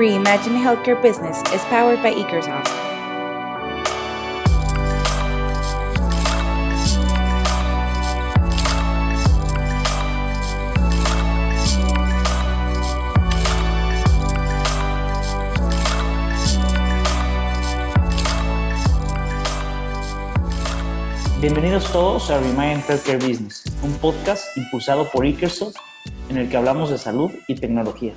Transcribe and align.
Reimagine 0.00 0.56
Healthcare 0.56 0.96
Business 1.02 1.42
is 1.52 1.60
powered 1.64 2.02
by 2.02 2.14
Ekersoft. 2.14 2.72
Bienvenidos 21.42 21.92
todos 21.92 22.30
a 22.30 22.38
Remind 22.38 22.82
Healthcare 22.88 23.18
Business, 23.18 23.64
un 23.82 23.92
podcast 23.98 24.56
impulsado 24.56 25.10
por 25.10 25.26
Ikersoft 25.26 25.76
en 26.30 26.38
el 26.38 26.48
que 26.48 26.56
hablamos 26.56 26.88
de 26.88 26.96
salud 26.96 27.30
y 27.48 27.56
tecnología. 27.56 28.14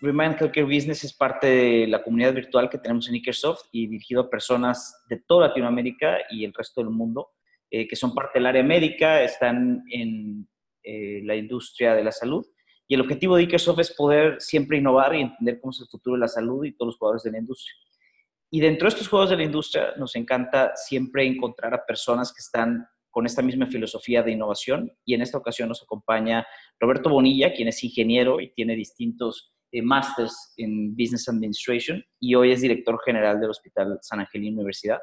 Remind 0.00 0.36
Healthcare 0.40 0.66
Business 0.66 1.04
es 1.04 1.14
parte 1.14 1.46
de 1.46 1.86
la 1.86 2.02
comunidad 2.02 2.34
virtual 2.34 2.68
que 2.68 2.78
tenemos 2.78 3.08
en 3.08 3.14
Ikersoft 3.14 3.68
y 3.72 3.86
dirigido 3.86 4.22
a 4.22 4.30
personas 4.30 5.02
de 5.08 5.16
toda 5.16 5.48
Latinoamérica 5.48 6.18
y 6.30 6.44
el 6.44 6.52
resto 6.52 6.82
del 6.82 6.90
mundo 6.90 7.30
eh, 7.68 7.88
que 7.88 7.96
son 7.96 8.14
parte 8.14 8.38
del 8.38 8.46
área 8.46 8.62
médica, 8.62 9.22
están 9.22 9.82
en 9.90 10.48
eh, 10.84 11.20
la 11.24 11.34
industria 11.34 11.94
de 11.94 12.04
la 12.04 12.12
salud. 12.12 12.46
Y 12.86 12.94
el 12.94 13.00
objetivo 13.00 13.36
de 13.36 13.42
Ikersoft 13.42 13.80
es 13.80 13.90
poder 13.90 14.40
siempre 14.40 14.78
innovar 14.78 15.16
y 15.16 15.22
entender 15.22 15.60
cómo 15.60 15.72
es 15.72 15.80
el 15.80 15.88
futuro 15.88 16.14
de 16.14 16.20
la 16.20 16.28
salud 16.28 16.64
y 16.64 16.76
todos 16.76 16.90
los 16.92 16.98
jugadores 16.98 17.24
de 17.24 17.32
la 17.32 17.38
industria. 17.38 17.74
Y 18.52 18.60
dentro 18.60 18.86
de 18.86 18.90
estos 18.90 19.08
juegos 19.08 19.30
de 19.30 19.36
la 19.36 19.42
industria 19.42 19.94
nos 19.96 20.14
encanta 20.14 20.76
siempre 20.76 21.26
encontrar 21.26 21.74
a 21.74 21.84
personas 21.84 22.32
que 22.32 22.38
están 22.38 22.86
con 23.10 23.26
esta 23.26 23.42
misma 23.42 23.66
filosofía 23.66 24.22
de 24.22 24.30
innovación. 24.30 24.92
Y 25.04 25.14
en 25.14 25.22
esta 25.22 25.38
ocasión 25.38 25.68
nos 25.68 25.82
acompaña 25.82 26.46
Roberto 26.78 27.10
Bonilla, 27.10 27.52
quien 27.52 27.66
es 27.66 27.82
ingeniero 27.82 28.40
y 28.40 28.52
tiene 28.52 28.76
distintos 28.76 29.55
eh, 29.76 29.82
másters 29.82 30.54
en 30.56 30.92
Business 30.96 31.28
Administration 31.28 32.02
y 32.20 32.34
hoy 32.34 32.52
es 32.52 32.60
director 32.62 32.98
general 33.04 33.40
del 33.40 33.50
Hospital 33.50 33.98
San 34.00 34.20
Angelino 34.20 34.56
Universidad. 34.56 34.98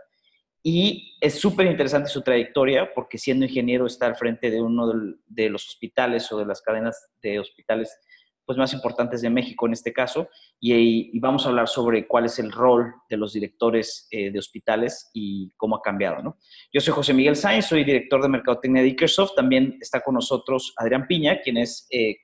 Y 0.63 1.17
es 1.19 1.39
súper 1.39 1.67
interesante 1.67 2.09
su 2.09 2.21
trayectoria 2.21 2.93
porque 2.93 3.17
siendo 3.17 3.45
ingeniero 3.45 3.85
está 3.85 4.07
al 4.07 4.15
frente 4.15 4.49
de 4.49 4.61
uno 4.61 4.91
de 5.27 5.49
los 5.49 5.67
hospitales 5.67 6.31
o 6.31 6.37
de 6.37 6.45
las 6.45 6.61
cadenas 6.61 7.09
de 7.21 7.39
hospitales 7.39 7.97
pues, 8.45 8.57
más 8.57 8.73
importantes 8.73 9.21
de 9.21 9.29
México 9.29 9.65
en 9.67 9.73
este 9.73 9.93
caso, 9.93 10.27
y, 10.59 11.19
vamos 11.19 11.45
a 11.45 11.49
hablar 11.49 11.67
sobre 11.67 12.07
cuál 12.07 12.25
es 12.25 12.39
el 12.39 12.51
rol 12.51 12.93
de 13.09 13.17
los 13.17 13.33
directores 13.33 14.07
eh, 14.11 14.31
de 14.31 14.39
hospitales 14.39 15.09
y 15.13 15.51
cómo 15.57 15.75
ha 15.75 15.81
cambiado. 15.81 16.21
¿no? 16.21 16.37
Yo 16.71 16.81
soy 16.81 16.93
José 16.93 17.13
Miguel 17.13 17.35
Sáenz, 17.35 17.67
soy 17.67 17.83
director 17.83 18.21
de 18.21 18.29
Mercadotecnia 18.29 18.81
de 18.81 18.89
Ikersoft, 18.89 19.35
también 19.35 19.77
está 19.81 20.01
con 20.01 20.15
nosotros 20.15 20.73
Adrián 20.77 21.07
Piña, 21.07 21.41
quien 21.41 21.57
es 21.57 21.87
eh, 21.89 22.17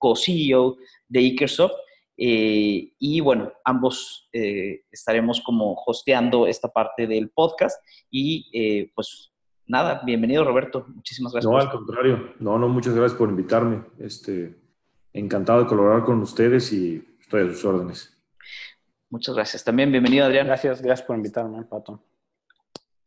co-CEO 0.00 0.78
de 1.06 1.20
Ikersoft, 1.20 1.74
eh, 2.16 2.92
y 2.98 3.20
bueno, 3.20 3.52
ambos 3.64 4.28
estaremos 4.32 5.40
como 5.40 5.80
hosteando 5.86 6.48
esta 6.48 6.68
parte 6.68 7.06
del 7.06 7.30
podcast 7.30 7.80
y 8.10 8.88
pues 8.94 9.30
nada, 9.66 10.02
bienvenido 10.04 10.44
Roberto, 10.44 10.84
muchísimas 10.88 11.32
gracias. 11.32 11.50
No, 11.50 11.58
al 11.58 11.70
contrario, 11.70 12.34
no, 12.40 12.58
no, 12.58 12.68
muchas 12.68 12.94
gracias 12.94 13.16
por 13.16 13.28
invitarme. 13.28 13.84
Este, 14.00 14.54
encantado 15.12 15.60
de 15.60 15.66
colaborar 15.66 16.02
con 16.02 16.20
ustedes 16.20 16.72
y 16.72 17.02
estoy 17.20 17.42
a 17.42 17.52
sus 17.52 17.64
órdenes. 17.64 18.16
Muchas 19.08 19.34
gracias. 19.34 19.64
También 19.64 19.90
bienvenido, 19.90 20.24
Adrián. 20.24 20.46
Gracias, 20.46 20.80
gracias 20.82 21.06
por 21.06 21.16
invitarme, 21.16 21.64
Pato. 21.64 22.02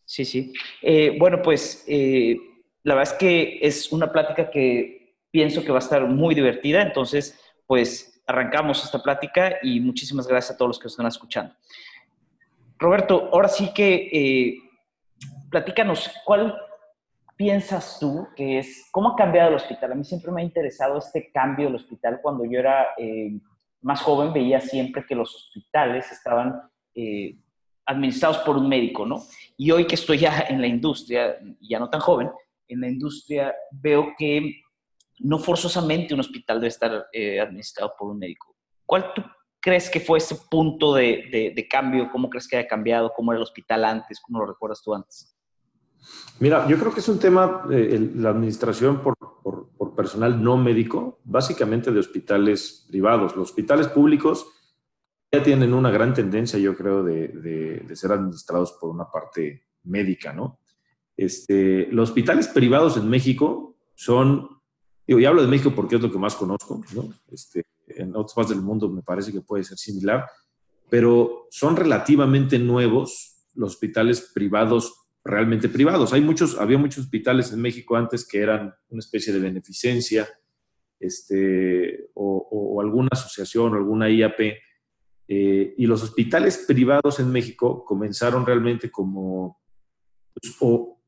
Sí, 0.06 0.26
sí. 0.26 0.54
Eh, 0.82 1.16
bueno, 1.18 1.42
pues 1.42 1.86
eh, 1.88 2.38
la 2.84 2.96
verdad 2.96 3.14
es 3.14 3.20
que 3.20 3.60
es 3.62 3.92
una 3.92 4.12
plática 4.12 4.50
que 4.50 5.03
pienso 5.34 5.64
que 5.64 5.72
va 5.72 5.80
a 5.80 5.80
estar 5.80 6.06
muy 6.06 6.36
divertida, 6.36 6.84
entonces, 6.84 7.44
pues 7.66 8.22
arrancamos 8.28 8.84
esta 8.86 9.02
plática 9.02 9.58
y 9.64 9.80
muchísimas 9.80 10.28
gracias 10.28 10.54
a 10.54 10.58
todos 10.58 10.70
los 10.70 10.80
que 10.80 10.84
nos 10.84 10.94
están 10.94 11.08
escuchando. 11.08 11.56
Roberto, 12.78 13.30
ahora 13.34 13.48
sí 13.48 13.74
que 13.74 14.10
eh, 14.14 14.58
platícanos, 15.50 16.12
¿cuál 16.24 16.56
piensas 17.36 17.98
tú 18.00 18.28
que 18.36 18.60
es, 18.60 18.88
cómo 18.92 19.10
ha 19.10 19.16
cambiado 19.16 19.50
el 19.50 19.56
hospital? 19.56 19.94
A 19.94 19.96
mí 19.96 20.04
siempre 20.04 20.32
me 20.32 20.42
ha 20.42 20.46
interesado 20.46 21.00
este 21.00 21.32
cambio 21.32 21.66
del 21.66 21.78
hospital. 21.78 22.20
Cuando 22.22 22.46
yo 22.46 22.60
era 22.60 22.90
eh, 23.00 23.32
más 23.82 24.04
joven 24.04 24.34
veía 24.34 24.62
siempre 24.62 25.04
que 25.04 25.16
los 25.16 25.34
hospitales 25.34 26.12
estaban 26.12 26.62
eh, 26.94 27.38
administrados 27.88 28.38
por 28.40 28.56
un 28.56 28.70
médico, 28.70 29.04
¿no? 29.04 29.24
Y 29.58 29.72
hoy 29.72 29.88
que 29.88 29.96
estoy 29.96 30.20
ya 30.20 30.46
en 30.48 30.62
la 30.62 30.68
industria, 30.68 31.40
ya 31.60 31.80
no 31.80 31.90
tan 31.90 32.02
joven, 32.02 32.30
en 32.68 32.82
la 32.82 32.88
industria 32.88 33.56
veo 33.72 34.14
que 34.16 34.63
no 35.24 35.40
forzosamente 35.40 36.14
un 36.14 36.20
hospital 36.20 36.60
debe 36.60 36.68
estar 36.68 37.08
eh, 37.12 37.40
administrado 37.40 37.94
por 37.98 38.12
un 38.12 38.20
médico. 38.20 38.56
¿Cuál 38.86 39.14
tú 39.14 39.24
crees 39.60 39.90
que 39.90 40.00
fue 40.00 40.20
ese 40.20 40.36
punto 40.50 40.94
de, 40.94 41.52
de 41.56 41.68
cambio? 41.68 42.10
¿Cómo 42.12 42.30
crees 42.30 42.48
que 42.48 42.58
haya 42.58 42.68
cambiado? 42.68 43.12
¿Cómo 43.16 43.32
era 43.32 43.40
el 43.40 43.44
hospital 43.44 43.86
antes? 43.86 44.20
¿Cómo 44.20 44.40
lo 44.40 44.46
recuerdas 44.46 44.82
tú 44.84 44.94
antes? 44.94 45.34
Mira, 46.40 46.68
yo 46.68 46.78
creo 46.78 46.94
que 46.94 47.00
es 47.00 47.08
un 47.08 47.20
tema, 47.20 47.64
eh, 47.72 48.12
la 48.16 48.30
administración 48.30 49.02
por, 49.02 49.16
personal 49.96 50.42
no 50.44 50.58
médico, 50.58 51.20
básicamente 51.24 51.92
de 51.92 52.00
hospitales 52.00 52.88
privados. 52.90 53.36
Los 53.36 53.50
hospitales 53.50 53.88
públicos 53.88 54.48
ya 55.32 55.44
tienen 55.44 55.72
una 55.72 55.92
gran 55.92 56.16
tendencia, 56.16 56.58
yo 56.58 56.76
creo, 56.76 57.04
de, 57.04 57.86
ser 57.94 58.12
administrados 58.12 58.72
por 58.82 58.90
una 58.90 59.12
parte 59.12 59.68
médica, 59.84 60.34
¿no? 60.34 60.60
Este, 61.16 61.88
los 61.92 62.10
hospitales 62.10 62.48
privados 62.48 62.98
en 62.98 63.08
México 63.08 63.76
son, 63.94 64.50
digo, 65.08 65.20
y 65.20 65.26
hablo 65.26 65.42
de 65.42 65.48
México 65.48 65.74
porque 65.76 65.96
es 65.96 66.02
lo 66.02 66.12
que 66.12 66.18
más 66.18 66.36
conozco, 66.36 66.82
¿no? 66.94 67.14
Este, 67.32 67.66
en 67.88 68.16
otras 68.16 68.34
partes 68.34 68.56
del 68.56 68.66
mundo 68.66 68.90
me 68.90 69.02
parece 69.02 69.32
que 69.32 69.42
puede 69.42 69.64
ser 69.64 69.78
similar, 69.78 70.26
pero 70.90 71.48
son 71.50 71.76
relativamente 71.76 72.60
nuevos 72.60 73.48
los 73.56 73.74
hospitales 73.74 74.32
privados 74.34 75.04
realmente 75.24 75.70
privados. 75.70 76.14
Hay 76.14 76.22
muchos, 76.22 76.58
había 76.60 76.78
muchos 76.78 77.06
hospitales 77.06 77.52
en 77.54 77.62
México 77.62 77.96
antes 77.96 78.28
que 78.28 78.40
eran 78.40 78.74
una 78.90 79.00
especie 79.00 79.32
de 79.32 79.40
beneficencia, 79.40 80.28
este, 81.00 82.10
o, 82.14 82.80
alguna 82.82 83.10
asociación 83.12 83.74
o 83.74 83.78
alguna 83.78 84.10
IAP. 84.10 84.40
Eh, 85.28 85.76
y 85.78 85.86
los 85.86 86.04
hospitales 86.04 86.66
privados 86.68 87.20
en 87.20 87.32
México 87.32 87.86
comenzaron 87.86 88.46
realmente 88.46 88.92
como 88.92 89.62
pues, 90.34 90.56
o, 90.60 91.02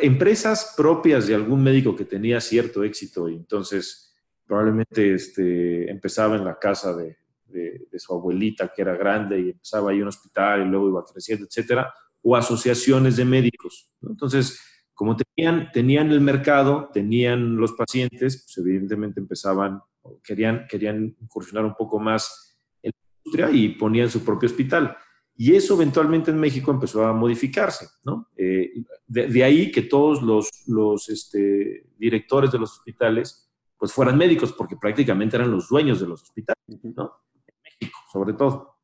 empresas 0.00 0.74
propias 0.76 1.26
de 1.26 1.34
algún 1.34 1.62
médico 1.62 1.96
que 1.96 2.04
tenía 2.04 2.40
cierto 2.40 2.84
éxito 2.84 3.28
y 3.28 3.34
entonces 3.34 4.14
probablemente 4.46 5.14
este, 5.14 5.90
empezaba 5.90 6.36
en 6.36 6.44
la 6.44 6.58
casa 6.58 6.96
de, 6.96 7.18
de, 7.46 7.98
su 7.98 8.14
abuelita 8.14 8.72
que 8.74 8.82
era 8.82 8.96
grande 8.96 9.40
y 9.40 9.50
empezaba 9.50 9.90
ahí 9.90 10.00
un 10.00 10.08
hospital 10.08 10.62
y 10.62 10.70
luego 10.70 10.88
iba 10.88 11.04
creciendo, 11.04 11.46
etcétera 11.46 11.92
o 12.22 12.36
asociaciones 12.36 13.16
de 13.16 13.24
médicos. 13.24 13.90
Entonces, 14.02 14.60
como 14.94 15.16
tenían, 15.16 15.70
tenían 15.72 16.10
el 16.10 16.20
mercado, 16.20 16.90
tenían 16.92 17.56
los 17.56 17.72
pacientes, 17.72 18.44
pues 18.44 18.58
evidentemente 18.58 19.20
empezaban, 19.20 19.80
querían, 20.24 20.66
querían 20.68 21.16
incursionar 21.20 21.64
un 21.64 21.74
poco 21.74 21.98
más 21.98 22.58
en 22.82 22.90
la 22.90 23.18
industria 23.18 23.50
y 23.50 23.68
ponían 23.70 24.10
su 24.10 24.24
propio 24.24 24.48
hospital. 24.48 24.96
Y 25.40 25.54
eso 25.54 25.74
eventualmente 25.74 26.32
en 26.32 26.40
México 26.40 26.72
empezó 26.72 27.06
a 27.06 27.12
modificarse, 27.12 27.86
¿no? 28.02 28.28
Eh, 28.36 28.82
de, 29.06 29.44
ahí 29.44 29.70
que 29.70 29.82
todos 29.82 30.20
los, 30.20 30.50
los 30.66 31.08
este, 31.08 31.86
directores 31.96 32.50
de 32.50 32.58
los 32.58 32.72
hospitales 32.72 33.48
pues 33.76 33.92
fueran 33.92 34.18
médicos, 34.18 34.52
porque 34.52 34.74
prácticamente 34.74 35.36
eran 35.36 35.52
los 35.52 35.68
dueños 35.68 36.00
de 36.00 36.08
los 36.08 36.22
hospitales, 36.24 36.64
¿no? 36.82 37.12
En 37.46 37.54
México, 37.62 37.98
sobre 38.12 38.32
todo. 38.32 38.78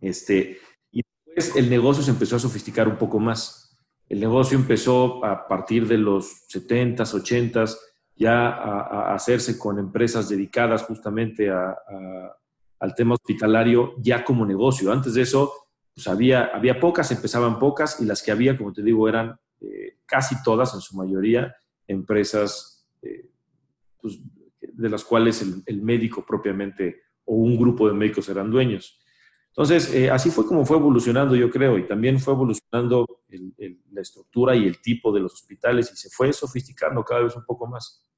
Este, 0.00 0.60
el 1.56 1.68
negocio 1.68 2.04
se 2.04 2.12
empezó 2.12 2.36
a 2.36 2.38
sofisticar 2.38 2.86
un 2.86 2.96
poco 2.96 3.18
más. 3.18 3.76
El 4.08 4.20
negocio 4.20 4.56
empezó 4.56 5.24
a 5.24 5.48
partir 5.48 5.88
de 5.88 5.98
los 5.98 6.46
70s, 6.48 7.12
80s, 7.12 7.76
ya 8.14 8.50
a, 8.50 9.14
hacerse 9.14 9.58
con 9.58 9.80
empresas 9.80 10.28
dedicadas 10.28 10.84
justamente 10.84 11.50
al 11.50 12.94
tema 12.94 13.14
hospitalario, 13.14 13.94
ya 13.98 14.22
como 14.22 14.46
negocio. 14.46 14.92
Antes 14.92 15.14
de 15.14 15.22
eso, 15.22 15.61
pues 15.94 16.06
había, 16.06 16.46
había 16.46 16.80
pocas, 16.80 17.10
empezaban 17.10 17.58
pocas, 17.58 18.00
y 18.00 18.04
las 18.04 18.22
que 18.22 18.32
había, 18.32 18.56
como 18.56 18.72
te 18.72 18.82
digo, 18.82 19.08
eran 19.08 19.38
eh, 19.60 19.98
casi 20.06 20.42
todas, 20.42 20.74
en 20.74 20.80
su 20.80 20.96
mayoría, 20.96 21.54
empresas 21.86 22.88
eh, 23.02 23.30
pues, 24.00 24.18
de 24.60 24.88
las 24.88 25.04
cuales 25.04 25.44
el 25.66 25.82
médico 25.82 26.24
propiamente 26.24 27.02
o 27.24 27.36
un 27.36 27.56
grupo 27.56 27.88
de 27.88 27.94
médicos 27.94 28.28
eran 28.28 28.50
dueños. 28.50 28.98
Entonces, 29.48 29.94
eh, 29.94 30.10
así 30.10 30.30
fue 30.30 30.46
como 30.46 30.64
fue 30.64 30.78
evolucionando, 30.78 31.36
yo 31.36 31.50
creo, 31.50 31.76
y 31.76 31.86
también 31.86 32.18
fue 32.18 32.32
evolucionando 32.32 33.06
la 33.90 34.00
estructura 34.00 34.56
y 34.56 34.66
el 34.66 34.80
tipo 34.80 35.12
de 35.12 35.20
los 35.20 35.34
hospitales 35.34 35.92
y 35.92 35.96
se 35.96 36.08
fue 36.08 36.32
sofisticando 36.32 37.04
cada 37.04 37.22
vez 37.22 37.36
un 37.36 37.44
poco 37.44 37.66
más. 37.66 38.08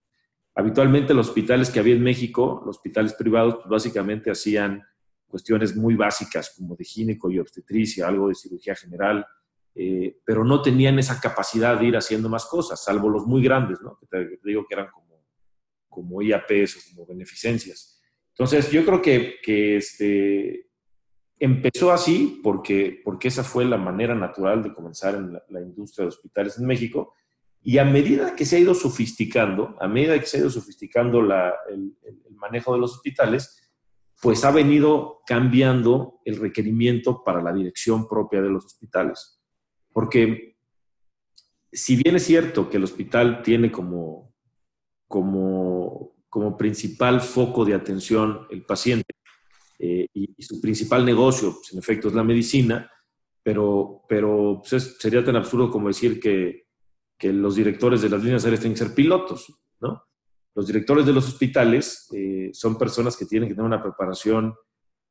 Habitualmente 0.54 1.12
los 1.12 1.28
hospitales 1.28 1.70
que 1.70 1.80
había 1.80 1.96
en 1.96 2.04
México, 2.04 2.62
los 2.64 2.76
hospitales 2.76 3.14
privados, 3.14 3.56
pues 3.56 3.68
básicamente 3.68 4.30
hacían 4.30 4.84
cuestiones 5.26 5.74
muy 5.76 5.94
básicas 5.94 6.54
como 6.56 6.76
de 6.76 6.84
gineco 6.84 7.30
y 7.30 7.38
obstetricia, 7.38 8.08
algo 8.08 8.28
de 8.28 8.34
cirugía 8.34 8.74
general, 8.74 9.26
eh, 9.74 10.20
pero 10.24 10.44
no 10.44 10.62
tenían 10.62 10.98
esa 10.98 11.20
capacidad 11.20 11.78
de 11.78 11.86
ir 11.86 11.96
haciendo 11.96 12.28
más 12.28 12.46
cosas, 12.46 12.82
salvo 12.84 13.08
los 13.08 13.26
muy 13.26 13.42
grandes, 13.42 13.80
¿no? 13.82 13.98
que 13.98 14.06
te, 14.06 14.38
digo 14.44 14.64
que 14.68 14.74
eran 14.74 14.88
como, 14.92 15.24
como 15.88 16.22
IAPs 16.22 16.76
o 16.76 16.80
como 16.90 17.06
beneficencias. 17.06 18.00
Entonces, 18.30 18.70
yo 18.70 18.84
creo 18.84 19.02
que, 19.02 19.36
que 19.42 19.76
este, 19.76 20.70
empezó 21.38 21.92
así 21.92 22.40
porque, 22.42 23.00
porque 23.04 23.28
esa 23.28 23.42
fue 23.42 23.64
la 23.64 23.76
manera 23.76 24.14
natural 24.14 24.62
de 24.62 24.72
comenzar 24.72 25.16
en 25.16 25.32
la, 25.32 25.60
industria 25.60 26.04
de 26.04 26.08
hospitales 26.08 26.58
en 26.58 26.66
México. 26.66 27.14
Y 27.60 27.78
a 27.78 27.84
medida 27.84 28.36
que 28.36 28.44
se 28.44 28.56
ha 28.56 28.60
ido 28.60 28.74
sofisticando, 28.74 29.76
a 29.80 29.88
medida 29.88 30.18
que 30.18 30.26
se 30.26 30.36
ha 30.36 30.40
ido 30.40 30.50
sofisticando 30.50 31.22
la, 31.22 31.52
el, 31.70 31.96
el 32.04 32.36
manejo 32.36 32.74
de 32.74 32.80
los 32.80 32.92
hospitales, 32.92 33.63
pues 34.20 34.44
ha 34.44 34.50
venido 34.50 35.20
cambiando 35.26 36.20
el 36.24 36.36
requerimiento 36.36 37.22
para 37.24 37.42
la 37.42 37.52
dirección 37.52 38.08
propia 38.08 38.40
de 38.40 38.50
los 38.50 38.64
hospitales. 38.64 39.40
Porque 39.92 40.56
si 41.72 41.96
bien 41.96 42.16
es 42.16 42.24
cierto 42.24 42.70
que 42.70 42.76
el 42.76 42.84
hospital 42.84 43.42
tiene 43.42 43.70
como, 43.70 44.34
como, 45.08 46.16
como 46.28 46.56
principal 46.56 47.20
foco 47.20 47.64
de 47.64 47.74
atención 47.74 48.46
el 48.50 48.64
paciente 48.64 49.14
eh, 49.78 50.06
y, 50.14 50.42
su 50.42 50.60
principal 50.60 51.04
negocio, 51.04 51.52
pues, 51.54 51.72
en 51.72 51.78
efecto, 51.78 52.08
es 52.08 52.14
la 52.14 52.22
medicina, 52.22 52.90
pero, 53.42 54.02
pero 54.08 54.62
pues, 54.68 54.96
sería 54.98 55.24
tan 55.24 55.36
absurdo 55.36 55.70
como 55.70 55.88
decir 55.88 56.20
que, 56.20 56.68
que 57.18 57.32
los 57.32 57.56
directores 57.56 58.02
de 58.02 58.08
las 58.08 58.22
líneas 58.22 58.44
aéreas 58.44 58.60
tienen 58.60 58.74
que 58.74 58.84
ser 58.84 58.94
pilotos, 58.94 59.52
¿no? 59.80 60.02
Los 60.54 60.66
directores 60.66 61.04
de 61.04 61.12
los 61.12 61.26
hospitales 61.26 62.08
eh, 62.12 62.50
son 62.52 62.78
personas 62.78 63.16
que 63.16 63.26
tienen 63.26 63.48
que 63.48 63.54
tener 63.54 63.66
una 63.66 63.82
preparación 63.82 64.54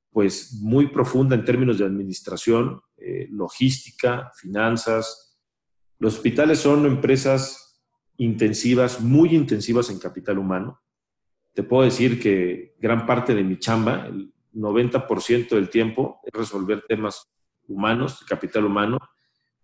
pues 0.09 0.53
muy 0.61 0.87
profunda 0.87 1.35
en 1.35 1.43
términos 1.43 1.79
de 1.79 1.85
administración, 1.85 2.79
eh, 2.97 3.27
logística, 3.31 4.31
finanzas. 4.35 5.39
Los 5.97 6.15
hospitales 6.15 6.59
son 6.59 6.85
empresas 6.85 7.81
intensivas, 8.17 9.01
muy 9.01 9.35
intensivas 9.35 9.89
en 9.89 9.99
capital 9.99 10.37
humano. 10.37 10.79
Te 11.53 11.63
puedo 11.63 11.83
decir 11.83 12.21
que 12.21 12.75
gran 12.79 13.05
parte 13.05 13.33
de 13.33 13.43
mi 13.43 13.57
chamba, 13.57 14.05
el 14.07 14.31
90% 14.53 15.49
del 15.49 15.69
tiempo, 15.69 16.19
es 16.23 16.31
resolver 16.31 16.83
temas 16.87 17.27
humanos, 17.67 18.23
capital 18.27 18.65
humano. 18.65 18.99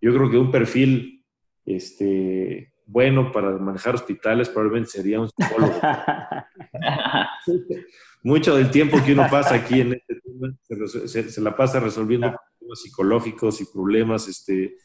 Yo 0.01 0.13
creo 0.13 0.29
que 0.29 0.37
un 0.37 0.51
perfil 0.51 1.25
este, 1.65 2.73
bueno 2.89 3.31
para 3.31 3.51
manejar 3.51 3.95
hospitales 3.95 4.49
probablemente 4.49 4.89
sería 4.89 5.19
un 5.19 5.29
psicólogo. 5.29 5.79
Mucho 8.23 8.55
del 8.55 8.71
tiempo 8.71 8.97
que 9.05 9.13
uno 9.13 9.27
pasa 9.29 9.55
aquí 9.55 9.81
en 9.81 9.93
este 9.93 10.19
tema 10.19 10.53
se, 10.97 11.41
la 11.41 11.55
pasa 11.55 11.79
resolviendo 11.79 12.35
problemas 12.57 12.81
psicológicos 12.81 13.61
y 13.61 13.65
problemas 13.65 14.27
este, 14.27 14.75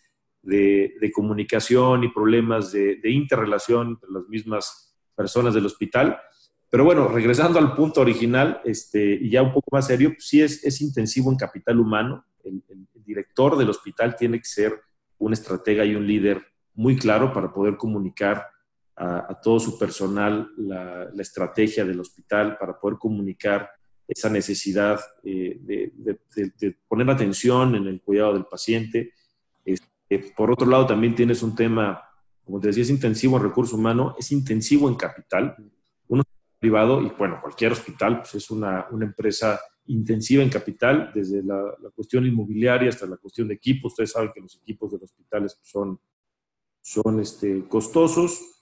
de, 0.43 1.11
comunicación 1.13 2.05
y 2.05 2.13
problemas 2.13 2.73
de, 2.73 3.01
interrelación 3.05 3.89
entre 3.89 4.11
las 4.11 4.29
mismas 4.29 4.95
personas 5.17 5.55
del 5.55 5.67
hospital. 5.67 6.19
Pero 6.69 6.85
bueno, 6.85 7.09
regresando 7.09 7.59
al 7.59 7.75
punto 7.75 8.03
original 8.03 8.61
este, 8.65 9.15
y 9.15 9.31
ya 9.31 9.43
un 9.43 9.53
poco 9.53 9.69
más 9.73 9.87
serio, 9.87 10.11
pues 10.11 10.29
sí 10.29 10.43
es, 10.43 10.63
es 10.63 10.81
intensivo 10.81 11.31
en 11.31 11.39
capital 11.39 11.81
humano. 11.81 12.25
el 12.45 12.63
director 13.05 13.57
del 13.57 13.71
hospital 13.71 14.17
tiene 14.17 14.39
que 14.39 14.45
ser 14.45 14.81
un 15.19 15.33
estratega 15.33 15.85
y 15.85 15.95
un 15.95 16.07
líder 16.07 16.54
muy 16.75 16.97
claro 16.97 17.33
para 17.33 17.53
poder 17.53 17.77
comunicar 17.77 18.49
a, 18.97 19.41
todo 19.43 19.59
su 19.59 19.79
personal 19.79 20.51
la, 20.57 21.11
estrategia 21.19 21.85
del 21.85 22.01
hospital, 22.01 22.57
para 22.59 22.79
poder 22.79 22.99
comunicar 22.99 23.71
esa 24.07 24.29
necesidad 24.29 25.01
eh, 25.23 25.59
de, 25.61 26.77
poner 26.87 27.11
atención 27.11 27.75
en 27.75 27.87
el 27.87 28.01
cuidado 28.03 28.35
del 28.35 28.45
paciente. 28.45 29.13
Este, 29.65 30.33
por 30.37 30.51
otro 30.51 30.67
lado, 30.67 30.87
también 30.87 31.15
tienes 31.15 31.43
un 31.43 31.55
tema, 31.55 32.03
como 32.45 32.61
te 32.61 32.69
decía, 32.69 32.83
es 32.83 32.91
intensivo 32.91 33.37
en 33.37 33.43
recurso 33.43 33.77
humano, 33.77 34.15
es 34.19 34.31
intensivo 34.31 34.89
en 34.89 34.95
capital. 34.95 35.57
Uno 36.09 36.23
privado, 36.61 37.03
y 37.03 37.11
bueno, 37.19 37.39
cualquier 37.41 37.73
hospital 37.73 38.21
pues 38.21 38.37
es 38.37 38.51
una, 38.51 38.87
una 38.91 39.07
empresa 39.07 39.61
intensiva 39.87 40.43
en 40.43 40.51
capital, 40.51 41.11
desde 41.15 41.43
la, 41.43 41.57
la, 41.83 41.91
cuestión 41.91 42.25
inmobiliaria 42.25 42.89
hasta 42.89 43.07
la 43.07 43.17
cuestión 43.17 43.49
de 43.49 43.55
equipos. 43.55 43.93
Ustedes 43.93 44.13
saben 44.13 44.31
que 44.35 44.41
los 44.41 44.57
equipos 44.57 44.93
de 44.93 44.99
los 44.99 45.11
hospitales 45.11 45.59
son 45.63 45.99
son 46.85 47.19
este, 47.19 47.67
costosos. 47.67 48.61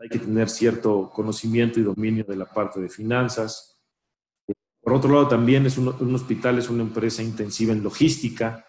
Hay 0.00 0.08
que 0.08 0.18
tener 0.18 0.48
cierto 0.48 1.08
conocimiento 1.14 1.78
y 1.78 1.84
dominio 1.84 2.24
de 2.24 2.34
la 2.34 2.46
parte 2.46 2.80
de 2.80 2.88
finanzas. 2.88 3.80
Por 4.80 4.94
otro 4.94 5.12
lado, 5.12 5.28
también 5.28 5.66
es 5.66 5.78
un, 5.78 6.14
hospital, 6.14 6.58
es 6.58 6.68
una 6.68 6.82
empresa 6.82 7.22
intensiva 7.22 7.72
en 7.72 7.84
logística. 7.84 8.66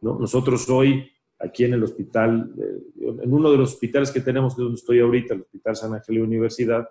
¿no? 0.00 0.18
Nosotros 0.18 0.68
hoy, 0.68 1.08
aquí 1.38 1.62
en 1.64 1.74
el 1.74 1.84
hospital, 1.84 2.52
eh, 2.58 3.12
en 3.22 3.32
uno 3.32 3.52
de 3.52 3.58
los 3.58 3.74
hospitales 3.74 4.10
que 4.10 4.20
tenemos, 4.20 4.56
donde 4.56 4.74
estoy 4.74 4.98
ahorita, 4.98 5.34
el 5.34 5.42
Hospital 5.42 5.76
San 5.76 5.94
Ángel 5.94 6.22
Universidad, 6.22 6.88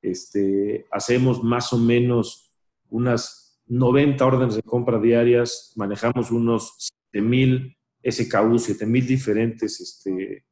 este, 0.00 0.86
hacemos 0.90 1.44
más 1.44 1.70
o 1.74 1.78
menos 1.78 2.50
unas 2.88 3.60
90 3.66 4.24
órdenes 4.24 4.54
de 4.54 4.62
compra 4.62 4.98
diarias, 4.98 5.74
manejamos 5.76 6.30
unos 6.30 6.90
7 7.12 7.26
mil 7.26 7.77
SKU, 8.02 8.58
7000 8.58 9.06
diferentes 9.06 9.80
este, 9.80 10.44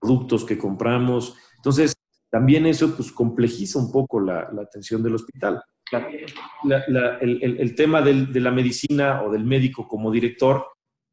productos 0.00 0.44
que 0.44 0.58
compramos. 0.58 1.36
Entonces, 1.56 1.94
también 2.30 2.66
eso 2.66 2.94
pues 2.94 3.12
complejiza 3.12 3.78
un 3.78 3.90
poco 3.90 4.20
la, 4.20 4.50
atención 4.62 5.02
del 5.02 5.16
hospital. 5.16 5.62
el, 7.20 7.74
tema 7.74 8.00
de 8.02 8.40
la 8.40 8.50
medicina 8.50 9.22
o 9.22 9.30
del 9.30 9.44
médico 9.44 9.86
como 9.88 10.10
director, 10.10 10.66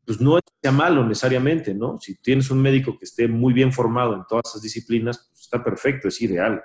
pues 0.06 0.22
no 0.22 0.38
es 0.38 0.44
sea 0.62 0.72
malo 0.72 1.04
necesariamente, 1.04 1.74
¿no? 1.74 2.00
Si 2.00 2.16
tienes 2.22 2.50
un 2.50 2.62
médico 2.62 2.98
que 2.98 3.06
esté 3.06 3.28
muy 3.28 3.54
bien 3.54 3.72
formado 3.72 4.16
en 4.16 4.24
todas 4.28 4.44
esas 4.48 4.62
disciplinas, 4.62 5.28
pues 5.30 5.42
está 5.42 5.64
perfecto, 5.64 6.08
es 6.08 6.22
ideal, 6.22 6.64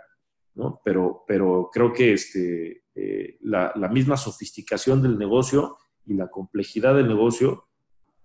¿no? 0.55 0.81
Pero, 0.85 1.25
pero 1.27 1.69
creo 1.73 1.93
que 1.93 2.13
este, 2.13 2.85
eh, 2.95 3.39
la, 3.41 3.73
la 3.77 3.89
misma 3.89 4.17
sofisticación 4.17 5.03
del 5.03 5.19
negocio 5.19 5.77
y 6.07 6.15
la 6.15 6.31
complejidad 6.31 6.95
del 6.95 7.09
negocio 7.09 7.69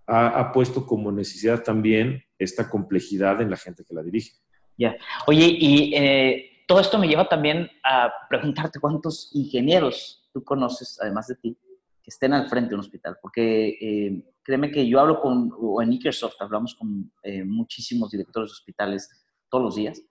ha, 0.08 0.52
puesto 0.52 0.86
como 0.86 1.12
necesidad 1.12 1.62
también 1.62 2.24
esta 2.38 2.68
complejidad 2.70 3.40
en 3.42 3.50
la 3.50 3.56
gente 3.56 3.84
que 3.84 3.94
la 3.94 4.02
dirige. 4.02 4.32
Ya. 4.76 4.96
Oye, 5.26 5.46
y 5.46 5.94
eh, 5.94 6.64
todo 6.66 6.80
esto 6.80 6.98
me 6.98 7.08
lleva 7.08 7.28
también 7.28 7.68
a 7.84 8.10
preguntarte 8.28 8.80
cuántos 8.80 9.30
ingenieros 9.34 10.28
tú 10.32 10.42
conoces, 10.42 10.98
además 11.00 11.26
de 11.26 11.34
ti, 11.36 11.58
que 12.02 12.08
estén 12.08 12.32
al 12.32 12.48
frente 12.48 12.70
de 12.70 12.74
un 12.76 12.80
hospital. 12.80 13.18
Porque 13.20 13.76
eh, 13.80 14.22
créeme 14.42 14.70
que 14.70 14.88
yo 14.88 15.00
hablo 15.00 15.20
con, 15.20 15.52
o 15.58 15.82
en 15.82 15.90
Microsoft 15.90 16.40
hablamos 16.40 16.74
con 16.74 17.12
eh, 17.22 17.44
muchísimos 17.44 18.10
directores 18.10 18.50
de 18.50 18.52
hospitales 18.52 19.10
todos 19.50 19.64
los 19.64 19.76
días 19.76 20.02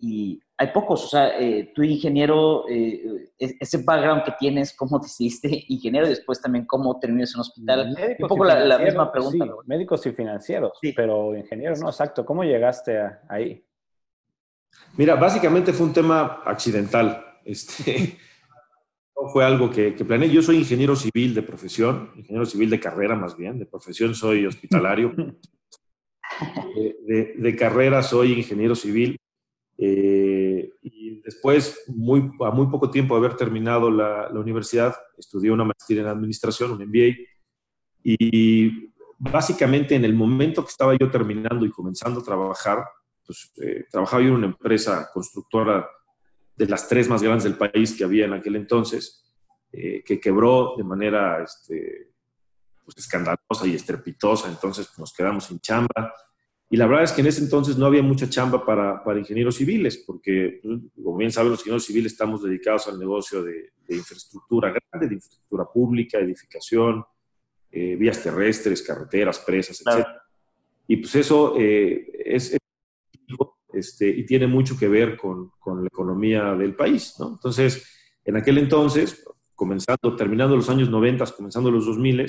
y 0.00 0.40
hay 0.56 0.68
pocos, 0.68 1.04
o 1.04 1.08
sea, 1.08 1.38
eh, 1.40 1.72
tú 1.74 1.82
ingeniero, 1.82 2.68
eh, 2.68 3.32
ese 3.38 3.78
background 3.78 4.22
que 4.24 4.32
tienes, 4.38 4.74
cómo 4.74 5.00
te 5.00 5.06
hiciste 5.06 5.48
ingeniero 5.68 6.06
y 6.06 6.10
después 6.10 6.40
también 6.40 6.64
cómo 6.64 6.98
terminas 7.00 7.32
en 7.34 7.38
un 7.38 7.40
hospital. 7.40 7.96
un 8.18 8.28
poco 8.28 8.44
la, 8.44 8.78
misma 8.78 9.10
pregunta. 9.10 9.46
Médicos 9.66 10.06
y 10.06 10.12
financieros, 10.12 10.78
pero 10.94 11.36
ingeniero 11.36 11.74
no, 11.76 11.88
exacto. 11.88 12.24
¿Cómo 12.24 12.44
llegaste 12.44 13.00
ahí? 13.28 13.64
Mira, 14.96 15.16
básicamente 15.16 15.72
fue 15.72 15.86
un 15.86 15.92
tema 15.92 16.42
accidental. 16.44 17.24
Este, 17.44 18.16
no 19.20 19.28
fue 19.28 19.44
algo 19.44 19.70
que, 19.70 19.94
que, 19.94 20.04
planeé. 20.04 20.30
Yo 20.30 20.42
soy 20.42 20.58
ingeniero 20.58 20.94
civil 20.94 21.34
de 21.34 21.42
profesión, 21.42 22.12
ingeniero 22.14 22.46
civil 22.46 22.70
de 22.70 22.78
carrera 22.78 23.16
más 23.16 23.36
bien, 23.36 23.58
de 23.58 23.66
profesión 23.66 24.14
soy 24.14 24.46
hospitalario. 24.46 25.12
de, 27.06 27.34
de 27.36 27.56
carrera 27.56 28.02
soy 28.02 28.32
ingeniero 28.32 28.74
civil 28.74 29.16
eh, 29.76 30.23
y 30.86 31.22
después, 31.22 31.82
muy, 31.88 32.30
a 32.40 32.50
muy 32.50 32.66
poco 32.66 32.90
tiempo 32.90 33.14
de 33.14 33.24
haber 33.24 33.38
terminado 33.38 33.90
la, 33.90 34.28
la, 34.28 34.38
universidad, 34.38 34.94
estudié 35.16 35.50
una 35.50 35.64
maestría 35.64 36.02
en 36.02 36.08
administración, 36.08 36.72
un 36.72 36.84
MBA, 36.86 37.16
y 38.02 38.92
básicamente 39.18 39.94
en 39.94 40.04
el 40.04 40.12
momento 40.12 40.62
que 40.62 40.70
estaba 40.70 40.94
yo 40.94 41.10
terminando 41.10 41.64
y 41.64 41.70
comenzando 41.70 42.20
a 42.20 42.24
trabajar, 42.24 42.84
pues 43.24 43.50
eh, 43.62 43.86
trabajaba 43.90 44.22
yo 44.22 44.28
en 44.28 44.34
una 44.34 44.46
empresa 44.46 45.10
constructora 45.10 45.88
de 46.54 46.66
las 46.66 46.86
tres 46.86 47.08
más 47.08 47.22
grandes 47.22 47.44
del 47.44 47.56
país 47.56 47.94
que 47.94 48.04
había 48.04 48.26
en 48.26 48.34
aquel 48.34 48.56
entonces, 48.56 49.32
eh, 49.72 50.04
que 50.04 50.20
quebró 50.20 50.74
de 50.76 50.84
manera 50.84 51.42
este, 51.42 52.12
pues, 52.84 52.98
escandalosa 52.98 53.66
y 53.66 53.74
estrepitosa, 53.74 54.50
entonces 54.50 54.90
nos 54.98 55.14
quedamos 55.14 55.44
sin 55.44 55.60
chamba 55.60 56.12
y 56.70 56.76
la 56.76 56.86
verdad 56.86 57.04
es 57.04 57.12
que 57.12 57.20
en 57.20 57.26
ese 57.26 57.42
entonces 57.42 57.76
no 57.76 57.86
había 57.86 58.02
mucha 58.02 58.28
chamba 58.28 58.64
para, 58.64 59.02
para 59.04 59.18
ingenieros 59.18 59.56
civiles, 59.56 60.02
porque, 60.06 60.60
pues, 60.62 60.80
como 61.02 61.16
bien 61.18 61.30
saben, 61.30 61.50
los 61.50 61.60
ingenieros 61.60 61.84
civiles 61.84 62.12
estamos 62.12 62.42
dedicados 62.42 62.88
al 62.88 62.98
negocio 62.98 63.42
de, 63.42 63.72
infraestructura 63.88 64.70
grande, 64.72 65.08
de 65.08 65.14
infraestructura 65.14 65.66
pública, 65.66 66.18
edificación, 66.18 67.04
eh, 67.70 67.96
vías 67.96 68.22
terrestres, 68.22 68.82
carreteras, 68.82 69.38
presas, 69.40 69.82
etc. 69.82 70.06
Y 70.88 70.96
pues 70.96 71.14
eso 71.16 71.54
eh, 71.58 72.10
es, 72.24 72.56
este, 73.74 74.08
y 74.08 74.24
tiene 74.24 74.46
mucho 74.46 74.78
que 74.78 74.88
ver 74.88 75.18
con, 75.18 75.50
con, 75.58 75.82
la 75.82 75.88
economía 75.88 76.54
del 76.54 76.74
país, 76.74 77.14
¿no? 77.18 77.32
Entonces, 77.32 77.86
en 78.24 78.36
aquel 78.36 78.56
entonces, 78.56 79.22
comenzando, 79.54 80.16
terminando 80.16 80.56
los 80.56 80.70
años 80.70 80.88
90, 80.88 81.26
comenzando 81.36 81.70
los 81.70 81.84
2000, 81.86 82.26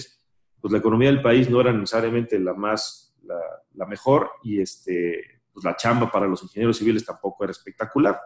pues 0.60 0.72
la 0.72 0.80
economía 0.80 1.10
del 1.10 1.22
país 1.22 1.50
no 1.50 1.62
era 1.62 1.72
necesariamente 1.72 2.38
la 2.40 2.54
más 2.54 3.05
la, 3.26 3.86
mejor 3.86 4.32
y 4.44 4.62
este, 4.62 5.42
pues 5.54 5.64
la 5.64 5.76
chamba 5.76 6.12
para 6.12 6.28
los 6.28 6.44
ingenieros 6.44 6.78
civiles 6.78 7.06
tampoco 7.06 7.44
era 7.44 7.52
espectacular. 7.52 8.20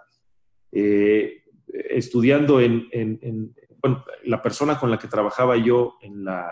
Eh, 0.72 1.44
estudiando 1.68 2.60
en, 2.60 2.90
la 4.24 4.42
persona 4.42 4.78
con 4.78 4.92
la 4.92 5.00
que 5.00 5.08
trabajaba 5.08 5.56
yo 5.56 5.96
en 6.02 6.26
la, 6.26 6.52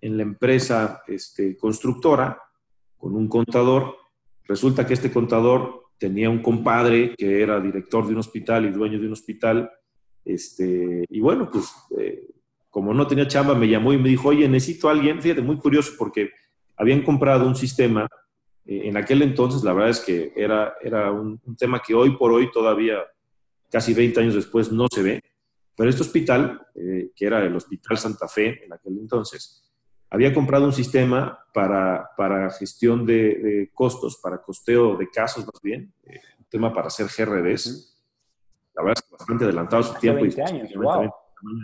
en 0.00 0.16
la 0.16 0.22
empresa 0.22 1.02
este, 1.06 1.56
constructora, 1.56 2.40
con 2.96 3.14
un 3.14 3.28
contador, 3.28 3.96
resulta 4.44 4.86
que 4.86 4.94
este 4.94 5.12
contador 5.12 5.84
tenía 5.98 6.30
un 6.30 6.42
compadre 6.42 7.14
que 7.16 7.42
era 7.42 7.60
director 7.60 8.06
de 8.06 8.12
un 8.12 8.18
hospital 8.18 8.64
y 8.64 8.70
dueño 8.70 8.98
de 8.98 9.06
un 9.06 9.12
hospital, 9.12 9.70
este, 10.24 11.04
y 11.08 11.20
bueno, 11.20 11.50
pues 11.50 11.72
eh, 11.98 12.28
como 12.70 12.92
no 12.92 13.06
tenía 13.06 13.28
chamba, 13.28 13.54
me 13.54 13.68
llamó 13.68 13.92
y 13.92 13.98
me 13.98 14.08
dijo, 14.08 14.28
oye, 14.28 14.48
necesito 14.48 14.88
a 14.88 14.92
alguien, 14.92 15.22
fíjate, 15.22 15.42
muy 15.42 15.58
curioso, 15.58 15.92
porque 15.98 16.30
habían 16.76 17.02
comprado 17.02 17.46
un 17.46 17.54
sistema, 17.54 18.08
eh, 18.66 18.82
en 18.84 18.96
aquel 18.96 19.22
entonces 19.22 19.62
la 19.62 19.72
verdad 19.72 19.90
es 19.90 20.00
que 20.00 20.32
era, 20.36 20.74
era 20.82 21.10
un, 21.10 21.40
tema 21.56 21.80
que 21.80 21.94
hoy 21.94 22.16
por 22.16 22.32
hoy 22.32 22.50
todavía, 22.50 22.98
casi 23.70 23.94
20 23.94 24.20
años 24.20 24.34
después, 24.34 24.72
no 24.72 24.86
se 24.92 25.02
ve, 25.02 25.22
pero 25.76 25.90
este 25.90 26.02
hospital, 26.02 26.60
eh, 26.74 27.10
que 27.14 27.26
era 27.26 27.44
el 27.44 27.54
Hospital 27.54 27.98
Santa 27.98 28.28
Fe 28.28 28.64
en 28.64 28.72
aquel 28.72 28.96
entonces, 28.98 29.64
había 30.14 30.32
comprado 30.32 30.64
un 30.64 30.72
sistema 30.72 31.36
para, 31.52 32.10
para 32.16 32.48
gestión 32.50 33.04
de, 33.04 33.68
costos, 33.74 34.18
para 34.22 34.40
costeo 34.40 34.96
de 34.96 35.10
casos 35.10 35.44
más 35.44 35.60
bien, 35.60 35.92
eh, 36.04 36.20
un 36.38 36.44
tema 36.44 36.72
para 36.72 36.86
hacer 36.86 37.06
GRDs. 37.06 38.00
La 38.74 38.82
verdad 38.82 38.98
es 38.98 39.02
que 39.02 39.16
bastante 39.16 39.44
adelantado 39.44 39.82
su 39.82 39.94
tiempo. 39.94 40.22
20 40.22 40.42
años, 40.42 40.70
wow. 40.76 41.10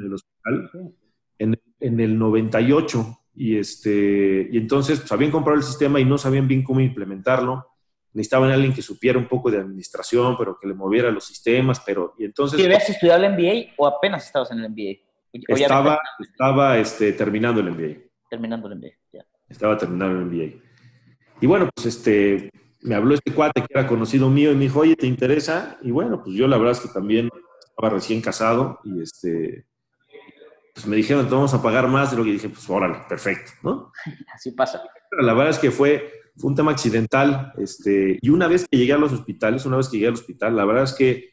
Del 0.03 0.15
hospital. 0.15 0.95
En, 1.39 1.61
en, 1.79 2.01
el 2.01 2.19
98. 2.19 3.20
Y, 3.35 3.57
este, 3.59 4.49
y 4.51 4.59
entonces 4.59 5.01
pues, 5.01 5.13
habían 5.13 5.31
comprado 5.31 5.59
el 5.59 5.65
sistema 5.65 6.01
y 6.01 6.05
no 6.05 6.19
sabían 6.19 6.49
bien 6.49 6.63
cómo 6.63 6.81
implementarlo. 6.81 7.67
Necesitaban 8.13 8.51
a 8.51 8.55
alguien 8.55 8.75
que 8.75 8.83
supiera 8.83 9.19
un 9.19 9.29
poco 9.29 9.51
de 9.51 9.59
administración, 9.59 10.37
pero 10.37 10.59
que 10.59 10.67
le 10.67 10.75
moviera 10.75 11.11
los 11.11 11.25
sistemas. 11.25 11.81
Pero, 11.81 12.15
y 12.19 12.25
entonces, 12.25 12.59
¿Y 12.59 12.65
habías 12.65 12.89
estudiado 12.89 13.25
el 13.25 13.33
MBA 13.33 13.75
o 13.77 13.87
apenas 13.87 14.27
estabas 14.27 14.51
en 14.51 14.59
el 14.59 14.71
MBA? 14.71 14.99
Estaba, 15.33 16.01
estaba 16.19 16.79
este, 16.79 17.13
terminando 17.13 17.61
el 17.61 17.71
MBA 17.71 18.11
terminando 18.31 18.69
el 18.69 18.77
MBA. 18.77 19.25
Estaba 19.49 19.77
terminando 19.77 20.21
el 20.21 20.27
MBA. 20.27 20.63
Y 21.41 21.47
bueno, 21.47 21.69
pues 21.75 21.87
este, 21.87 22.51
me 22.81 22.95
habló 22.95 23.15
este 23.15 23.35
cuate 23.35 23.61
que 23.61 23.67
era 23.71 23.87
conocido 23.87 24.31
mío 24.31 24.53
y 24.53 24.55
me 24.55 24.65
dijo, 24.65 24.81
oye, 24.81 24.95
¿te 24.95 25.07
interesa? 25.07 25.77
Y 25.83 25.91
bueno, 25.91 26.23
pues 26.23 26.37
yo 26.37 26.47
la 26.47 26.57
verdad 26.57 26.73
es 26.73 26.81
que 26.81 26.89
también 26.89 27.29
estaba 27.69 27.91
recién 27.91 28.23
casado 28.23 28.79
y 28.85 29.03
este, 29.03 29.67
pues 30.75 30.87
me 30.87 30.97
dijeron, 30.97 31.29
te 31.29 31.35
vamos 31.35 31.55
a 31.55 31.63
pagar 31.63 31.89
más 31.89 32.11
de 32.11 32.17
lo 32.17 32.25
que 32.25 32.33
dije, 32.33 32.49
pues 32.49 32.69
órale, 32.69 32.99
perfecto, 33.09 33.53
¿no? 33.63 33.93
Así 34.35 34.53
pasa. 34.53 34.83
La 35.21 35.35
verdad 35.35 35.51
es 35.51 35.59
que 35.59 35.71
fue, 35.71 36.11
fue 36.37 36.51
un 36.51 36.57
tema 36.57 36.73
accidental, 36.73 37.53
este, 37.59 38.19
y 38.21 38.29
una 38.31 38.49
vez 38.49 38.67
que 38.69 38.79
llegué 38.79 38.93
a 38.93 38.99
los 38.99 39.13
hospitales, 39.13 39.67
una 39.67 39.77
vez 39.77 39.89
que 39.89 39.97
llegué 39.97 40.09
al 40.09 40.15
hospital, 40.15 40.57
la 40.57 40.65
verdad 40.65 40.85
es 40.85 40.95
que 40.95 41.31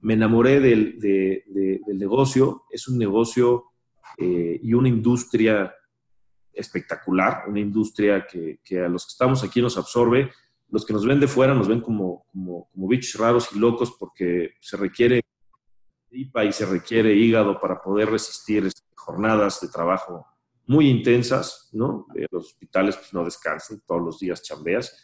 me 0.00 0.14
enamoré 0.14 0.60
del, 0.60 0.98
del 0.98 1.98
negocio, 1.98 2.64
es 2.70 2.88
un 2.88 2.98
negocio 2.98 3.66
eh, 4.18 4.58
y 4.62 4.74
una 4.74 4.88
industria 4.88 5.74
espectacular, 6.52 7.44
una 7.48 7.60
industria 7.60 8.26
que, 8.26 8.58
a 8.78 8.88
los 8.88 9.06
que 9.06 9.12
estamos 9.12 9.42
aquí 9.42 9.62
nos 9.62 9.78
absorbe. 9.78 10.30
Los 10.68 10.84
que 10.84 10.92
nos 10.92 11.04
ven 11.04 11.18
de 11.18 11.26
fuera 11.26 11.54
nos 11.54 11.66
ven 11.66 11.80
como, 11.80 12.26
como, 12.30 12.68
bichos 12.88 13.20
raros 13.20 13.48
y 13.54 13.58
locos 13.58 13.96
porque 13.98 14.52
se 14.60 14.76
requiere 14.76 15.22
tripa 16.10 16.44
y 16.44 16.52
se 16.52 16.66
requiere 16.66 17.14
hígado 17.14 17.60
para 17.60 17.80
poder 17.80 18.10
resistir 18.10 18.66
este, 18.66 18.82
jornadas 18.94 19.60
de 19.60 19.68
trabajo 19.68 20.26
muy 20.66 20.88
intensas, 20.88 21.70
¿no? 21.72 22.06
los 22.30 22.46
hospitales 22.46 22.96
pues, 22.96 23.12
no 23.14 23.24
descansan, 23.24 23.82
todos 23.86 24.02
los 24.02 24.18
días 24.18 24.42
chambeas. 24.42 25.02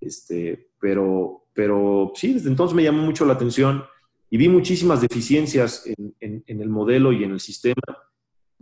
Este, 0.00 0.70
pero, 0.80 1.48
pero 1.52 2.12
sí, 2.14 2.34
desde 2.34 2.48
entonces 2.48 2.74
me 2.74 2.82
llamó 2.82 3.02
mucho 3.02 3.26
la 3.26 3.34
atención 3.34 3.84
y 4.30 4.36
vi 4.36 4.48
muchísimas 4.48 5.00
deficiencias 5.00 5.84
en 5.86 6.42
el 6.46 6.68
modelo 6.68 7.12
y 7.12 7.22
en 7.24 7.32
el 7.32 7.40
sistema 7.40 7.82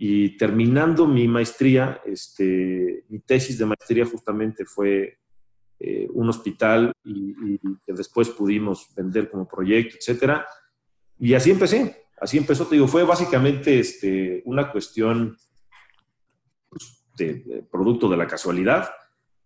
y 0.04 0.36
terminando 0.36 1.06
mi 1.06 1.28
maestría, 1.28 2.00
este, 2.04 3.04
mi 3.08 3.20
tesis 3.20 3.58
de 3.58 3.66
maestría 3.66 4.04
justamente 4.04 4.64
fue 4.64 5.18
eh, 5.78 6.08
un 6.12 6.28
hospital 6.28 6.92
y, 7.04 7.58
que 7.86 7.92
después 7.92 8.28
pudimos 8.30 8.92
vender 8.96 9.30
como 9.30 9.46
proyecto, 9.46 9.96
etcétera. 9.96 10.44
Y 11.22 11.34
así 11.34 11.52
empecé, 11.52 12.08
así 12.20 12.36
empezó, 12.36 12.66
te 12.66 12.74
digo, 12.74 12.88
fue 12.88 13.04
básicamente 13.04 13.78
este, 13.78 14.42
una 14.44 14.72
cuestión 14.72 15.36
pues, 16.68 17.06
de, 17.16 17.64
producto 17.70 18.08
de 18.08 18.16
la 18.16 18.26
casualidad. 18.26 18.90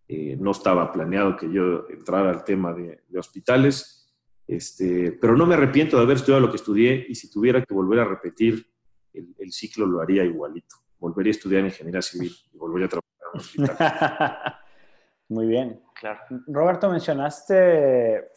Eh, 0.09 0.39
no 0.41 0.53
estaba 0.53 0.91
planeado 0.91 1.37
que 1.37 1.53
yo 1.53 1.87
entrara 1.91 2.31
al 2.31 2.45
tema 2.45 2.73
de, 2.73 3.03
de 3.07 3.19
hospitales, 3.19 4.11
este, 4.47 5.13
pero 5.21 5.37
no 5.37 5.45
me 5.45 5.53
arrepiento 5.53 5.99
de 5.99 6.05
haber 6.05 6.17
estudiado 6.17 6.41
lo 6.41 6.51
que 6.51 6.57
estudié 6.57 7.05
y 7.11 7.15
si 7.15 7.31
tuviera 7.31 7.63
que 7.63 7.75
volver 7.75 8.01
a 8.01 8.05
repetir 8.07 8.67
el, 9.13 9.53
ciclo 9.53 9.85
lo 9.85 10.01
haría 10.01 10.25
igualito. 10.25 10.77
Volvería 10.99 11.33
a 11.33 11.37
estudiar 11.37 11.63
ingeniería 11.63 12.01
civil 12.01 12.33
y 12.55 12.57
volvería 12.57 12.87
a 12.87 12.89
trabajar 12.89 13.13
en 13.21 13.29
un 13.35 13.69
hospital. 13.69 14.55
Muy 15.29 15.47
bien. 15.47 15.83
Claro. 15.95 16.21
Roberto, 16.47 16.89
mencionaste 16.89 18.31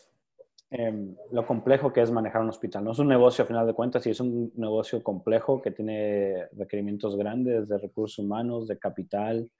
em, 0.72 1.16
lo 1.32 1.46
complejo 1.46 1.92
que 1.92 2.02
es 2.02 2.12
manejar 2.12 2.42
un 2.42 2.50
hospital. 2.50 2.84
No 2.84 2.92
es 2.92 3.00
un 3.00 3.08
negocio 3.08 3.44
a 3.44 3.48
final 3.48 3.66
de 3.66 3.74
cuentas, 3.74 4.06
y 4.08 4.12
es 4.12 4.20
un 4.20 4.52
negocio 4.56 5.04
complejo 5.04 5.62
que 5.62 5.72
tiene 5.72 6.48
requerimientos 6.54 7.16
grandes 7.16 7.68
de 7.68 7.78
recursos 7.78 8.20
humanos, 8.20 8.68
de 8.68 8.78
capital. 8.78 9.52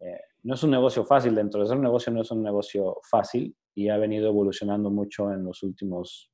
Eh, 0.00 0.20
no 0.42 0.54
es 0.54 0.62
un 0.62 0.70
negocio 0.70 1.04
fácil, 1.04 1.34
dentro 1.34 1.60
de 1.60 1.66
ese 1.66 1.76
negocio 1.76 2.12
no 2.12 2.22
es 2.22 2.30
un 2.30 2.42
negocio 2.42 2.98
fácil 3.08 3.56
y 3.74 3.88
ha 3.88 3.96
venido 3.96 4.28
evolucionando 4.28 4.90
mucho 4.90 5.32
en 5.32 5.44
los 5.44 5.62
últimos 5.62 6.30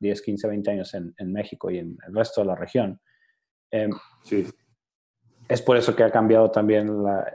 10, 0.00 0.22
15, 0.22 0.48
20 0.48 0.70
años 0.70 0.94
en, 0.94 1.14
en 1.16 1.32
México 1.32 1.70
y 1.70 1.78
en 1.78 1.96
el 2.06 2.14
resto 2.14 2.40
de 2.40 2.46
la 2.48 2.54
región. 2.54 3.00
Em, 3.70 3.90
sí. 4.22 4.46
Es 5.48 5.62
por 5.62 5.76
eso 5.76 5.94
que 5.94 6.02
ha 6.02 6.10
cambiado 6.10 6.50
también 6.50 6.90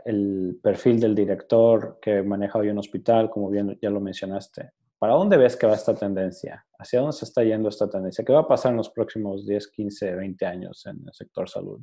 el 0.05 0.59
perfil 0.61 0.99
del 0.99 1.15
director 1.15 1.97
que 2.01 2.21
maneja 2.21 2.59
hoy 2.59 2.69
un 2.69 2.77
hospital, 2.77 3.29
como 3.29 3.49
bien 3.49 3.77
ya 3.81 3.89
lo 3.89 4.01
mencionaste. 4.01 4.71
¿Para 5.01 5.15
dónde 5.15 5.35
ves 5.35 5.55
que 5.55 5.65
va 5.65 5.73
esta 5.73 5.95
tendencia? 5.95 6.63
¿Hacia 6.77 6.99
dónde 6.99 7.17
se 7.17 7.25
está 7.25 7.43
yendo 7.43 7.69
esta 7.69 7.89
tendencia? 7.89 8.23
¿Qué 8.23 8.33
va 8.33 8.41
a 8.41 8.47
pasar 8.47 8.69
en 8.69 8.77
los 8.77 8.91
próximos 8.91 9.47
10, 9.47 9.69
15, 9.69 10.13
20 10.13 10.45
años 10.45 10.85
en 10.85 11.01
el 11.03 11.11
sector 11.11 11.49
salud, 11.49 11.81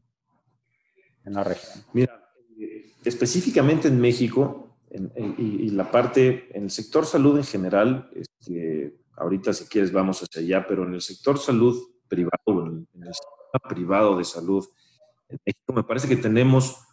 en 1.24 1.32
la 1.32 1.42
región? 1.42 1.84
Mira, 1.94 2.30
específicamente 3.04 3.88
en 3.88 4.00
México 4.00 4.76
y, 5.36 5.68
la 5.70 5.90
parte, 5.90 6.56
en 6.56 6.62
el 6.62 6.70
sector 6.70 7.04
salud 7.04 7.36
en 7.36 7.42
general, 7.42 8.08
este, 8.14 9.00
ahorita 9.16 9.52
si 9.52 9.64
quieres 9.64 9.90
vamos 9.90 10.22
hacia 10.22 10.40
allá, 10.40 10.66
pero 10.68 10.84
en 10.84 10.94
el 10.94 11.00
sector 11.00 11.40
salud 11.40 11.76
privado, 12.06 12.36
en 12.46 12.86
el 13.02 13.12
privado 13.68 14.16
de 14.16 14.24
salud 14.24 14.64
en 15.28 15.40
México, 15.44 15.72
me 15.72 15.82
parece 15.82 16.06
que 16.06 16.14
tenemos 16.14 16.86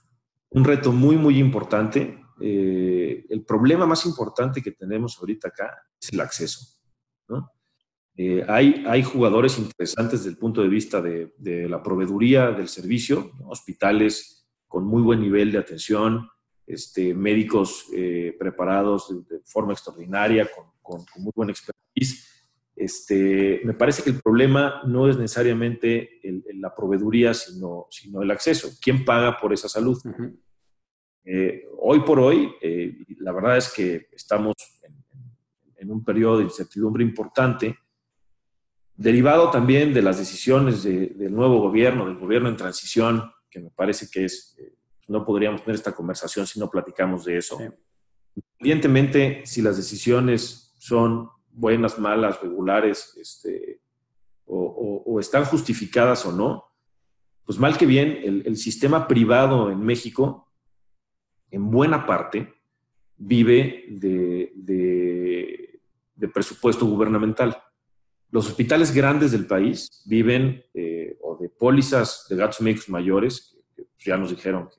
un 0.50 0.64
reto 0.64 0.92
muy, 0.92 1.18
muy 1.18 1.38
importante. 1.38 2.18
Eh, 2.40 3.26
el 3.30 3.44
problema 3.46 3.86
más 3.86 4.06
importante 4.06 4.62
que 4.62 4.72
tenemos 4.72 5.18
ahorita 5.20 5.50
acá 5.50 5.72
es 6.02 6.12
el 6.12 6.20
acceso. 6.20 6.60
Eh, 8.18 8.46
hay, 8.48 8.84
hay 8.88 9.04
jugadores 9.04 9.58
interesantes 9.58 10.20
desde 10.20 10.32
el 10.32 10.38
punto 10.38 10.62
de 10.62 10.70
vista 10.70 11.02
de, 11.02 11.34
la 11.70 11.84
proveeduría 11.84 12.52
del 12.52 12.68
servicio, 12.68 13.32
hospitales 13.46 14.48
con 14.68 14.86
muy 14.86 15.02
buen 15.02 15.20
nivel 15.20 15.52
de 15.52 15.58
atención, 15.58 16.30
este, 16.66 17.14
médicos 17.14 17.88
eh, 17.94 18.36
preparados 18.40 19.28
de, 19.28 19.42
forma 19.44 19.74
extraordinaria, 19.74 20.50
con, 20.54 20.66
con, 20.82 21.06
con 21.06 21.24
muy 21.24 21.32
buena 21.36 21.52
expertise 21.52 22.36
este, 22.76 23.62
me 23.64 23.74
parece 23.74 24.04
que 24.04 24.10
el 24.10 24.22
problema 24.22 24.82
no 24.86 25.10
es 25.10 25.18
necesariamente 25.18 26.20
la 26.56 26.76
proveeduría, 26.76 27.34
sino, 27.34 27.88
sino 27.90 28.22
el 28.22 28.32
acceso. 28.32 28.70
¿Quién 28.82 29.06
paga 29.06 29.40
por 29.40 29.54
esa 29.54 29.70
salud? 29.70 29.98
Eh, 31.26 31.68
hoy 31.80 32.02
por 32.02 32.20
hoy, 32.20 32.54
eh, 32.62 32.96
la 33.20 33.32
verdad 33.32 33.58
es 33.58 33.74
que 33.74 34.10
estamos 34.12 34.56
en, 35.78 35.92
un 35.92 36.04
periodo 36.04 36.40
de 36.40 36.46
incertidumbre 36.46 37.04
importante, 37.04 37.78
derivado 38.96 39.52
también 39.52 39.94
de 39.94 40.02
las 40.02 40.18
decisiones 40.18 40.84
del 40.84 41.34
nuevo 41.34 41.60
gobierno, 41.60 42.08
del 42.08 42.18
gobierno 42.18 42.50
en 42.50 42.58
transición, 42.58 43.32
que 43.52 43.60
me 43.60 43.70
parece 43.70 44.08
que 44.10 44.26
es, 44.26 44.56
eh, 44.58 44.74
no 45.08 45.24
podríamos 45.24 45.62
tener 45.62 45.76
esta 45.76 45.94
conversación 45.94 46.48
si 46.48 46.60
no 46.60 46.72
platicamos 46.72 47.26
de 47.26 47.38
eso. 47.38 47.60
Evidentemente, 48.60 49.44
si 49.46 49.62
las 49.62 49.78
decisiones 49.78 50.74
son 50.80 51.30
buenas, 51.52 52.00
malas, 52.00 52.42
regulares, 52.42 53.16
este, 53.22 53.82
o, 54.46 55.20
están 55.20 55.46
justificadas 55.46 56.26
o 56.26 56.32
no, 56.32 56.66
pues 57.46 57.60
mal 57.60 57.78
que 57.78 57.86
bien, 57.86 58.44
el, 58.46 58.58
sistema 58.58 59.08
privado 59.08 59.72
en 59.72 59.80
México, 59.80 60.45
en 61.56 61.72
buena 61.72 62.06
parte, 62.06 62.54
vive 63.16 63.86
de, 63.90 64.52
presupuesto 66.34 66.86
gubernamental. 66.86 67.58
Los 68.30 68.48
hospitales 68.48 68.94
grandes 68.94 69.32
del 69.32 69.48
país 69.48 70.04
viven 70.06 70.66
eh, 70.74 71.18
o 71.22 71.38
de 71.38 71.48
pólizas 71.48 72.26
de 72.30 72.36
gastos 72.36 72.62
médicos 72.62 72.90
mayores, 72.90 73.58
que, 73.74 73.88
ya 74.00 74.18
nos 74.18 74.32
dijeron 74.32 74.70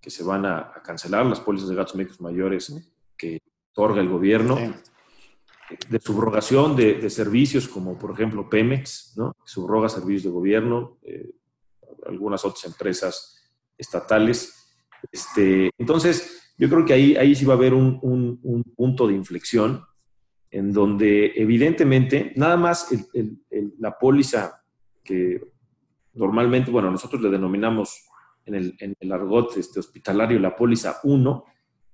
que, 0.00 0.10
se 0.10 0.24
van 0.24 0.44
a, 0.46 0.72
cancelar 0.82 1.24
las 1.26 1.38
pólizas 1.38 1.68
de 1.68 1.76
gastos 1.76 1.94
médicos 1.94 2.20
mayores 2.20 2.74
que 3.16 3.38
otorga 3.70 4.00
el 4.00 4.08
gobierno 4.08 4.58
de 5.88 6.00
subrogación 6.00 6.74
de, 6.74 7.08
servicios 7.08 7.68
como 7.68 7.96
por 7.96 8.10
ejemplo 8.10 8.50
Pemex, 8.50 9.14
¿no? 9.16 9.34
subroga 9.44 9.88
servicios 9.88 10.24
de 10.24 10.30
gobierno. 10.30 10.98
Eh, 11.02 11.30
algunas 12.06 12.44
otras 12.44 12.64
empresas 12.64 13.40
estatales. 13.78 14.63
Este, 15.10 15.70
entonces, 15.78 16.54
yo 16.58 16.68
creo 16.68 16.84
que 16.84 16.92
ahí, 16.92 17.16
ahí 17.16 17.34
sí 17.34 17.44
va 17.44 17.54
a 17.54 17.56
haber 17.56 17.74
un, 17.74 17.98
un, 18.02 18.62
punto 18.76 19.06
de 19.06 19.14
inflexión 19.14 19.84
en 20.50 20.72
donde 20.72 21.32
evidentemente 21.34 22.32
nada 22.36 22.56
más 22.56 22.88
la 23.78 23.98
póliza 23.98 24.62
que 25.02 25.40
normalmente, 26.14 26.70
bueno, 26.70 26.90
nosotros 26.90 27.20
le 27.20 27.30
denominamos 27.30 28.06
en 28.46 28.76
el, 29.00 29.12
argot 29.12 29.56
este, 29.56 29.80
hospitalario 29.80 30.38
la 30.38 30.54
póliza 30.54 31.00
1, 31.02 31.44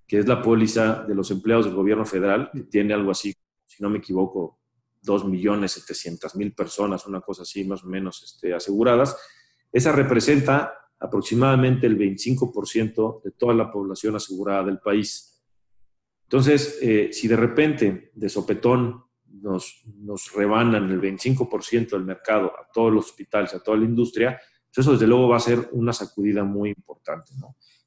que 0.07 0.19
es 0.19 0.27
la 0.27 0.43
póliza 0.43 1.05
de 1.05 1.15
los 1.15 1.31
empleados 1.31 1.67
del 1.67 1.75
gobierno 1.75 2.05
federal, 2.05 2.51
que 2.53 2.63
tiene 2.63 2.93
algo 2.93 3.13
así, 3.13 3.35
si 3.65 3.83
no 3.83 3.89
me 3.89 3.99
equivoco, 3.99 4.59
2.700.000 5.05 6.55
personas, 6.55 7.07
una 7.07 7.21
cosa 7.21 7.43
así 7.43 7.65
más 7.65 7.85
o 7.85 7.87
menos 7.87 8.23
este, 8.23 8.53
aseguradas. 8.53 9.17
Esa 9.73 9.93
representa 9.93 10.75
aproximadamente 11.01 11.87
el 11.87 11.99
25% 11.99 13.23
de 13.23 13.31
toda 13.33 13.55
la 13.55 13.73
población 13.73 14.17
asegurada 14.17 14.65
del 14.65 14.79
país. 14.79 15.43
Entonces, 16.25 16.79
eh, 16.83 17.09
si 17.13 17.27
de 17.27 17.37
repente, 17.37 18.13
de 18.15 18.29
sopetón, 18.29 19.03
nos, 19.27 19.83
nos 19.99 20.33
rebanan 20.33 20.91
el 20.91 21.01
25% 21.01 21.91
del 21.91 22.05
mercado 22.05 22.49
a 22.49 22.69
todos 22.73 22.93
los 22.93 23.07
hospitales, 23.07 23.55
a 23.55 23.63
toda 23.63 23.79
la 23.79 23.85
industria, 23.85 24.39
pues 24.73 24.87
eso 24.87 24.93
desde 24.93 25.07
luego 25.07 25.29
va 25.29 25.39
a 25.39 25.41
ser 25.41 25.69
una 25.73 25.93
sacudida 25.93 26.45
muy 26.45 26.69
importante. 26.69 27.33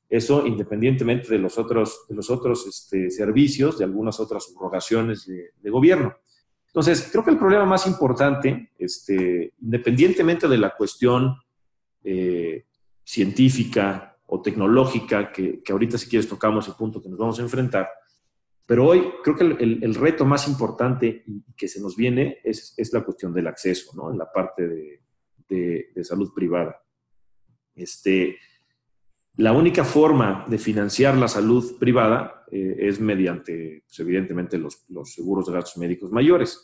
Eso 0.10 0.46
independientemente 0.46 1.30
de 1.30 1.40
los 1.40 1.58
otros, 1.58 2.06
los 2.10 2.30
otros 2.30 2.68
este, 2.68 3.10
servicios, 3.10 3.78
de 3.78 3.86
algunas 3.86 4.20
otras 4.20 4.44
subrogaciones 4.44 5.26
de, 5.26 5.70
gobierno. 5.70 6.16
Entonces, 6.68 7.08
creo 7.12 7.24
que 7.24 7.32
el 7.32 7.38
problema 7.38 7.66
más 7.66 7.88
importante, 7.88 8.72
este, 8.78 9.54
independientemente 9.62 10.48
de 10.48 10.58
la 10.58 10.76
cuestión 10.76 11.36
eh, 12.04 12.66
científica 13.04 14.18
o 14.28 14.42
tecnológica, 14.42 15.32
que, 15.32 15.62
que, 15.62 15.72
ahorita 15.72 15.98
si 15.98 16.10
quieres 16.10 16.28
tocamos 16.28 16.68
el 16.68 16.76
punto 16.76 17.02
que 17.02 17.10
nos 17.10 17.20
vamos 17.20 17.40
a 17.40 17.44
enfrentar, 17.44 17.90
pero 18.66 18.88
hoy 18.88 19.04
creo 19.24 19.36
que 19.36 19.44
el, 19.44 19.84
el, 19.84 19.96
reto 19.96 20.26
más 20.26 20.48
importante 20.48 21.26
que 21.56 21.68
se 21.68 21.82
nos 21.82 21.96
viene 21.96 22.40
es, 22.44 22.74
es, 22.78 22.94
la 22.94 23.04
cuestión 23.04 23.34
del 23.34 23.48
acceso, 23.48 23.92
¿no? 23.96 24.12
En 24.12 24.18
la 24.18 24.32
parte 24.32 24.68
de, 24.68 25.02
de, 25.50 25.92
de 25.94 26.04
salud 26.04 26.34
privada. 26.34 26.82
Este, 27.76 28.38
la 29.36 29.52
única 29.52 29.84
forma 29.84 30.46
de 30.48 30.58
financiar 30.60 31.18
la 31.18 31.28
salud 31.28 31.78
privada 31.80 32.46
eh, 32.52 32.76
es 32.80 33.00
mediante, 33.00 33.84
pues, 33.88 34.00
evidentemente, 34.00 34.60
los, 34.60 34.86
los, 34.90 35.12
seguros 35.12 35.48
de 35.48 35.54
gastos 35.54 35.78
médicos 35.78 36.12
mayores. 36.12 36.64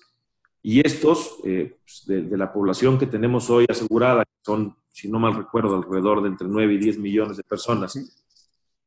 Y 0.61 0.85
estos, 0.85 1.37
eh, 1.45 1.79
pues, 1.83 2.03
de, 2.05 2.37
la 2.37 2.53
población 2.53 2.99
que 2.99 3.07
tenemos 3.07 3.49
hoy 3.49 3.65
asegurada, 3.67 4.23
son, 4.45 4.77
si 4.99 5.09
no 5.09 5.19
mal 5.19 5.35
recuerdo, 5.35 5.77
alrededor 5.77 6.21
de 6.21 6.29
entre 6.29 6.47
9 6.47 6.73
y 6.73 6.77
10 6.77 6.97
millones 6.99 7.37
de 7.37 7.43
personas, 7.43 7.95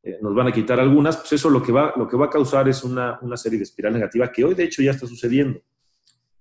eh, 0.02 0.18
nos 0.20 0.34
van 0.34 0.48
a 0.48 0.52
quitar 0.52 0.78
algunas, 0.78 1.16
pues 1.16 1.32
eso 1.32 1.48
lo 1.48 1.62
que 1.62 1.72
va, 1.72 1.94
lo 1.96 2.06
que 2.06 2.16
va 2.16 2.26
a 2.26 2.30
causar 2.30 2.68
es 2.68 2.84
una, 2.84 3.18
una, 3.22 3.36
serie 3.36 3.58
de 3.58 3.64
espiral 3.64 3.94
negativa 3.94 4.30
que 4.30 4.44
hoy 4.44 4.54
de 4.54 4.64
hecho 4.64 4.82
ya 4.82 4.90
está 4.90 5.06
sucediendo. 5.06 5.60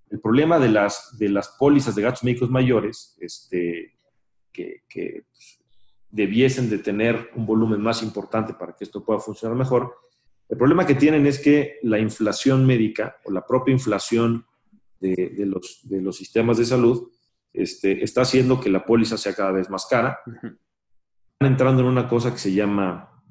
El 0.10 0.20
problema 0.20 0.60
de 0.60 0.70
las, 0.70 1.18
de 1.18 1.30
las 1.30 1.50
pólizas 1.50 1.96
de 1.96 2.02
gastos 2.02 2.24
médicos 2.24 2.50
mayores, 2.50 3.16
este, 3.22 3.94
que, 4.52 4.84
que 4.90 5.24
pues, 5.32 5.60
debiesen 6.10 6.70
de 6.70 6.80
tener 6.80 7.30
un 7.36 7.46
volumen 7.46 7.82
más 7.82 8.04
importante 8.04 8.54
para 8.54 8.76
que 8.76 8.84
esto 8.84 9.06
pueda 9.06 9.20
funcionar 9.20 9.58
mejor. 9.58 9.96
El 10.50 10.58
problema 10.58 10.86
que 10.86 10.96
tienen 10.96 11.26
es 11.26 11.40
que 11.40 11.80
la 11.84 11.98
inflación 11.98 12.66
médica 12.66 13.16
o 13.24 13.32
la 13.32 13.46
propia 13.48 13.72
inflación 13.72 14.46
de, 15.00 15.34
los, 15.46 15.80
de 15.84 16.02
los, 16.02 16.18
sistemas 16.18 16.58
de 16.58 16.66
salud 16.66 17.10
este, 17.54 18.04
está 18.04 18.22
haciendo 18.22 18.60
que 18.60 18.70
la 18.70 18.86
póliza 18.86 19.18
sea 19.18 19.34
cada 19.34 19.52
vez 19.52 19.70
más 19.70 19.86
cara. 19.88 20.20
Están 20.26 20.58
entrando 21.52 21.82
en 21.82 21.88
una 21.88 22.08
cosa 22.08 22.32
que 22.32 22.40
se 22.40 22.54
llama 22.54 23.24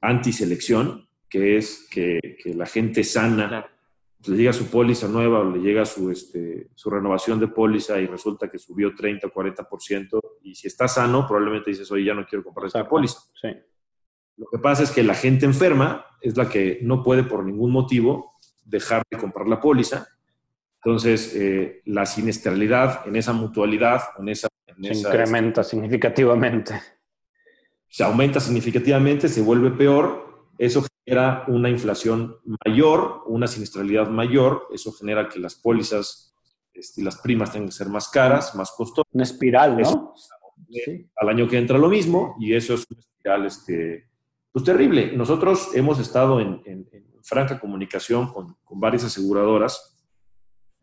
antiselección, 0.00 1.08
que 1.28 1.56
es 1.56 1.86
que, 1.90 2.36
que 2.42 2.54
la 2.54 2.66
gente 2.66 3.04
sana 3.04 3.66
le 4.26 4.36
llega 4.36 4.52
su 4.52 4.66
póliza 4.66 5.06
nueva 5.08 5.40
o 5.40 5.50
le 5.50 5.60
llega 5.60 5.84
su, 5.84 6.10
este, 6.10 6.70
su 6.74 6.90
renovación 6.90 7.38
de 7.38 7.48
póliza 7.48 8.00
y 8.00 8.06
resulta 8.06 8.50
que 8.50 8.58
subió 8.58 8.94
30 8.94 9.28
o 9.28 9.30
40%, 9.30 10.20
y 10.42 10.54
si 10.54 10.66
está 10.66 10.88
sano, 10.88 11.26
probablemente 11.26 11.70
dices, 11.70 11.90
oye, 11.92 12.04
ya 12.04 12.14
no 12.14 12.26
quiero 12.26 12.42
comprar 12.42 12.66
esta 12.66 12.88
póliza. 12.88 13.20
Sí. 13.40 13.48
Lo 14.36 14.46
que 14.50 14.58
pasa 14.58 14.82
es 14.82 14.90
que 14.90 15.02
la 15.02 15.14
gente 15.14 15.46
enferma 15.46 16.04
es 16.20 16.36
la 16.36 16.48
que 16.48 16.80
no 16.82 17.02
puede 17.02 17.24
por 17.24 17.44
ningún 17.44 17.70
motivo 17.70 18.34
dejar 18.64 19.02
de 19.10 19.18
comprar 19.18 19.48
la 19.48 19.60
póliza. 19.60 20.08
Entonces, 20.84 21.34
eh, 21.34 21.82
la 21.86 22.06
siniestralidad 22.06 23.06
en 23.06 23.16
esa 23.16 23.32
mutualidad, 23.32 24.02
en 24.18 24.28
esa... 24.28 24.48
se 24.80 24.94
incrementa 24.94 25.64
significativamente. 25.64 26.80
Se 27.88 28.04
aumenta 28.04 28.38
significativamente, 28.38 29.28
se 29.28 29.42
vuelve 29.42 29.70
peor. 29.70 30.46
Eso 30.56 30.84
genera 31.04 31.44
una 31.48 31.68
inflación 31.68 32.36
mayor, 32.64 33.22
una 33.26 33.46
siniestralidad 33.46 34.08
mayor, 34.08 34.68
eso 34.72 34.92
genera 34.92 35.28
que 35.28 35.40
las 35.40 35.54
pólizas 35.54 36.28
y 36.74 36.80
este, 36.80 37.02
las 37.02 37.16
primas 37.18 37.52
tengan 37.52 37.68
que 37.68 37.74
ser 37.74 37.88
más 37.88 38.08
caras, 38.08 38.54
más 38.54 38.70
costosas. 38.70 39.12
Una 39.12 39.24
espiral, 39.24 39.78
¿no? 39.78 40.14
Al 41.16 41.28
año 41.28 41.48
que 41.48 41.58
entra 41.58 41.78
lo 41.78 41.88
mismo 41.88 42.36
y 42.38 42.54
eso 42.54 42.74
es 42.74 42.86
una 42.90 43.00
espiral 43.00 43.46
este, 43.46 44.08
pues 44.52 44.64
terrible. 44.64 45.12
Nosotros 45.16 45.70
hemos 45.74 45.98
estado 45.98 46.40
en, 46.40 46.62
franca 47.22 47.60
comunicación 47.60 48.32
con, 48.32 48.56
con, 48.64 48.80
varias 48.80 49.04
aseguradoras 49.04 49.97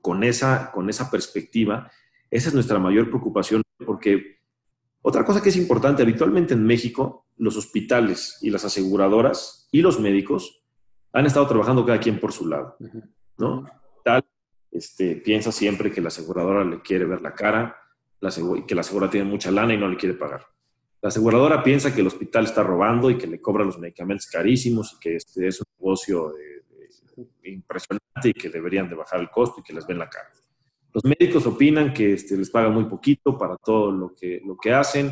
con 0.06 0.24
esa, 0.24 0.70
con 0.72 0.88
esa 0.88 1.10
perspectiva. 1.10 1.90
Esa 2.30 2.50
es 2.50 2.54
nuestra 2.54 2.78
mayor 2.78 3.10
preocupación 3.10 3.64
porque 3.84 4.38
otra 5.02 5.26
cosa 5.26 5.42
que 5.42 5.50
es 5.50 5.58
importante, 5.58 6.04
habitualmente 6.04 6.54
en 6.54 6.64
México, 6.64 7.26
los 7.38 7.58
hospitales 7.58 8.38
y 8.42 8.52
las 8.52 8.64
aseguradoras 8.66 9.68
y 9.72 9.82
los 9.82 10.00
médicos 10.00 10.64
han 11.12 11.26
estado 11.26 11.48
trabajando 11.48 11.84
cada 11.84 12.00
quien 12.00 12.20
por 12.20 12.34
su 12.34 12.48
lado, 12.48 12.78
¿no? 13.40 13.66
Tal, 14.04 14.24
este, 14.72 15.16
piensa 15.16 15.52
siempre 15.52 15.92
que 15.92 16.02
la 16.02 16.10
aseguradora 16.10 16.64
le 16.64 16.84
quiere 16.84 17.06
ver 17.06 17.24
la 17.24 17.34
cara, 17.34 17.76
la 18.20 18.30
que 18.68 18.76
la 18.76 18.82
aseguradora 18.82 19.12
tiene 19.12 19.28
mucha 19.28 19.50
lana 19.50 19.74
y 19.74 19.78
no 19.80 19.88
le 19.88 19.98
quiere 19.98 20.14
pagar. 20.14 20.46
La 21.02 21.10
aseguradora 21.10 21.64
piensa 21.64 21.96
que 21.96 22.02
el 22.02 22.08
hospital 22.08 22.46
está 22.46 22.62
robando 22.62 23.10
y 23.10 23.18
que 23.18 23.26
le 23.26 23.42
cobra 23.42 23.66
los 23.66 23.80
medicamentos 23.80 24.28
carísimos 24.28 24.94
y 24.94 25.00
que 25.00 25.16
este 25.16 25.48
es 25.48 25.62
un 25.62 25.66
negocio 25.80 26.32
impresionante 27.44 28.30
y 28.30 28.34
que 28.34 28.50
deberían 28.50 28.90
de 28.90 28.96
bajar 28.96 29.20
el 29.20 29.30
costo 29.30 29.60
y 29.60 29.64
que 29.64 29.74
les 29.74 29.86
ven 29.86 30.00
la 30.00 30.10
cara. 30.10 30.30
Los 30.94 31.04
médicos 31.04 31.46
opinan 31.46 31.94
que 31.94 32.14
este, 32.14 32.38
les 32.38 32.50
paga 32.50 32.70
muy 32.70 32.86
poquito 32.86 33.38
para 33.38 33.58
todo 33.58 33.92
lo 33.92 34.16
que, 34.16 34.42
lo 34.46 34.58
que 34.58 34.74
hacen 34.74 35.12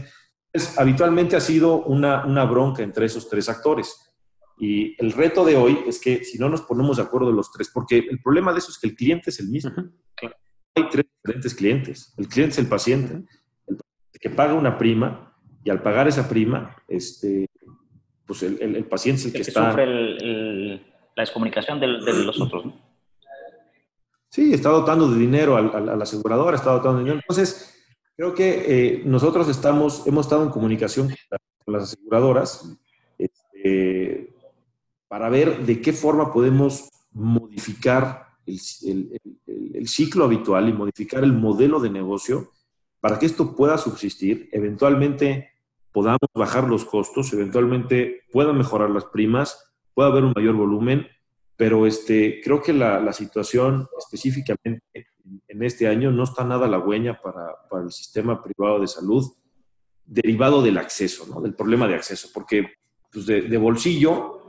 habitualmente 0.78 1.36
ha 1.36 1.40
sido 1.40 1.84
una, 1.84 2.26
una 2.26 2.46
bronca 2.46 2.84
entre 2.84 3.06
esos 3.06 3.28
tres 3.30 3.50
actores. 3.50 4.14
Y 4.60 4.96
el 5.04 5.12
reto 5.12 5.44
de 5.44 5.56
hoy 5.56 5.80
es 5.88 6.00
que 6.00 6.24
si 6.24 6.38
no 6.38 6.48
nos 6.48 6.62
ponemos 6.62 6.98
de 6.98 7.04
acuerdo 7.04 7.32
los 7.32 7.52
tres, 7.52 7.70
porque 7.74 7.98
el 7.98 8.22
problema 8.22 8.54
de 8.54 8.60
eso 8.60 8.72
es 8.72 8.78
que 8.78 8.88
el 8.88 8.96
cliente 8.96 9.32
es 9.32 9.40
el 9.40 9.50
mismo. 9.50 9.72
Hay 10.76 10.90
tres 10.90 11.06
diferentes 11.24 11.56
clientes. 11.56 12.14
El 12.18 12.28
cliente 12.28 12.54
es 12.54 12.60
el 12.60 12.68
paciente, 12.68 13.24
el 13.68 13.80
que 14.20 14.30
paga 14.30 14.54
una 14.54 14.78
prima 14.78 15.36
y 15.64 15.70
al 15.70 15.82
pagar 15.82 16.08
esa 16.08 16.30
prima, 16.30 16.76
este, 16.88 17.48
pues 18.26 18.44
el, 18.44 18.62
el, 18.62 18.86
paciente 18.86 19.22
es 19.22 19.26
el, 19.28 19.34
que, 19.34 19.42
está... 19.42 19.70
sufre 19.72 20.93
la 21.16 21.22
descomunicación 21.22 21.80
de, 21.80 21.88
de 21.88 22.24
los 22.24 22.40
otros, 22.40 22.66
¿no? 22.66 22.94
Sí, 24.30 24.52
está 24.52 24.70
dotando 24.70 25.10
de 25.12 25.20
dinero 25.20 25.58
a, 25.58 25.80
la 25.80 26.04
aseguradora, 26.04 26.58
está 26.58 26.72
dotando 26.72 26.98
de 26.98 27.04
dinero. 27.04 27.20
Entonces, 27.22 27.74
Creo 28.16 28.36
que 28.36 28.66
eh, 28.68 29.02
nosotros 29.06 29.50
estamos, 29.50 30.06
hemos 30.06 30.28
estado 30.28 30.44
en 30.44 30.50
comunicación 30.50 31.10
con 31.66 31.74
las 31.74 31.84
aseguradoras 31.84 32.78
este, 33.18 34.36
para 35.08 35.30
ver 35.30 35.66
de 35.66 35.82
qué 35.82 35.94
forma 35.94 36.32
podemos 36.32 36.90
modificar 37.12 38.28
el, 38.46 38.60
ciclo 39.88 40.26
habitual 40.26 40.70
y 40.70 40.74
modificar 40.74 41.24
el 41.24 41.34
modelo 41.34 41.80
de 41.80 41.90
negocio 41.90 42.52
para 43.00 43.18
que 43.20 43.26
esto 43.26 43.56
pueda 43.56 43.78
subsistir, 43.78 44.48
eventualmente 44.52 45.50
podamos 45.92 46.30
bajar 46.34 46.68
los 46.70 46.86
costos, 46.86 47.34
eventualmente 47.34 48.22
puedan 48.32 48.58
mejorar 48.58 48.92
las 48.92 49.06
primas, 49.06 49.73
pueda 49.94 50.10
haber 50.10 50.24
un 50.24 50.34
mayor 50.36 50.56
volumen, 50.56 51.08
pero 51.56 51.86
este, 51.86 52.42
creo 52.44 52.62
que 52.62 52.74
la, 52.74 53.00
la 53.00 53.14
situación 53.14 53.88
específicamente 53.98 55.08
en 55.48 55.64
este 55.64 55.88
año 55.88 56.12
no 56.12 56.24
está 56.24 56.44
nada 56.44 56.66
halagüeña 56.66 57.20
para, 57.22 57.56
para 57.70 57.84
el 57.84 57.92
sistema 57.92 58.42
privado 58.44 58.80
de 58.80 58.88
salud, 58.88 59.32
derivado 60.06 60.62
del 60.62 60.78
acceso, 60.78 61.26
¿no? 61.28 61.42
del 61.42 61.56
problema 61.56 61.88
de 61.88 61.96
acceso, 61.96 62.30
porque 62.34 62.68
pues 63.12 63.26
de, 63.26 63.58
bolsillo 63.58 64.40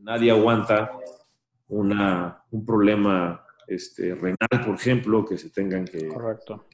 nadie 0.00 0.30
aguanta 0.30 0.92
una, 1.68 2.44
un 2.50 2.64
problema 2.64 3.44
este, 3.66 4.14
renal, 4.14 4.64
por 4.64 4.74
ejemplo, 4.74 5.24
que 5.24 5.38
se 5.38 5.50
tengan 5.50 5.84
que... 5.84 6.08
Correcto. 6.08 6.66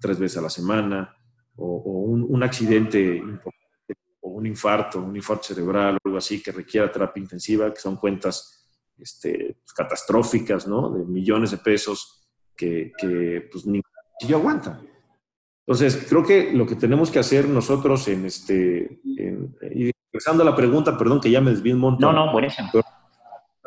Tres 0.00 0.18
veces 0.18 0.38
a 0.38 0.42
la 0.42 0.50
semana, 0.50 1.16
o, 1.56 2.02
un, 2.02 2.26
un, 2.28 2.42
accidente 2.42 3.16
importante, 3.16 3.59
un 4.34 4.46
infarto, 4.46 5.00
un 5.00 5.16
infarto 5.16 5.44
cerebral, 5.44 5.96
o 5.96 6.08
algo 6.08 6.18
así 6.18 6.42
que 6.42 6.52
requiera 6.52 6.90
terapia 6.90 7.22
intensiva, 7.22 7.72
que 7.72 7.80
son 7.80 7.96
cuentas 7.96 8.66
este, 8.98 9.56
pues, 9.62 9.72
catastróficas, 9.74 10.66
¿no? 10.66 10.90
De 10.90 11.04
millones 11.04 11.50
de 11.50 11.58
pesos 11.58 12.28
que, 12.56 12.92
que 12.98 13.48
pues, 13.50 13.66
ni 13.66 13.80
yo 14.26 14.36
aguanta. 14.36 14.80
Entonces, 15.66 16.06
creo 16.08 16.24
que 16.24 16.52
lo 16.52 16.66
que 16.66 16.74
tenemos 16.74 17.10
que 17.10 17.20
hacer 17.20 17.48
nosotros 17.48 18.06
en 18.08 18.26
este, 18.26 19.00
y 19.04 19.90
regresando 20.12 20.42
a 20.42 20.46
la 20.46 20.56
pregunta, 20.56 20.98
perdón 20.98 21.20
que 21.20 21.30
ya 21.30 21.40
me 21.40 21.52
desvío 21.52 21.74
un 21.74 21.80
montón. 21.80 22.14
No, 22.14 22.26
no, 22.26 22.32
buenísimo. 22.32 22.70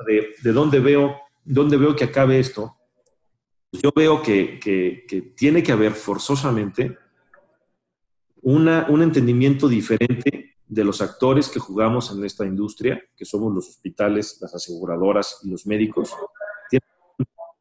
De, 0.06 0.36
de 0.42 0.52
dónde, 0.52 0.80
veo, 0.80 1.16
dónde 1.46 1.78
veo 1.78 1.96
que 1.96 2.04
acabe 2.04 2.40
esto. 2.40 2.76
Yo 3.72 3.92
veo 3.96 4.22
que, 4.22 4.60
que, 4.60 5.06
que 5.08 5.22
tiene 5.22 5.64
que 5.64 5.72
haber 5.72 5.94
forzosamente 5.94 6.98
una, 8.42 8.86
un 8.90 9.02
entendimiento 9.02 9.70
diferente 9.70 10.43
de 10.74 10.84
los 10.84 11.02
actores 11.02 11.50
que 11.50 11.60
jugamos 11.60 12.12
en 12.12 12.24
esta 12.26 12.46
industria, 12.46 13.02
que 13.16 13.26
somos 13.26 13.54
los 13.54 13.70
hospitales, 13.70 14.40
las 14.42 14.56
aseguradoras 14.56 15.40
y 15.44 15.52
los 15.52 15.68
médicos, 15.68 16.16
tienen 16.70 16.88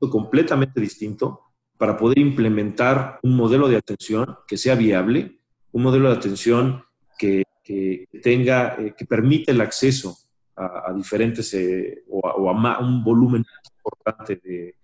un 0.00 0.10
completamente 0.10 0.80
distinto 0.80 1.40
para 1.76 1.96
poder 1.96 2.18
implementar 2.18 3.18
un 3.22 3.36
modelo 3.36 3.68
de 3.68 3.76
atención 3.76 4.38
que 4.46 4.56
sea 4.56 4.74
viable, 4.74 5.40
un 5.72 5.82
modelo 5.82 6.08
de 6.08 6.16
atención 6.16 6.84
que, 7.18 7.42
que 7.62 8.08
tenga, 8.22 8.76
eh, 8.78 8.94
que 8.96 9.04
permita 9.04 9.52
el 9.52 9.60
acceso 9.60 10.16
a, 10.56 10.92
diferentes 10.94 11.52
eh, 11.54 12.04
o, 12.08 12.26
a, 12.26 12.78
un 12.80 13.02
volumen 13.02 13.44
importante 13.76 14.36
de, 14.36 14.76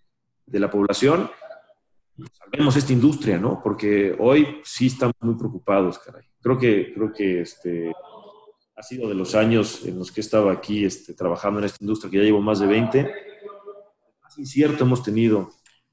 de 0.46 0.60
la 0.60 0.70
población 0.70 1.30
salvemos 2.32 2.76
esta 2.76 2.92
industria, 2.92 3.38
¿no? 3.38 3.60
Porque 3.62 4.16
hoy 4.18 4.60
sí 4.64 4.86
estamos 4.86 5.14
muy 5.20 5.36
preocupados, 5.36 5.98
caray. 5.98 6.24
Creo 6.40 6.58
que, 6.58 6.92
creo 6.94 7.12
que 7.12 7.40
este, 7.42 7.92
ha 8.78 8.82
sido 8.82 9.08
de 9.08 9.14
los 9.14 9.34
años 9.34 9.84
en 9.84 9.98
los 9.98 10.12
que 10.12 10.20
he 10.20 10.24
estado 10.24 10.50
aquí 10.50 10.84
este, 10.84 11.12
trabajando 11.12 11.58
en 11.58 11.66
esta 11.66 11.78
industria, 11.80 12.10
que 12.10 12.18
ya 12.18 12.22
llevo 12.22 12.40
más 12.40 12.60
de 12.60 12.66
20, 12.68 13.12
más 14.22 14.38
incierto 14.38 14.84
hemos 14.84 15.02
tenido 15.02 15.50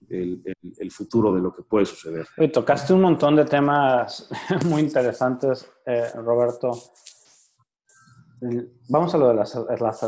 el, 0.07 0.43
el, 0.77 0.91
futuro 0.91 1.33
de 1.33 1.41
lo 1.41 1.51
que 1.51 1.63
puede 1.63 1.87
suceder. 1.87 2.27
Y 2.37 2.47
tocaste 2.49 2.93
un 2.93 3.01
montón 3.01 3.35
de 3.35 3.45
temas 3.45 4.29
muy 4.67 4.83
interesantes, 4.83 5.67
eh, 5.83 6.11
Roberto. 6.13 6.73
Vamos 8.89 9.15
a 9.15 9.17
lo 9.17 9.29
de 9.29 9.33
la, 9.33 9.45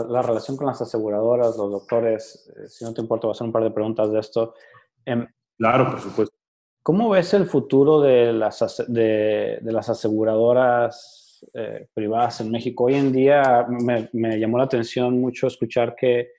la, 0.07 0.21
relación 0.21 0.55
con 0.55 0.67
las 0.67 0.79
aseguradoras, 0.79 1.57
los 1.57 1.71
doctores. 1.71 2.47
Eh, 2.55 2.67
si 2.67 2.85
no 2.85 2.93
te 2.93 3.01
importa, 3.01 3.25
voy 3.25 3.31
a 3.31 3.35
hacer 3.35 3.47
un 3.47 3.53
par 3.53 3.63
de 3.63 3.71
preguntas 3.71 4.11
de 4.11 4.19
esto. 4.19 4.53
Em, 5.03 5.25
claro, 5.57 5.89
por 5.89 6.01
supuesto. 6.01 6.35
¿Cómo 6.83 7.09
ves 7.09 7.33
el 7.33 7.47
futuro 7.47 8.01
de 8.01 8.33
las, 8.33 8.85
de, 8.87 9.57
de 9.61 9.71
las 9.71 9.89
aseguradoras 9.89 11.26
eh, 11.53 11.87
privadas 11.93 12.41
en 12.41 12.51
México? 12.51 12.85
Hoy 12.85 12.95
en 12.95 13.11
día 13.11 13.65
me, 13.69 14.09
me, 14.13 14.39
llamó 14.39 14.57
la 14.57 14.65
atención 14.65 15.19
mucho 15.19 15.47
escuchar 15.47 15.95
que 15.95 16.31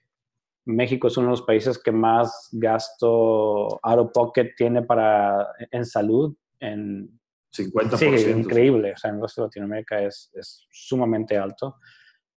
México 0.64 1.08
es 1.08 1.16
uno 1.16 1.28
de 1.28 1.32
los 1.32 1.42
países 1.42 1.78
que 1.82 1.92
más 1.92 2.48
gasto 2.52 3.78
out 3.82 3.98
of 3.98 4.12
pocket 4.12 4.52
tiene 4.56 4.82
para, 4.82 5.46
en 5.70 5.84
salud. 5.84 6.34
En, 6.60 7.18
50%. 7.56 7.96
Sí, 7.96 8.30
increíble. 8.30 8.92
O 8.92 8.96
sea, 8.96 9.10
en 9.10 9.16
el 9.16 9.22
resto 9.22 9.42
de 9.42 9.46
Latinoamérica 9.46 10.02
es, 10.02 10.30
es 10.34 10.66
sumamente 10.70 11.36
alto. 11.36 11.76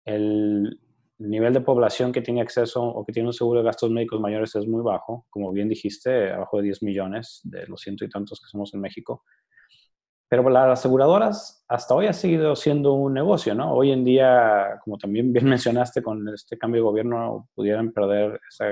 El, 0.05 0.79
el 1.19 1.29
nivel 1.29 1.53
de 1.53 1.61
población 1.61 2.13
que 2.13 2.21
tiene 2.21 2.41
acceso 2.41 2.81
o 2.81 3.05
que 3.05 3.11
tiene 3.11 3.27
un 3.27 3.33
seguro 3.33 3.59
de 3.59 3.65
gastos 3.65 3.91
médicos 3.91 4.21
mayores 4.21 4.55
es 4.55 4.65
muy 4.65 4.81
bajo, 4.81 5.27
como 5.29 5.51
bien 5.51 5.67
dijiste, 5.67 6.31
abajo 6.31 6.57
de 6.57 6.63
10 6.63 6.83
millones 6.83 7.41
de 7.43 7.67
los 7.67 7.81
ciento 7.81 8.05
y 8.05 8.09
tantos 8.09 8.39
que 8.39 8.47
somos 8.47 8.73
en 8.73 8.79
México. 8.79 9.23
Pero 10.29 10.47
las 10.49 10.79
aseguradoras 10.79 11.65
hasta 11.67 11.95
hoy 11.95 12.07
ha 12.07 12.13
seguido 12.13 12.55
siendo 12.55 12.93
un 12.93 13.13
negocio, 13.13 13.55
¿no? 13.55 13.73
Hoy 13.73 13.91
en 13.91 14.05
día, 14.05 14.79
como 14.83 14.97
también 14.97 15.33
bien 15.33 15.45
mencionaste, 15.49 16.01
con 16.01 16.27
este 16.29 16.57
cambio 16.57 16.81
de 16.81 16.89
gobierno 16.89 17.49
pudieran 17.55 17.91
perder 17.91 18.39
esa 18.47 18.65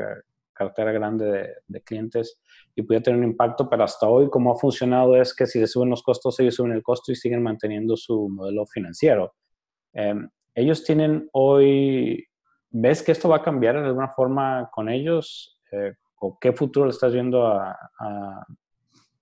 cartera 0.53 0.91
grande 0.91 1.55
de, 1.67 1.81
clientes 1.81 2.41
y 2.75 2.81
pudiera 2.81 3.03
tener 3.03 3.19
un 3.19 3.25
impacto, 3.25 3.69
pero 3.69 3.83
hasta 3.83 4.07
hoy 4.07 4.29
como 4.29 4.51
ha 4.51 4.57
funcionado 4.57 5.15
es 5.15 5.35
que 5.35 5.45
si 5.45 5.59
le 5.59 5.67
suben 5.67 5.89
los 5.89 6.01
costos, 6.01 6.39
ellos 6.39 6.55
suben 6.55 6.71
el 6.71 6.81
costo 6.81 7.11
y 7.11 7.15
siguen 7.15 7.43
manteniendo 7.43 7.95
su 7.97 8.29
modelo 8.29 8.65
financiero. 8.65 9.35
Eh, 9.93 10.15
ellos 10.55 10.83
tienen 10.83 11.29
hoy 11.33 12.27
¿Ves 12.69 13.01
que 13.01 13.11
esto 13.11 13.29
va 13.29 13.37
a 13.37 13.43
cambiar 13.43 13.79
de 13.79 13.87
alguna 13.87 14.09
forma 14.09 14.69
con 14.71 14.89
ellos? 14.89 15.57
Eh, 15.71 15.93
¿O 16.19 16.37
qué 16.39 16.51
futuro 16.51 16.85
le 16.85 16.91
estás 16.91 17.13
viendo 17.13 17.47
a, 17.47 17.77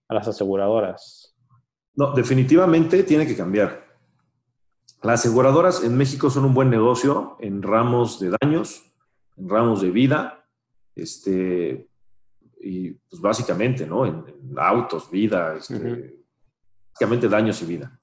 las 0.09 0.27
aseguradoras? 0.27 1.34
No, 1.95 2.13
definitivamente 2.13 3.03
tiene 3.03 3.25
que 3.25 3.35
cambiar. 3.35 3.85
Las 5.01 5.21
aseguradoras 5.21 5.83
en 5.83 5.95
México 5.95 6.29
son 6.29 6.45
un 6.45 6.53
buen 6.53 6.69
negocio 6.69 7.37
en 7.39 7.61
ramos 7.61 8.19
de 8.19 8.35
daños, 8.41 8.91
en 9.37 9.49
ramos 9.49 9.81
de 9.81 9.91
vida, 9.91 10.45
este, 10.95 11.89
y 12.59 12.91
pues 12.91 13.21
básicamente, 13.21 13.85
¿no? 13.85 14.05
En, 14.05 14.23
autos, 14.57 15.11
vida, 15.11 15.55
este, 15.55 16.23
básicamente 16.91 17.29
daños 17.29 17.61
y 17.61 17.65
vida. 17.65 17.99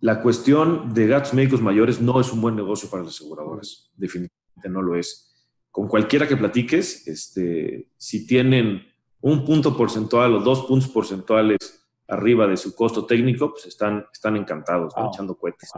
La 0.00 0.22
cuestión 0.22 0.92
de 0.94 1.06
gastos 1.06 1.34
médicos 1.34 1.60
mayores 1.60 2.00
no 2.00 2.20
es 2.20 2.32
un 2.32 2.40
buen 2.40 2.56
negocio 2.56 2.88
para 2.88 3.02
las 3.02 3.14
aseguradoras, 3.14 3.90
definitivamente 3.96 4.68
no 4.68 4.82
lo 4.82 4.96
es. 4.96 5.32
Con 5.70 5.88
cualquiera 5.88 6.26
que 6.26 6.36
platiques, 6.36 7.06
este, 7.06 7.88
si 7.96 8.26
tienen 8.26 8.82
un 9.20 9.44
punto 9.44 9.76
porcentual 9.76 10.34
o 10.34 10.40
dos 10.40 10.64
puntos 10.66 10.88
porcentuales 10.88 11.81
arriba 12.12 12.46
de 12.46 12.56
su 12.56 12.74
costo 12.74 13.06
técnico, 13.06 13.50
pues 13.50 13.66
están, 13.66 14.06
están 14.12 14.36
encantados, 14.36 14.92
echando 15.10 15.34
cohetes. 15.34 15.70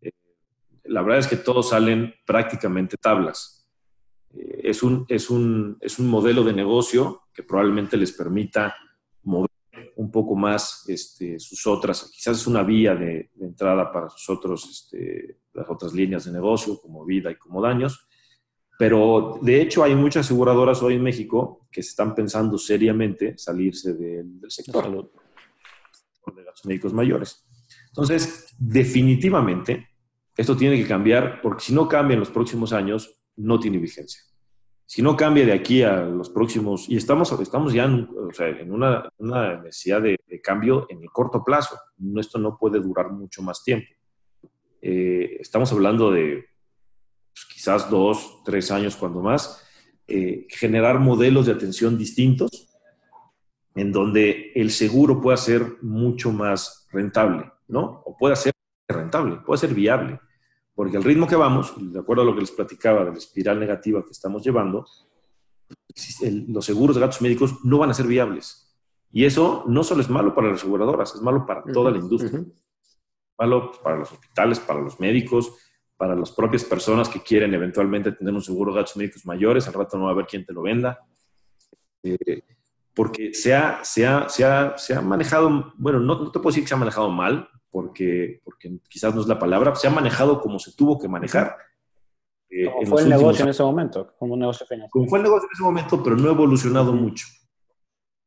Eh, 0.00 0.10
la 0.84 1.02
verdad 1.02 1.20
es 1.20 1.28
que 1.28 1.36
todos 1.36 1.68
salen 1.70 2.14
prácticamente 2.26 2.96
tablas. 2.96 3.66
Eh, 4.34 4.62
es, 4.64 4.82
un, 4.82 5.06
es, 5.08 5.30
un, 5.30 5.78
es 5.80 5.98
un 5.98 6.08
modelo 6.08 6.42
de 6.42 6.52
negocio 6.52 7.22
que 7.32 7.44
probablemente 7.44 7.96
les 7.96 8.12
permita 8.12 8.74
mover 9.22 9.48
un 9.96 10.10
poco 10.10 10.34
más 10.34 10.84
este, 10.88 11.38
sus 11.38 11.66
otras, 11.66 12.10
quizás 12.12 12.38
es 12.38 12.46
una 12.46 12.62
vía 12.62 12.94
de, 12.94 13.30
entrada 13.40 13.92
para 13.92 14.08
sus 14.08 14.28
otros, 14.30 14.68
este, 14.68 15.38
las 15.52 15.68
otras 15.68 15.92
líneas 15.92 16.24
de 16.24 16.32
negocio, 16.32 16.80
como 16.80 17.04
vida 17.04 17.30
y 17.30 17.36
como 17.36 17.62
daños, 17.62 18.08
pero 18.78 19.38
de 19.42 19.60
hecho 19.60 19.82
hay 19.82 19.96
muchas 19.96 20.26
aseguradoras 20.26 20.82
hoy 20.82 20.94
en 20.94 21.02
México 21.02 21.66
que 21.70 21.80
están 21.80 22.14
pensando 22.14 22.58
seriamente 22.58 23.36
salirse 23.36 23.94
del, 23.94 24.40
sector. 24.48 24.84
De 24.84 25.08
los 26.58 26.66
médicos 26.66 26.92
mayores. 26.92 27.46
Entonces, 27.88 28.54
definitivamente, 28.58 29.88
esto 30.36 30.56
tiene 30.56 30.76
que 30.76 30.86
cambiar 30.86 31.40
porque 31.42 31.64
si 31.64 31.74
no 31.74 31.88
cambia 31.88 32.14
en 32.14 32.20
los 32.20 32.30
próximos 32.30 32.72
años, 32.72 33.20
no 33.36 33.58
tiene 33.58 33.78
vigencia. 33.78 34.22
Si 34.86 35.02
no 35.02 35.16
cambia 35.16 35.44
de 35.44 35.52
aquí 35.52 35.82
a 35.82 36.02
los 36.02 36.30
próximos, 36.30 36.88
y 36.88 36.96
estamos, 36.96 37.30
estamos 37.40 37.72
ya 37.74 37.84
en, 37.84 38.08
una, 38.72 39.08
una, 39.18 39.60
necesidad 39.60 40.00
de, 40.00 40.18
cambio 40.42 40.86
en 40.88 41.02
el 41.02 41.10
corto 41.10 41.44
plazo, 41.44 41.76
esto 42.16 42.38
no 42.38 42.56
puede 42.56 42.80
durar 42.80 43.10
mucho 43.10 43.42
más 43.42 43.62
tiempo. 43.62 43.88
Eh, 44.80 45.36
estamos 45.40 45.70
hablando 45.72 46.10
de 46.10 46.46
pues, 47.34 47.44
quizás 47.52 47.90
dos, 47.90 48.42
tres 48.44 48.70
años 48.70 48.96
cuando 48.96 49.20
más, 49.20 49.62
eh, 50.06 50.46
generar 50.48 51.00
modelos 51.00 51.46
de 51.46 51.52
atención 51.52 51.98
distintos 51.98 52.67
en 53.74 53.92
donde 53.92 54.52
el 54.54 54.70
seguro 54.70 55.20
pueda 55.20 55.36
ser 55.36 55.78
mucho 55.82 56.32
más 56.32 56.86
rentable, 56.90 57.50
¿no? 57.68 58.02
O 58.04 58.16
pueda 58.16 58.34
ser 58.36 58.52
rentable, 58.88 59.36
puede 59.36 59.58
ser 59.58 59.74
viable. 59.74 60.20
Porque 60.74 60.96
al 60.96 61.04
ritmo 61.04 61.26
que 61.26 61.36
vamos, 61.36 61.74
de 61.76 61.98
acuerdo 61.98 62.22
a 62.22 62.24
lo 62.24 62.34
que 62.34 62.40
les 62.42 62.50
platicaba 62.50 63.04
de 63.04 63.10
la 63.10 63.18
espiral 63.18 63.58
negativa 63.58 64.04
que 64.04 64.12
estamos 64.12 64.42
llevando, 64.44 64.86
los 66.48 66.64
seguros 66.64 66.96
de 66.96 67.00
gastos 67.00 67.22
médicos 67.22 67.64
no 67.64 67.78
van 67.78 67.90
a 67.90 67.94
ser 67.94 68.06
viables. 68.06 68.68
Y 69.10 69.24
eso 69.24 69.64
no 69.66 69.82
solo 69.82 70.02
es 70.02 70.10
malo 70.10 70.34
para 70.34 70.48
las 70.48 70.60
aseguradoras, 70.60 71.14
es 71.14 71.20
malo 71.20 71.46
para 71.46 71.62
toda 71.64 71.90
la 71.90 71.98
industria. 71.98 72.44
Malo 73.38 73.72
para 73.82 73.96
los 73.96 74.12
hospitales, 74.12 74.60
para 74.60 74.80
los 74.80 75.00
médicos, 75.00 75.52
para 75.96 76.14
las 76.14 76.30
propias 76.30 76.64
personas 76.64 77.08
que 77.08 77.22
quieren 77.22 77.54
eventualmente 77.54 78.12
tener 78.12 78.32
un 78.32 78.42
seguro 78.42 78.72
de 78.72 78.80
gastos 78.80 78.96
médicos 78.96 79.26
mayores, 79.26 79.66
al 79.66 79.74
rato 79.74 79.96
no 79.96 80.04
va 80.04 80.10
a 80.10 80.12
haber 80.12 80.26
quien 80.26 80.44
te 80.44 80.52
lo 80.52 80.62
venda. 80.62 81.04
Eh, 82.02 82.42
porque 82.98 83.32
se 83.32 83.54
ha, 83.54 83.84
se, 83.84 84.04
ha, 84.04 84.28
se, 84.28 84.44
ha, 84.44 84.76
se 84.76 84.92
ha, 84.92 85.00
manejado, 85.00 85.72
bueno, 85.76 86.00
no, 86.00 86.18
no, 86.18 86.32
te 86.32 86.40
puedo 86.40 86.48
decir 86.48 86.64
que 86.64 86.68
se 86.68 86.74
ha 86.74 86.78
manejado 86.78 87.08
mal, 87.08 87.48
porque, 87.70 88.40
porque 88.42 88.76
quizás 88.88 89.14
no 89.14 89.20
es 89.20 89.28
la 89.28 89.38
palabra, 89.38 89.72
se 89.76 89.86
ha 89.86 89.90
manejado 89.90 90.40
como 90.40 90.58
se 90.58 90.72
tuvo 90.72 90.98
que 90.98 91.06
manejar. 91.06 91.56
Eh, 92.50 92.68
como 92.68 92.86
fue 92.88 93.02
el 93.02 93.08
negocio 93.08 93.44
en 93.44 93.50
ese 93.50 93.62
momento, 93.62 94.14
como 94.18 94.34
un 94.34 94.40
negocio 94.40 94.66
financiero. 94.66 94.90
Como 94.90 95.06
fue 95.08 95.20
el 95.20 95.22
negocio 95.22 95.46
en 95.46 95.54
ese 95.54 95.62
momento, 95.62 96.02
pero 96.02 96.16
no 96.16 96.28
ha 96.28 96.32
evolucionado 96.32 96.92
mucho. 96.92 97.28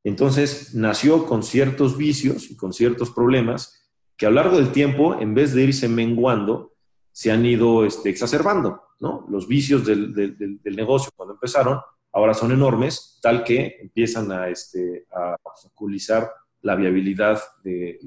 Entonces, 0.06 0.74
nació 0.74 1.26
con 1.26 1.44
ciertos 1.44 1.98
vicios 1.98 2.50
y 2.50 2.56
con 2.56 2.72
ciertos 2.72 3.12
problemas 3.12 3.92
que 4.16 4.26
a 4.26 4.30
lo 4.30 4.36
largo 4.36 4.56
del 4.56 4.72
tiempo, 4.72 5.20
en 5.20 5.34
vez 5.34 5.54
de 5.54 5.64
irse 5.64 5.90
menguando, 5.90 6.76
se 7.12 7.30
han 7.30 7.46
ido 7.46 7.84
este, 7.84 8.10
exacerbando, 8.10 8.84
¿no? 9.02 9.26
Los 9.30 9.50
vicios 9.50 9.86
del, 9.86 10.14
del, 10.16 10.76
negocio 10.78 11.12
cuando 11.14 11.34
empezaron 11.34 11.82
ahora 12.14 12.34
son 12.34 12.52
enormes, 12.52 13.20
tal 13.22 13.44
que 13.44 13.78
empiezan 13.82 14.32
a, 14.32 14.50
este, 14.50 15.06
a 15.12 15.36
obstaculizar 15.44 16.30
la 16.62 16.76
viabilidad 16.76 17.40
de, 17.64 17.98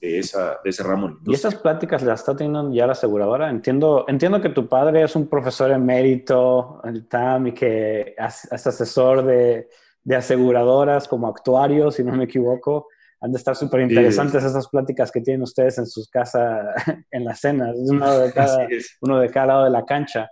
de, 0.00 0.18
esa, 0.18 0.58
de 0.62 0.70
ese 0.70 0.82
ramo. 0.82 1.18
¿Y 1.24 1.34
esas 1.34 1.54
pláticas 1.54 2.02
las 2.02 2.20
está 2.20 2.36
teniendo 2.36 2.72
ya 2.72 2.86
la 2.86 2.92
aseguradora? 2.92 3.48
Entiendo, 3.48 4.04
entiendo 4.08 4.42
que 4.42 4.50
tu 4.50 4.68
padre 4.68 5.02
es 5.02 5.16
un 5.16 5.26
profesor 5.26 5.70
emérito 5.70 6.80
en 6.84 6.96
el 6.96 7.08
TAM 7.08 7.46
y 7.48 7.52
que 7.52 8.14
es 8.16 8.66
asesor 8.66 9.24
de, 9.24 9.68
de 10.02 10.16
aseguradoras 10.16 11.08
como 11.08 11.28
actuario, 11.28 11.90
si 11.90 12.04
no 12.04 12.12
me 12.12 12.24
equivoco. 12.24 12.88
Han 13.20 13.32
de 13.32 13.38
estar 13.38 13.56
súper 13.56 13.80
interesantes 13.80 14.44
esas 14.44 14.68
pláticas 14.68 15.10
que 15.10 15.22
tienen 15.22 15.42
ustedes 15.42 15.78
en 15.78 15.86
sus 15.86 16.10
casas, 16.10 16.74
en 17.10 17.24
las 17.24 17.40
cenas, 17.40 17.74
uno 17.74 18.18
de 18.18 18.32
cada, 18.34 18.68
uno 19.00 19.18
de 19.18 19.30
cada 19.30 19.46
lado 19.46 19.64
de 19.64 19.70
la 19.70 19.84
cancha. 19.86 20.28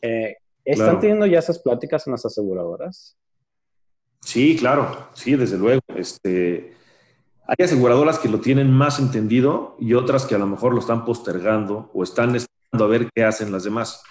Eh, 0.00 0.36
¿Están 0.66 1.00
teniendo 1.00 1.26
ya 1.26 1.38
esas 1.38 1.58
pláticas 1.58 2.06
en 2.06 2.12
las 2.12 2.26
aseguradoras? 2.26 3.16
Sí, 4.20 4.56
claro, 4.56 5.08
sí, 5.14 5.36
desde 5.36 5.56
luego. 5.56 5.80
Este, 5.94 6.74
hay 7.46 7.64
aseguradoras 7.64 8.18
que 8.18 8.28
lo 8.28 8.40
tienen 8.40 8.70
más 8.70 8.98
entendido 8.98 9.76
y 9.78 9.94
otras 9.94 10.26
que 10.26 10.34
a 10.34 10.38
lo 10.38 10.46
mejor 10.46 10.74
lo 10.74 10.80
están 10.80 11.04
postergando 11.04 11.90
o 11.94 12.02
están 12.02 12.34
esperando 12.34 12.84
a 12.84 12.88
ver 12.88 13.08
qué 13.14 13.24
hacen 13.24 13.52
las 13.52 13.64
demás. 13.64 14.02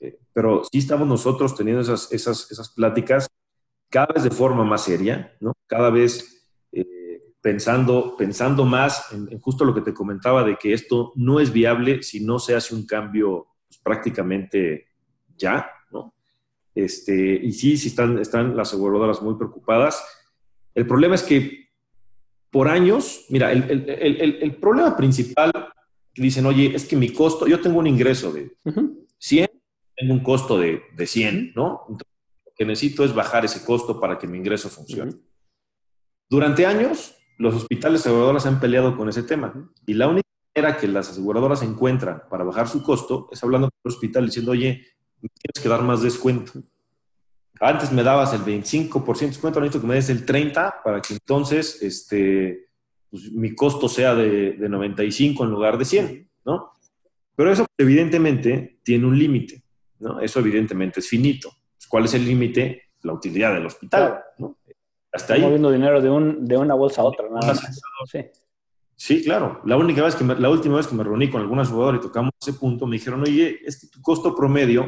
Eh, 0.00 0.18
pero 0.32 0.62
sí 0.70 0.78
estamos 0.78 1.06
nosotros 1.06 1.54
teniendo 1.54 1.82
esas, 1.82 2.10
esas, 2.12 2.50
esas 2.50 2.70
pláticas 2.70 3.28
cada 3.90 4.06
vez 4.14 4.24
de 4.24 4.30
forma 4.30 4.64
más 4.64 4.84
seria, 4.84 5.36
¿no? 5.40 5.52
Cada 5.66 5.90
vez 5.90 6.36
pensando, 7.46 8.16
pensando 8.16 8.64
más 8.64 9.12
en, 9.12 9.38
justo 9.38 9.64
lo 9.64 9.72
que 9.72 9.80
te 9.80 9.94
comentaba 9.94 10.42
de 10.42 10.56
que 10.56 10.72
esto 10.72 11.12
no 11.14 11.38
es 11.38 11.52
viable 11.52 12.02
si 12.02 12.18
no 12.18 12.40
se 12.40 12.56
hace 12.56 12.74
un 12.74 12.84
cambio 12.84 13.46
pues, 13.68 13.78
prácticamente 13.84 14.88
ya, 15.36 15.70
¿no? 15.90 16.14
Este, 16.74 17.40
y 17.42 17.52
sí, 17.52 17.76
sí 17.76 17.88
están, 17.88 18.18
están 18.18 18.56
las 18.56 18.68
aseguradoras 18.68 19.22
muy 19.22 19.36
preocupadas. 19.36 20.04
El 20.74 20.86
problema 20.86 21.14
es 21.14 21.22
que 21.22 21.66
por 22.50 22.68
años, 22.68 23.26
mira, 23.28 23.52
el, 23.52 23.70
el, 23.70 24.38
el, 24.40 24.56
problema 24.56 24.96
principal, 24.96 25.52
dicen, 26.14 26.46
oye, 26.46 26.74
es 26.74 26.86
que 26.86 26.96
mi 26.96 27.10
costo, 27.10 27.46
yo 27.46 27.60
tengo 27.60 27.78
un 27.78 27.86
ingreso 27.86 28.32
de 28.32 28.56
100, 29.18 29.48
tengo 29.94 30.14
un 30.14 30.22
costo 30.22 30.58
de, 30.58 30.82
de 30.94 31.06
100, 31.06 31.52
¿no? 31.54 31.82
Entonces, 31.88 32.14
lo 32.46 32.52
que 32.56 32.64
necesito 32.64 33.04
es 33.04 33.14
bajar 33.14 33.44
ese 33.44 33.64
costo 33.64 34.00
para 34.00 34.18
que 34.18 34.26
mi 34.26 34.38
ingreso 34.38 34.68
funcione. 34.70 35.12
Durante 36.28 36.66
años, 36.66 37.14
los 37.38 37.54
hospitales 37.54 38.00
aseguradoras 38.00 38.46
han 38.46 38.60
peleado 38.60 38.96
con 38.96 39.08
ese 39.08 39.22
tema. 39.22 39.70
Y 39.86 39.94
la 39.94 40.08
única 40.08 40.28
manera 40.54 40.78
que 40.78 40.88
las 40.88 41.10
aseguradoras 41.10 41.62
encuentran 41.62 42.22
para 42.30 42.44
bajar 42.44 42.68
su 42.68 42.82
costo 42.82 43.28
es 43.30 43.42
hablando 43.42 43.68
con 43.68 43.78
el 43.84 43.92
hospital 43.94 44.26
diciendo, 44.26 44.52
oye, 44.52 44.84
tienes 45.20 45.62
que 45.62 45.68
dar 45.68 45.82
más 45.82 46.02
descuento. 46.02 46.52
Antes 47.60 47.90
me 47.90 48.02
dabas 48.02 48.34
el 48.34 48.40
25% 48.40 49.18
de 49.18 49.26
descuento, 49.26 49.60
necesito 49.60 49.80
que 49.80 49.86
me 49.86 49.94
des 49.94 50.10
el 50.10 50.26
30% 50.26 50.74
para 50.84 51.00
que 51.00 51.14
entonces 51.14 51.82
este, 51.82 52.68
pues, 53.10 53.32
mi 53.32 53.54
costo 53.54 53.88
sea 53.88 54.14
de, 54.14 54.56
95 54.58 55.44
en 55.44 55.50
lugar 55.50 55.78
de 55.78 55.84
100, 55.84 56.30
¿no? 56.44 56.72
Pero 57.34 57.52
eso 57.52 57.66
evidentemente 57.78 58.78
tiene 58.82 59.06
un 59.06 59.18
límite, 59.18 59.62
¿no? 60.00 60.20
Eso 60.20 60.40
evidentemente 60.40 61.00
es 61.00 61.08
finito. 61.08 61.50
¿Cuál 61.88 62.04
es 62.04 62.14
el 62.14 62.24
límite? 62.24 62.82
La 63.02 63.12
utilidad 63.12 63.54
del 63.54 63.66
hospital, 63.66 64.20
¿no? 64.38 64.56
Moviendo 65.40 65.70
dinero 65.70 66.02
de, 66.02 66.10
un, 66.10 66.46
de 66.46 66.56
una 66.58 66.74
bolsa 66.74 67.00
a 67.00 67.04
otra, 67.04 67.26
nada 67.30 67.46
más. 67.46 67.82
Sí. 68.10 68.18
Claro. 69.24 69.60
La, 69.64 69.76
única 69.76 70.02
vez 70.02 70.14
que 70.14 70.24
la 70.24 70.50
última 70.50 70.76
vez 70.76 70.86
que 70.86 70.94
me 70.94 71.04
reuní 71.04 71.30
con 71.30 71.40
algunas 71.40 71.68
jugadoras 71.68 72.00
y 72.00 72.06
tocamos 72.06 72.32
ese 72.40 72.54
punto, 72.54 72.86
me 72.86 72.96
dijeron, 72.96 73.22
oye, 73.22 73.60
es 73.64 73.80
que 73.80 73.86
tu 73.88 74.00
costo 74.00 74.34
promedio 74.34 74.86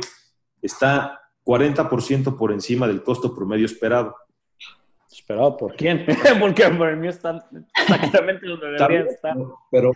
está 0.62 1.20
40% 1.44 2.36
por 2.36 2.52
encima 2.52 2.86
del 2.86 3.02
costo 3.02 3.34
promedio 3.34 3.66
esperado. 3.66 4.14
¿Esperado 5.10 5.56
por 5.56 5.74
quién? 5.74 6.06
Porque 6.40 6.68
por 6.68 6.88
el 6.88 6.96
mío 6.96 7.10
está 7.10 7.48
exactamente 7.76 8.46
donde 8.46 8.66
debería 8.66 9.00
estar. 9.00 9.36
Pero, 9.70 9.92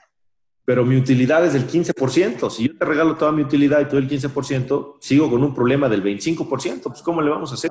pero 0.64 0.85
mi 0.85 0.96
utilidad 0.96 1.44
es 1.44 1.53
del 1.53 1.66
15%. 1.66 2.51
Si 2.51 2.68
yo 2.68 2.77
te 2.77 2.85
regalo 2.85 3.16
toda 3.16 3.33
mi 3.33 3.42
utilidad 3.42 3.81
y 3.81 3.85
todo 3.87 3.98
el 3.98 4.09
15%, 4.09 4.96
sigo 5.01 5.31
con 5.31 5.42
un 5.42 5.55
problema 5.55 5.88
del 5.88 6.03
25%. 6.03 6.83
Pues, 6.83 7.03
¿cómo 7.03 7.20
le 7.20 7.31
vamos 7.31 7.51
a 7.51 7.55
hacer? 7.55 7.70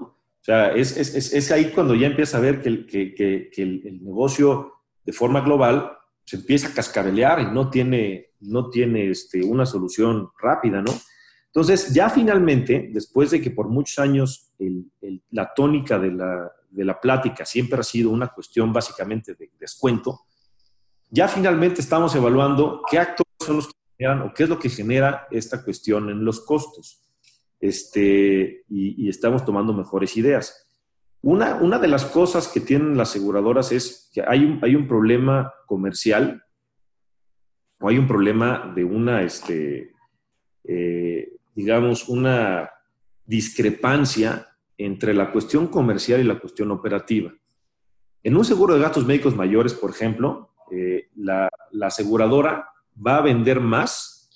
O 0.00 0.42
sea, 0.42 0.72
es, 0.72 0.96
es, 0.96 1.32
es 1.32 1.52
ahí 1.52 1.70
cuando 1.70 1.94
ya 1.94 2.06
empieza 2.06 2.38
a 2.38 2.40
ver 2.40 2.62
que, 2.62 2.86
que, 2.86 3.62
el, 3.62 4.00
negocio 4.02 4.79
de 5.10 5.16
forma 5.16 5.40
global 5.40 5.98
se 6.24 6.36
empieza 6.36 6.68
a 6.68 6.72
cascabelear 6.72 7.40
y 7.40 7.46
no 7.46 7.68
tiene, 7.68 8.30
no 8.38 8.70
tiene 8.70 9.10
este, 9.10 9.42
una 9.42 9.66
solución 9.66 10.30
rápida, 10.40 10.80
¿no? 10.80 10.92
Entonces, 11.46 11.92
ya 11.92 12.08
finalmente, 12.08 12.90
después 12.92 13.32
de 13.32 13.40
que 13.40 13.50
por 13.50 13.68
muchos 13.68 13.98
años 13.98 14.52
la 15.30 15.52
tónica 15.52 15.98
de 15.98 16.12
la, 16.12 16.52
de 16.70 16.84
la 16.84 17.00
plática 17.00 17.44
siempre 17.44 17.80
ha 17.80 17.82
sido 17.82 18.10
una 18.10 18.28
cuestión 18.28 18.72
básicamente 18.72 19.34
de 19.34 19.50
descuento, 19.58 20.20
ya 21.08 21.26
finalmente 21.26 21.80
estamos 21.80 22.14
evaluando 22.14 22.82
qué 22.88 23.00
actores 23.00 23.34
son 23.40 23.56
los 23.56 23.66
que 23.66 23.74
generan 23.98 24.22
o 24.22 24.32
qué 24.32 24.44
es 24.44 24.48
lo 24.48 24.60
que 24.60 24.68
genera 24.68 25.26
esta 25.32 25.64
cuestión 25.64 26.08
en 26.08 26.24
los 26.24 26.38
costos 26.44 27.02
este, 27.58 28.64
y, 28.68 29.08
estamos 29.08 29.44
tomando 29.44 29.72
mejores 29.72 30.16
ideas. 30.16 30.69
Una, 31.22 31.56
una, 31.56 31.78
de 31.78 31.88
las 31.88 32.06
cosas 32.06 32.48
que 32.48 32.60
tienen 32.60 32.96
las 32.96 33.10
aseguradoras 33.10 33.72
es 33.72 34.10
que 34.12 34.22
hay 34.26 34.44
un, 34.44 34.58
hay 34.62 34.74
un 34.74 34.88
problema 34.88 35.52
comercial 35.66 36.42
o 37.80 37.88
hay 37.88 37.98
un 37.98 38.06
problema 38.06 38.72
de 38.74 38.84
una, 38.84 39.22
este, 39.22 39.92
eh, 40.64 41.36
digamos, 41.54 42.08
una 42.08 42.70
discrepancia 43.24 44.48
entre 44.78 45.12
la 45.14 45.30
cuestión 45.30 45.66
comercial 45.68 46.20
y 46.20 46.24
la 46.24 46.38
cuestión 46.38 46.70
operativa. 46.70 47.32
En 48.22 48.36
un 48.36 48.44
seguro 48.44 48.74
de 48.74 48.80
gastos 48.80 49.06
médicos 49.06 49.36
mayores, 49.36 49.74
por 49.74 49.90
ejemplo, 49.90 50.54
eh, 50.70 51.08
la, 51.16 51.50
aseguradora 51.82 52.68
va 52.94 53.16
a 53.16 53.22
vender 53.22 53.60
más 53.60 54.28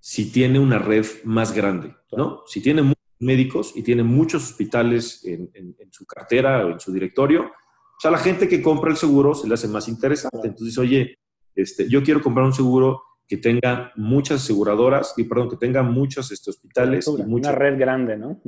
si 0.00 0.32
tiene 0.32 0.58
una 0.58 0.78
red 0.78 1.06
más 1.24 1.52
grande, 1.52 1.94
¿no? 2.12 2.42
Si 2.46 2.62
tiene 2.62 2.94
médicos 3.20 3.72
y 3.76 3.82
tiene 3.82 4.02
muchos 4.02 4.50
hospitales 4.50 5.24
en, 5.24 5.50
su 5.90 6.06
cartera 6.06 6.66
o 6.66 6.70
en 6.70 6.80
su 6.80 6.92
directorio, 6.92 7.44
o 7.44 8.00
sea, 8.00 8.10
la 8.10 8.18
gente 8.18 8.48
que 8.48 8.62
compra 8.62 8.90
el 8.90 8.96
seguro 8.96 9.34
se 9.34 9.46
le 9.46 9.54
hace 9.54 9.68
más 9.68 9.86
interesante. 9.86 10.48
Entonces, 10.48 10.76
oye, 10.78 11.18
este, 11.54 11.86
yo 11.88 12.02
quiero 12.02 12.22
comprar 12.22 12.46
un 12.46 12.54
seguro 12.54 13.02
que 13.28 13.36
tenga 13.36 13.92
muchas 13.94 14.42
aseguradoras, 14.42 15.14
y 15.16 15.24
perdón, 15.24 15.50
que 15.50 15.56
tenga 15.56 15.82
muchos 15.82 16.32
este, 16.32 16.50
hospitales. 16.50 17.06
Y 17.06 17.20
una 17.20 17.52
red 17.52 17.78
grande, 17.78 18.16
¿no? 18.16 18.40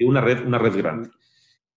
Una 0.00 0.20
red, 0.20 0.46
una 0.46 0.58
red 0.58 0.76
grande. 0.76 1.10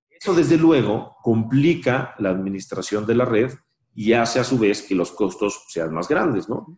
Eso, 0.09 0.35
desde 0.35 0.57
luego, 0.57 1.15
complica 1.23 2.13
la 2.19 2.29
administración 2.29 3.05
de 3.05 3.15
la 3.15 3.25
red 3.25 3.51
y 3.95 4.13
hace 4.13 4.39
a 4.39 4.43
su 4.43 4.59
vez 4.59 4.83
que 4.83 4.93
los 4.93 5.11
costos 5.11 5.65
sean 5.69 5.93
más 5.93 6.07
grandes, 6.07 6.47
¿no? 6.47 6.77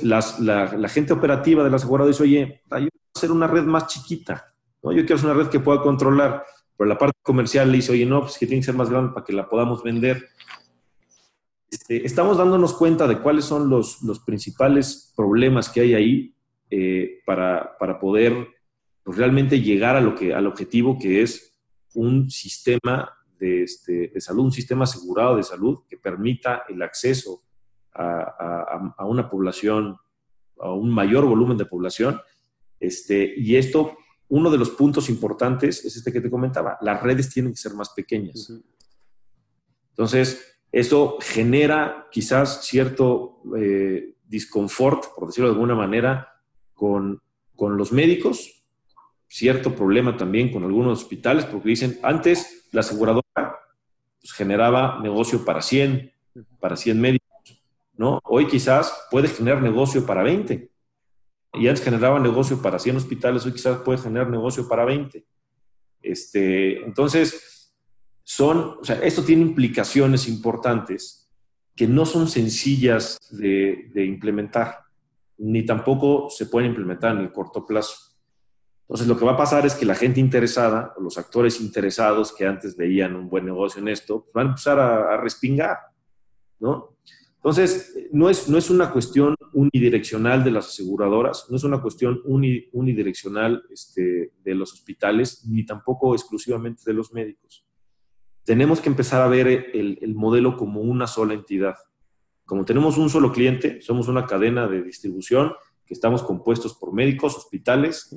La, 0.00 0.88
gente 0.88 1.12
operativa 1.12 1.62
de 1.62 1.70
la 1.70 1.76
aseguradora 1.76 2.12
dice, 2.12 2.22
oye, 2.22 2.62
yo 2.70 2.76
quiero 2.76 2.90
hacer 3.14 3.30
una 3.30 3.46
red 3.46 3.64
más 3.64 3.86
chiquita, 3.88 4.54
¿no? 4.82 4.92
yo 4.92 5.00
quiero 5.02 5.16
hacer 5.16 5.30
una 5.30 5.38
red 5.38 5.50
que 5.50 5.60
pueda 5.60 5.82
controlar, 5.82 6.44
pero 6.76 6.88
la 6.88 6.98
parte 6.98 7.18
comercial 7.22 7.70
le 7.70 7.76
dice, 7.76 7.92
oye, 7.92 8.06
no, 8.06 8.22
pues 8.22 8.38
que 8.38 8.46
tiene 8.46 8.60
que 8.60 8.66
ser 8.66 8.74
más 8.74 8.90
grande 8.90 9.12
para 9.12 9.24
que 9.24 9.32
la 9.32 9.48
podamos 9.48 9.82
vender. 9.82 10.28
Este, 11.70 12.04
estamos 12.04 12.38
dándonos 12.38 12.74
cuenta 12.74 13.06
de 13.06 13.18
cuáles 13.18 13.44
son 13.44 13.68
los, 13.68 14.00
principales 14.26 15.12
problemas 15.16 15.68
que 15.68 15.80
hay 15.80 15.94
ahí 15.94 16.34
eh, 16.70 17.20
para, 17.24 17.76
poder 18.00 18.48
pues, 19.02 19.16
realmente 19.16 19.60
llegar 19.60 19.96
a 19.96 20.00
lo 20.00 20.14
que, 20.14 20.34
al 20.34 20.46
objetivo 20.46 20.98
que 20.98 21.22
es 21.22 21.52
un 21.94 22.30
sistema 22.30 23.10
de, 23.38 23.62
este, 23.62 24.08
de 24.08 24.20
salud, 24.20 24.44
un 24.44 24.52
sistema 24.52 24.84
asegurado 24.84 25.36
de 25.36 25.42
salud 25.42 25.80
que 25.88 25.98
permita 25.98 26.64
el 26.68 26.82
acceso 26.82 27.42
a, 27.94 29.04
una 29.06 29.28
población, 29.28 29.96
a 30.58 30.72
un 30.72 30.90
mayor 30.90 31.24
volumen 31.26 31.56
de 31.58 31.66
población. 31.66 32.20
Este, 32.80 33.34
y 33.36 33.56
esto, 33.56 33.96
uno 34.28 34.50
de 34.50 34.58
los 34.58 34.70
puntos 34.70 35.08
importantes 35.08 35.84
es 35.84 35.96
este 35.96 36.12
que 36.12 36.20
te 36.20 36.30
comentaba, 36.30 36.78
las 36.80 37.02
redes 37.02 37.30
tienen 37.30 37.52
que 37.52 37.58
ser 37.58 37.74
más 37.74 37.90
pequeñas. 37.90 38.52
Entonces, 39.90 40.58
eso 40.72 41.18
genera 41.20 42.08
quizás 42.10 42.64
cierto 42.64 43.42
eh, 43.56 44.14
disconfort, 44.24 45.14
por 45.14 45.28
decirlo 45.28 45.50
de 45.50 45.54
alguna 45.54 45.74
manera, 45.74 46.28
con, 46.72 47.20
con 47.54 47.76
los 47.76 47.92
médicos, 47.92 48.64
cierto 49.28 49.74
problema 49.74 50.16
también 50.16 50.50
con 50.50 50.64
algunos 50.64 51.02
hospitales, 51.02 51.44
porque 51.44 51.68
dicen, 51.68 51.98
antes 52.02 52.68
la 52.72 52.80
aseguradora 52.80 53.22
pues, 54.20 54.32
generaba 54.32 54.98
negocio 55.00 55.44
para 55.44 55.60
100, 55.60 56.10
para 56.58 56.76
100 56.76 57.00
médicos 57.00 57.21
¿no? 58.02 58.20
Hoy 58.24 58.48
quizás 58.48 59.06
puedes 59.12 59.36
generar 59.36 59.62
negocio 59.62 60.04
para 60.04 60.24
20. 60.24 60.68
Y 61.54 61.68
antes 61.68 61.84
generaba 61.84 62.18
negocio 62.18 62.60
para 62.60 62.80
100 62.80 62.96
hospitales, 62.96 63.46
hoy 63.46 63.52
quizás 63.52 63.78
puedes 63.84 64.02
generar 64.02 64.28
negocio 64.28 64.66
para 64.66 64.84
20. 64.84 65.24
Este, 66.02 66.82
entonces, 66.82 67.72
son, 68.24 68.78
o 68.80 68.84
sea, 68.84 68.96
esto 68.96 69.22
tiene 69.22 69.42
implicaciones 69.42 70.26
importantes 70.26 71.30
que 71.76 71.86
no 71.86 72.04
son 72.04 72.26
sencillas 72.26 73.18
de, 73.30 73.92
implementar, 73.94 74.80
ni 75.38 75.64
tampoco 75.64 76.28
se 76.28 76.46
pueden 76.46 76.70
implementar 76.70 77.14
en 77.14 77.22
el 77.22 77.30
corto 77.30 77.64
plazo. 77.64 77.94
Entonces, 78.80 79.06
lo 79.06 79.16
que 79.16 79.24
va 79.24 79.34
a 79.34 79.36
pasar 79.36 79.64
es 79.64 79.76
que 79.76 79.86
la 79.86 79.94
gente 79.94 80.18
interesada, 80.18 80.92
los 80.98 81.18
actores 81.18 81.60
interesados 81.60 82.32
que 82.32 82.46
antes 82.46 82.76
veían 82.76 83.14
un 83.14 83.28
buen 83.28 83.44
negocio 83.44 83.80
en 83.80 83.86
esto, 83.86 84.26
van 84.34 84.46
a 84.46 84.50
empezar 84.50 84.80
a, 84.80 85.14
a 85.14 85.16
respingar, 85.18 85.78
¿no? 86.58 86.91
Entonces, 87.42 88.08
no 88.12 88.30
es, 88.30 88.48
no 88.48 88.56
es 88.56 88.70
una 88.70 88.92
cuestión 88.92 89.34
unidireccional 89.52 90.44
de 90.44 90.52
las 90.52 90.68
aseguradoras, 90.68 91.46
no 91.50 91.56
es 91.56 91.64
una 91.64 91.82
cuestión 91.82 92.22
unidireccional 92.24 93.64
este, 93.68 94.32
de 94.44 94.54
los 94.54 94.72
hospitales, 94.72 95.44
ni 95.48 95.66
tampoco 95.66 96.14
exclusivamente 96.14 96.84
de 96.86 96.92
los 96.94 97.12
médicos. 97.12 97.66
tenemos 98.44 98.80
que 98.80 98.88
empezar 98.88 99.22
a 99.22 99.28
ver 99.28 99.48
el, 99.48 99.98
el 100.00 100.14
modelo 100.14 100.56
como 100.56 100.82
una 100.82 101.08
sola 101.08 101.34
entidad. 101.34 101.74
Como 102.44 102.64
tenemos 102.64 102.96
un 102.96 103.10
solo 103.10 103.32
cliente, 103.32 103.80
somos 103.80 104.06
una 104.06 104.24
cadena 104.24 104.68
de 104.68 104.82
distribución 104.82 105.52
que 105.84 105.94
estamos 105.94 106.22
compuestos 106.22 106.74
por 106.74 106.92
médicos, 106.92 107.36
hospitales, 107.36 108.16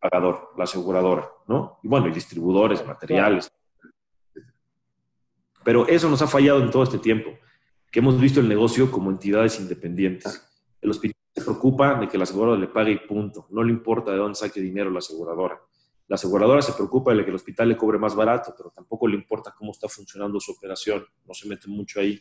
pagador, 0.00 0.50
la 0.56 0.64
aseguradora, 0.64 1.28
¿no? 1.48 1.78
Y 1.82 1.88
bueno, 1.88 2.08
y 2.08 2.12
distribuidores, 2.12 2.86
materiales. 2.86 3.52
Pero 5.64 5.86
eso 5.88 6.08
nos 6.08 6.22
ha 6.22 6.26
fallado 6.26 6.62
en 6.62 6.70
todo 6.70 6.84
este 6.84 6.98
tiempo, 6.98 7.30
que 7.90 7.98
hemos 7.98 8.20
visto 8.20 8.40
el 8.40 8.48
negocio 8.48 8.90
como 8.90 9.10
entidades 9.10 9.58
independientes. 9.58 10.46
El 10.80 10.90
hospital 10.90 11.16
se 11.34 11.42
preocupa 11.42 11.98
de 11.98 12.08
que 12.08 12.16
la 12.16 12.24
aseguradora 12.24 12.60
le 12.60 12.68
pague 12.68 12.92
y 12.92 12.98
punto. 12.98 13.46
No 13.50 13.62
le 13.62 13.72
importa 13.72 14.12
de 14.12 14.18
dónde 14.18 14.36
saque 14.36 14.60
dinero 14.60 14.90
la 14.90 14.98
aseguradora. 14.98 15.60
La 16.06 16.14
aseguradora 16.14 16.62
se 16.62 16.72
preocupa 16.72 17.14
de 17.14 17.24
que 17.24 17.30
el 17.30 17.36
hospital 17.36 17.68
le 17.68 17.76
cobre 17.76 17.98
más 17.98 18.14
barato, 18.14 18.54
pero 18.56 18.70
tampoco 18.70 19.06
le 19.06 19.16
importa 19.16 19.54
cómo 19.56 19.72
está 19.72 19.88
funcionando 19.88 20.40
su 20.40 20.52
operación. 20.52 21.04
No 21.26 21.34
se 21.34 21.48
mete 21.48 21.68
mucho 21.68 22.00
ahí. 22.00 22.20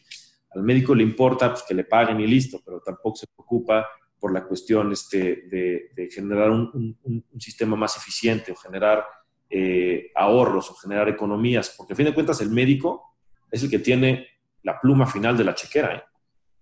Al 0.52 0.64
médico 0.64 0.96
le 0.96 1.04
importa 1.04 1.52
pues, 1.52 1.64
que 1.64 1.74
le 1.74 1.84
paguen 1.84 2.20
y 2.20 2.28
listo, 2.28 2.62
pero 2.64 2.82
tampoco 2.82 3.18
se 3.18 3.28
preocupa 3.28 3.88
por 4.20 4.34
la 4.34 4.46
cuestión 4.46 4.92
este, 4.92 5.48
de, 5.50 6.10
generar 6.12 6.52
un, 6.52 6.98
sistema 7.38 7.76
más 7.76 7.96
eficiente 7.96 8.52
o 8.52 8.56
generar 8.56 9.06
eh, 9.50 10.12
ahorros 10.16 10.70
o 10.70 10.76
generar 10.76 11.08
economías, 11.08 11.74
porque 11.78 11.94
a 11.94 11.96
fin 11.96 12.06
de 12.06 12.14
cuentas 12.14 12.42
el 12.42 12.50
médico 12.50 13.16
es 13.50 13.64
el 13.64 13.70
que 13.70 13.80
tiene 13.80 14.28
la 14.64 14.80
pluma 14.80 15.06
final 15.06 15.38
de 15.38 15.44
la 15.44 15.56
chequera. 15.56 15.96
¿eh? 15.96 16.04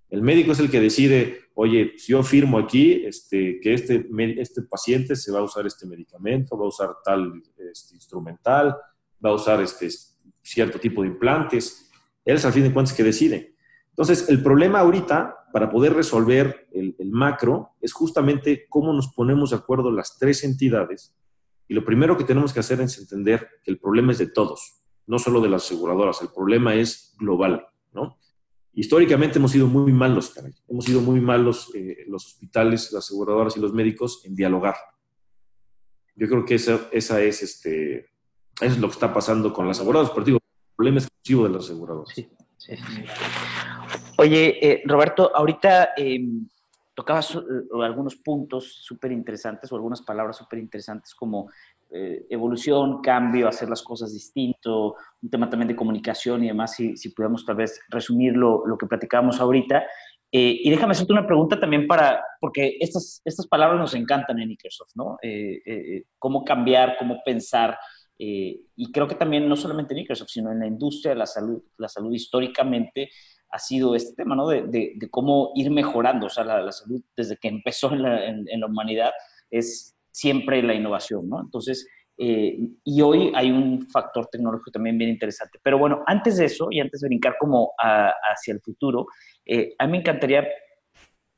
El 0.10 0.21
médico 0.21 0.53
es 0.53 0.60
el 0.60 0.71
que 0.71 0.79
decide, 0.79 1.39
oye, 1.55 1.93
si 1.97 2.13
yo 2.13 2.23
firmo 2.23 2.57
aquí 2.57 3.03
este, 3.05 3.60
que 3.62 3.73
este, 3.73 4.07
este 4.38 4.62
paciente 4.62 5.15
se 5.15 5.31
va 5.31 5.39
a 5.39 5.43
usar 5.43 5.65
este 5.67 5.86
medicamento, 5.86 6.57
va 6.57 6.65
a 6.65 6.69
usar 6.69 6.95
tal 7.03 7.41
este, 7.71 7.95
instrumental, 7.95 8.75
va 9.23 9.31
a 9.31 9.33
usar 9.33 9.62
este, 9.62 9.89
cierto 10.41 10.79
tipo 10.79 11.01
de 11.01 11.10
implantes, 11.10 11.91
él 12.23 12.36
es 12.36 12.45
al 12.45 12.53
fin 12.53 12.63
de 12.63 12.73
cuentas 12.73 12.95
que 12.95 13.03
decide. 13.03 13.55
Entonces, 13.89 14.29
el 14.29 14.43
problema 14.43 14.79
ahorita, 14.79 15.47
para 15.51 15.69
poder 15.69 15.93
resolver 15.93 16.67
el, 16.71 16.95
macro, 17.10 17.71
es 17.81 17.93
justamente 17.93 18.67
cómo 18.69 18.93
nos 18.93 19.12
ponemos 19.13 19.49
de 19.49 19.55
acuerdo 19.55 19.91
las 19.91 20.17
tres 20.19 20.43
entidades. 20.43 21.15
Y 21.67 21.73
lo 21.73 21.83
primero 21.83 22.15
que 22.15 22.23
tenemos 22.23 22.53
que 22.53 22.60
hacer 22.60 22.79
es 22.79 22.97
entender 22.99 23.47
que 23.63 23.71
el 23.71 23.79
problema 23.79 24.12
es 24.12 24.19
de 24.19 24.27
todos, 24.27 24.83
no 25.07 25.17
solo 25.17 25.41
de 25.41 25.49
las 25.49 25.65
aseguradoras, 25.65 26.21
el 26.21 26.29
problema 26.29 26.75
es 26.75 27.15
global, 27.17 27.65
¿no? 27.93 28.17
Históricamente 28.73 29.39
hemos 29.39 29.52
sido 29.52 29.67
muy 29.67 29.91
malos, 29.91 30.30
caray. 30.30 30.54
Hemos 30.67 30.86
sido 30.86 31.02
muy 31.02 31.19
malos 31.19 31.71
eh, 31.73 32.06
los 32.08 32.28
hospitales, 32.28 32.91
las 32.91 33.06
aseguradoras 33.06 33.58
y 33.58 33.60
los 33.60 33.73
médicos 33.73 34.21
en 34.26 34.36
dialogar. 34.36 34.76
Yo 36.15 36.28
creo 36.28 36.45
que 36.45 36.56
esa, 36.56 36.88
esa 36.91 37.21
es, 37.21 37.41
este, 37.41 37.97
eso 38.62 38.73
es 38.73 38.78
lo 38.78 38.88
que 38.88 38.93
está 38.93 39.13
pasando 39.13 39.52
con 39.52 39.67
las 39.67 39.78
aseguradoras, 39.78 40.12
pero 40.12 40.26
digo, 40.26 40.38
el 40.38 40.76
problema 40.76 41.00
exclusivo 41.00 41.43
de 41.45 41.50
las 41.50 41.63
aseguradoras. 41.63 42.13
Sí, 42.13 42.30
sí. 42.58 42.73
Oye, 44.19 44.58
eh, 44.62 44.84
Roberto, 44.86 45.36
ahorita 45.36 45.89
em, 45.95 46.47
tocabas 46.95 47.36
eh, 47.36 47.39
algunos 47.84 48.15
puntos 48.15 48.80
súper 48.84 49.12
interesantes 49.12 49.71
o 49.71 49.76
algunas 49.76 50.02
palabras 50.02 50.38
súper 50.38 50.58
interesantes 50.58 51.13
como 51.13 51.52
eh, 51.89 52.26
evolución, 52.30 53.02
cambio, 53.02 53.47
hacer 53.47 53.69
las 53.69 53.82
cosas 53.82 54.13
distinto, 54.13 54.95
un 55.21 55.30
tema 55.30 55.50
también 55.50 55.67
de 55.67 55.76
comunicación 55.76 56.43
y 56.43 56.47
demás, 56.47 56.76
si, 56.76 56.97
si 56.97 57.10
pudiéramos 57.10 57.45
tal 57.45 57.56
vez 57.56 57.80
resumir 57.89 58.34
lo, 58.36 58.63
que 58.78 58.88
platicábamos 58.88 59.39
ahorita. 59.39 59.84
y 60.32 60.69
déjame 60.69 60.91
hacerte 60.91 61.13
una 61.13 61.26
pregunta 61.26 61.60
también 61.60 61.88
para, 61.88 62.21
porque 62.41 62.78
estas, 62.80 63.21
estas 63.23 63.47
palabras 63.47 63.80
nos 63.80 63.93
encantan 63.95 64.39
en 64.39 64.50
Microsoft, 64.50 64.91
¿no? 64.95 65.17
cómo 66.19 66.43
cambiar, 66.43 66.97
cómo 67.00 67.21
pensar. 67.23 67.78
y 68.17 68.91
creo 68.91 69.08
que 69.08 69.15
también 69.15 69.47
no 69.47 69.56
solamente 69.56 69.93
en 69.93 70.00
Microsoft, 70.02 70.30
sino 70.30 70.52
en 70.52 70.60
la 70.60 70.67
industria 70.67 71.13
de 71.13 71.19
la 71.19 71.26
salud, 71.26 71.63
la 71.78 71.88
salud 71.88 72.13
históricamente 72.13 73.10
ha 73.50 73.60
sido 73.60 73.95
este 73.95 74.15
tema, 74.15 74.36
¿no? 74.36 74.47
De, 74.47 74.63
de, 74.63 75.10
cómo 75.10 75.52
ir 75.56 75.71
mejorando, 75.71 76.28
o 76.28 76.30
sea, 76.30 76.43
la, 76.43 76.71
salud 76.71 77.02
desde 77.15 77.38
que 77.38 77.47
empezó 77.47 77.91
en 77.93 78.02
la, 78.02 78.26
en, 78.26 78.60
la, 78.60 78.67
humanidad 78.67 79.12
es 79.50 79.96
siempre 80.17 80.63
la 80.63 80.73
innovación, 80.73 81.30
¿no? 81.30 81.41
Entonces, 81.41 81.88
eh, 82.17 82.58
y 82.84 83.01
hoy 83.01 83.32
hay 83.36 83.51
un 83.51 83.88
factor 83.89 84.27
tecnológico 84.32 84.71
también 84.71 84.97
bien 84.97 85.12
interesante. 85.12 85.60
Pero 85.62 85.77
bueno, 85.77 86.03
antes 86.08 86.38
de 86.38 86.45
eso, 86.45 86.67
y 86.71 86.80
antes 86.80 87.01
de 87.01 87.08
brincar 87.08 87.36
como 87.39 87.73
hacia 87.77 88.53
el 88.53 88.62
futuro, 88.62 89.06
eh, 89.45 89.75
a 89.77 89.86
mí 89.86 89.91
me 89.91 89.97
encantaría 89.99 90.47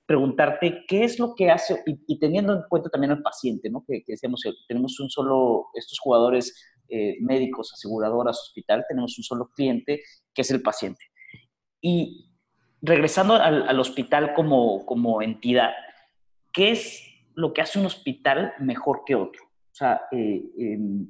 preguntarte 0.06 0.86
qué 0.88 1.04
es 1.04 1.20
lo 1.20 1.36
que 1.36 1.52
hace, 1.52 1.84
y, 1.86 2.18
teniendo 2.20 2.54
en 2.54 2.62
cuenta 2.70 2.90
también 2.90 3.12
al 3.12 3.22
paciente, 3.22 3.70
¿no? 3.70 3.84
Que, 3.86 4.04
que 4.04 4.14
decíamos, 4.14 4.42
tenemos 4.68 5.00
un 5.00 5.10
solo, 5.10 5.68
estos 5.76 6.00
jugadores 6.00 6.56
eh, 6.88 7.18
médicos, 7.20 7.72
aseguradoras, 7.74 8.40
hospital, 8.40 8.86
tenemos 8.88 9.16
un 9.20 9.24
solo 9.24 9.50
cliente, 9.54 10.02
que 10.34 10.42
es 10.42 10.52
el 10.52 10.62
paciente. 10.62 11.06
Y 11.82 12.32
regresando 12.82 13.36
al, 13.36 13.80
hospital 13.80 14.34
como, 14.34 14.86
como, 14.86 15.22
entidad, 15.22 15.72
¿qué 16.52 16.72
es 16.72 17.09
lo 17.40 17.54
que 17.54 17.62
hace 17.62 17.80
un 17.80 17.86
hospital 17.86 18.54
mejor 18.60 19.04
que 19.06 19.16
otro? 19.16 19.44
O 19.46 19.76
sea, 19.76 20.02
eh, 20.12 20.44
em, 20.58 21.08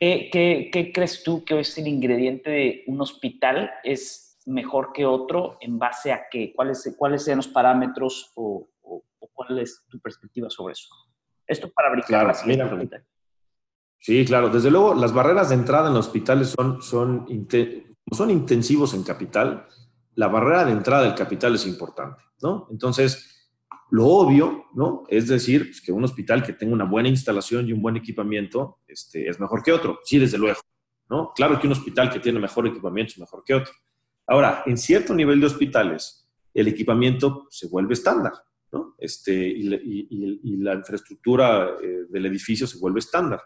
¿qué, 0.00 0.90
crees 0.94 1.22
tú 1.22 1.44
que 1.44 1.60
es 1.60 1.76
el 1.76 1.86
ingrediente 1.86 2.50
de 2.50 2.84
un 2.86 3.00
hospital 3.00 3.70
es 3.84 4.38
mejor 4.46 4.92
que 4.94 5.04
otro 5.04 5.58
en 5.60 5.78
base 5.78 6.12
a 6.12 6.28
qué? 6.30 6.52
¿Cuáles, 6.54 6.94
cuáles 6.96 7.24
sean 7.24 7.38
los 7.38 7.48
parámetros 7.48 8.32
o, 8.36 8.68
cuál 9.34 9.58
es 9.58 9.84
tu 9.88 10.00
perspectiva 10.00 10.48
sobre 10.48 10.72
eso? 10.72 10.88
Esto 11.46 11.70
para 11.70 11.90
brincar 11.90 12.26
la 12.26 12.68
pregunta. 12.68 13.04
Sí, 13.98 14.24
claro. 14.24 14.48
Desde 14.48 14.70
luego, 14.70 14.94
las 14.94 15.12
barreras 15.12 15.50
de 15.50 15.56
entrada 15.56 15.88
en 15.88 15.94
los 15.94 16.06
hospitales 16.06 16.50
son, 16.50 16.80
son, 16.80 17.26
son 18.12 18.30
intensivos 18.30 18.94
en 18.94 19.02
capital. 19.02 19.66
La 20.16 20.28
barrera 20.28 20.64
de 20.64 20.72
entrada 20.72 21.04
del 21.04 21.14
capital 21.14 21.54
es 21.54 21.66
importante, 21.66 22.22
¿no? 22.42 22.66
Entonces, 22.70 23.36
lo 23.90 24.06
obvio, 24.06 24.66
¿no? 24.74 25.04
Es 25.08 25.28
decir, 25.28 25.66
pues, 25.66 25.80
que 25.80 25.92
un 25.92 26.04
hospital 26.04 26.42
que 26.42 26.52
tenga 26.52 26.74
una 26.74 26.84
buena 26.84 27.08
instalación 27.08 27.68
y 27.68 27.72
un 27.72 27.82
buen 27.82 27.96
equipamiento 27.96 28.80
este, 28.88 29.28
es 29.28 29.38
mejor 29.38 29.62
que 29.62 29.72
otro. 29.72 30.00
Sí, 30.04 30.18
desde 30.18 30.38
luego, 30.38 30.60
¿no? 31.08 31.32
Claro 31.34 31.60
que 31.60 31.66
un 31.66 31.72
hospital 31.72 32.10
que 32.10 32.20
tiene 32.20 32.40
mejor 32.40 32.66
equipamiento 32.66 33.12
es 33.12 33.18
mejor 33.18 33.44
que 33.44 33.54
otro. 33.54 33.72
Ahora, 34.26 34.64
en 34.66 34.76
cierto 34.76 35.14
nivel 35.14 35.40
de 35.40 35.46
hospitales, 35.46 36.28
el 36.52 36.68
equipamiento 36.68 37.46
se 37.50 37.68
vuelve 37.68 37.94
estándar, 37.94 38.32
¿no? 38.72 38.96
Este, 38.98 39.34
y, 39.34 40.56
la 40.56 40.74
infraestructura 40.74 41.76
eh, 41.80 42.06
del 42.08 42.26
edificio 42.26 42.66
se 42.66 42.78
vuelve 42.78 42.98
estándar. 42.98 43.40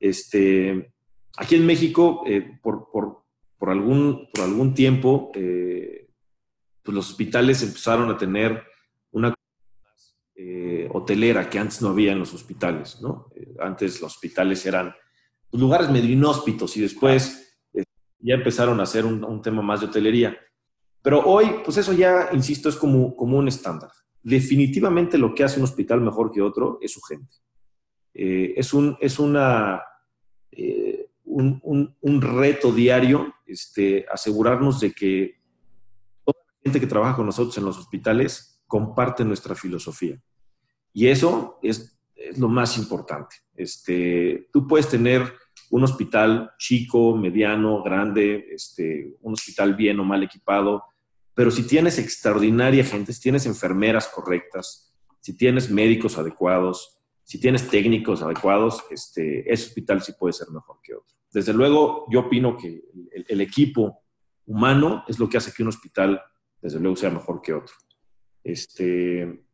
Este, 0.00 0.92
aquí 1.36 1.54
en 1.54 1.66
México, 1.66 2.22
eh, 2.26 2.58
por, 2.62 2.88
algún, 3.68 4.28
por 4.32 4.44
algún 4.44 4.72
tiempo, 4.72 5.30
eh, 5.34 6.08
pues 6.82 6.94
los 6.94 7.10
hospitales 7.10 7.62
empezaron 7.62 8.10
a 8.10 8.16
tener 8.16 8.64
una 9.10 9.34
eh, 10.34 10.88
hotelera 10.90 11.50
que 11.50 11.58
antes 11.58 11.82
no 11.82 11.90
había 11.90 12.12
en 12.12 12.20
los 12.20 12.32
hospitales, 12.32 13.02
¿no? 13.02 13.28
antes 13.58 14.00
los 14.00 14.14
hospitales 14.14 14.64
eran 14.64 14.94
pues, 15.50 15.60
lugares 15.60 15.90
medio 15.90 16.10
inhóspitos 16.10 16.74
y 16.78 16.80
después 16.80 17.58
ya 18.18 18.34
empezaron 18.34 18.80
a 18.80 18.84
hacer 18.84 19.04
un, 19.04 19.42
tema 19.42 19.60
más 19.60 19.80
de 19.80 19.86
hotelería. 19.86 20.36
Pero 21.02 21.20
hoy, 21.20 21.46
pues 21.62 21.76
eso 21.76 21.92
ya, 21.92 22.30
insisto, 22.32 22.70
es 22.70 22.76
como, 22.76 23.14
como 23.14 23.38
un 23.38 23.48
estándar. 23.48 23.90
Definitivamente 24.22 25.18
lo 25.18 25.34
que 25.34 25.44
hace 25.44 25.58
un 25.58 25.64
hospital 25.64 26.00
mejor 26.00 26.30
que 26.30 26.42
otro 26.42 26.78
es 26.80 26.92
su 26.92 27.00
gente. 27.00 27.36
es, 28.12 28.74
un, 28.74 28.96
es 29.00 29.18
una 29.18 29.82
eh, 30.52 30.99
un, 31.30 32.20
reto 32.20 32.72
diario, 32.72 33.34
este, 33.46 34.06
asegurarnos 34.10 34.80
de 34.80 34.92
que 34.92 35.40
toda 36.24 36.38
la 36.46 36.54
gente 36.64 36.80
que 36.80 36.86
trabaja 36.86 37.16
con 37.16 37.26
nosotros 37.26 37.56
en 37.58 37.64
los 37.64 37.78
hospitales 37.78 38.62
comparte 38.66 39.24
nuestra 39.24 39.54
filosofía. 39.54 40.20
Y 40.92 41.06
eso 41.06 41.58
es, 41.62 41.96
lo 42.36 42.48
más 42.48 42.76
importante. 42.76 43.36
Este, 43.56 44.48
tú 44.52 44.66
puedes 44.66 44.88
tener 44.88 45.32
un 45.70 45.84
hospital 45.84 46.52
chico, 46.58 47.16
mediano, 47.16 47.82
grande, 47.82 48.48
este, 48.52 49.16
un 49.22 49.32
hospital 49.32 49.74
bien 49.74 49.98
o 50.00 50.04
mal 50.04 50.22
equipado, 50.22 50.84
pero 51.34 51.50
si 51.50 51.62
tienes 51.66 51.98
extraordinaria 51.98 52.84
gente, 52.84 53.12
si 53.12 53.20
tienes 53.20 53.46
enfermeras 53.46 54.08
correctas, 54.08 54.92
si 55.20 55.36
tienes 55.36 55.70
médicos 55.70 56.18
adecuados, 56.18 56.99
si 57.30 57.38
tienes 57.38 57.68
técnicos 57.68 58.22
adecuados, 58.22 58.82
este, 58.90 59.42
ese 59.42 59.66
hospital 59.68 60.02
sí 60.02 60.14
puede 60.18 60.32
ser 60.32 60.48
mejor 60.50 60.78
que 60.82 60.96
otro. 60.96 61.16
Desde 61.32 61.52
luego, 61.52 62.06
yo 62.10 62.22
opino 62.22 62.56
que 62.56 62.82
el, 63.28 63.40
equipo 63.40 64.02
humano 64.46 65.04
es 65.06 65.20
lo 65.20 65.28
que 65.28 65.36
hace 65.36 65.52
que 65.52 65.62
un 65.62 65.68
hospital, 65.68 66.20
desde 66.60 66.80
luego, 66.80 66.96
sea 66.96 67.08
mejor 67.10 67.40
que 67.40 67.54
otro. 67.54 67.72
Este, 68.42 69.44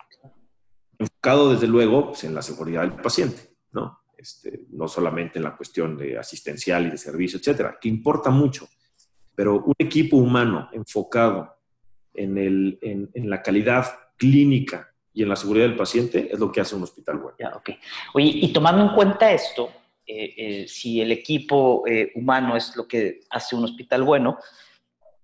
enfocado, 0.98 1.52
desde 1.52 1.66
luego, 1.66 2.06
pues, 2.06 2.24
en 2.24 2.34
la 2.34 2.40
seguridad 2.40 2.80
del 2.80 2.94
paciente, 2.94 3.58
¿no? 3.72 3.98
Este, 4.16 4.64
no 4.70 4.88
solamente 4.88 5.38
en 5.38 5.44
la 5.44 5.54
cuestión 5.54 5.98
de 5.98 6.16
asistencial 6.16 6.86
y 6.86 6.90
de 6.92 6.96
servicio, 6.96 7.38
etcétera, 7.38 7.76
que 7.78 7.90
importa 7.90 8.30
mucho, 8.30 8.66
pero 9.34 9.62
un 9.62 9.74
equipo 9.78 10.16
humano 10.16 10.70
enfocado 10.72 11.58
en, 12.14 12.38
el, 12.38 12.78
en, 12.80 13.10
en 13.12 13.28
la 13.28 13.42
calidad 13.42 13.84
clínica 14.16 14.95
y 15.16 15.22
en 15.22 15.30
la 15.30 15.36
seguridad 15.36 15.66
del 15.66 15.76
paciente 15.76 16.28
es 16.30 16.38
lo 16.38 16.52
que 16.52 16.60
hace 16.60 16.76
un 16.76 16.82
hospital 16.82 17.16
bueno. 17.16 17.36
Ya. 17.40 17.50
Oye, 18.12 18.30
y 18.34 18.52
tomando 18.52 18.82
en 18.82 18.90
cuenta 18.90 19.32
esto, 19.32 19.72
si 20.66 21.00
el 21.00 21.10
equipo 21.10 21.84
humano 22.14 22.54
es 22.54 22.76
lo 22.76 22.86
que 22.86 23.20
hace 23.30 23.56
un 23.56 23.64
hospital 23.64 24.02
bueno, 24.02 24.38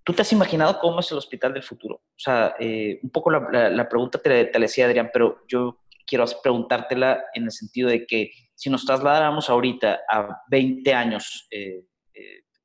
¿tú 0.03 0.15
te 0.15 0.23
has 0.23 0.33
imaginado 0.33 0.79
cómo 0.79 1.01
es 1.01 1.13
el 1.13 1.19
hospital 1.19 1.53
del 1.53 1.63
futuro? 1.63 1.97
O 1.97 2.19
sea, 2.19 2.57
un 2.59 3.11
poco 3.11 3.31
la, 3.31 3.87
pregunta 3.87 4.19
te, 4.19 4.47
te 4.47 4.59
la 4.59 4.65
decía 4.65 4.87
Adrián, 4.87 5.11
pero 5.13 5.43
yo 5.47 5.83
quiero 6.07 6.25
preguntártela 6.43 7.25
en 7.35 7.45
el 7.45 7.53
sentido 7.53 7.91
de 7.91 8.07
que 8.07 8.31
si 8.55 8.71
nos 8.71 8.87
trasladáramos 8.87 9.51
ahorita 9.51 10.01
a 10.11 10.43
20 10.49 10.95
años, 10.95 11.49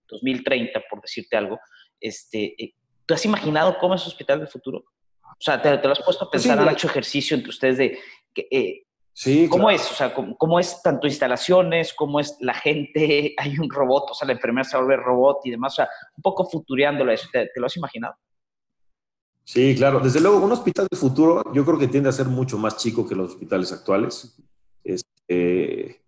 2030, 0.07 0.81
por 0.89 1.01
decirte 1.01 1.35
algo, 1.35 1.59
este, 1.99 2.55
¿tú 3.05 3.13
has 3.13 3.25
imaginado 3.25 3.77
cómo 3.79 3.95
es 3.95 4.03
el 4.03 4.07
hospital 4.07 4.39
del 4.39 4.47
futuro? 4.47 4.85
O 5.31 5.41
sea, 5.41 5.61
¿te, 5.61 5.69
lo 5.75 5.91
has 5.91 6.01
puesto 6.01 6.25
a 6.25 6.31
pensar, 6.31 6.61
sí, 6.61 6.69
hecho 6.73 6.87
ejercicio 6.87 7.35
entre 7.35 7.49
ustedes 7.49 7.77
de 7.77 7.99
eh, 8.51 8.83
sí, 9.13 9.47
¿cómo 9.49 9.69
es? 9.69 9.91
O 9.91 9.95
sea, 9.95 10.13
¿cómo, 10.13 10.59
es 10.59 10.81
tanto 10.81 11.07
instalaciones, 11.07 11.93
cómo 11.93 12.19
es 12.19 12.37
la 12.39 12.53
gente? 12.53 13.33
Hay 13.37 13.57
un 13.57 13.69
robot, 13.69 14.11
o 14.11 14.13
sea, 14.13 14.27
la 14.27 14.33
enfermera 14.33 14.63
se 14.63 14.77
vuelve 14.77 14.97
robot 14.97 15.41
y 15.45 15.51
demás, 15.51 15.73
o 15.73 15.75
sea, 15.77 15.89
un 16.15 16.21
poco 16.21 16.45
futureándolo 16.45 17.11
eso, 17.11 17.27
¿te, 17.31 17.49
lo 17.55 17.65
has 17.65 17.77
imaginado? 17.77 18.15
Sí, 19.43 19.75
claro. 19.77 20.01
Desde 20.01 20.19
luego, 20.19 20.37
un 20.37 20.51
hospital 20.51 20.87
del 20.89 20.99
futuro 20.99 21.41
yo 21.53 21.63
creo 21.65 21.79
que 21.79 21.87
tiende 21.87 22.09
a 22.09 22.13
ser 22.13 22.25
mucho 22.25 22.57
más 22.57 22.77
chico 22.77 23.07
que 23.07 23.15
los 23.15 23.29
hospitales 23.29 23.71
actuales. 23.71 24.35
Este, 24.83 26.01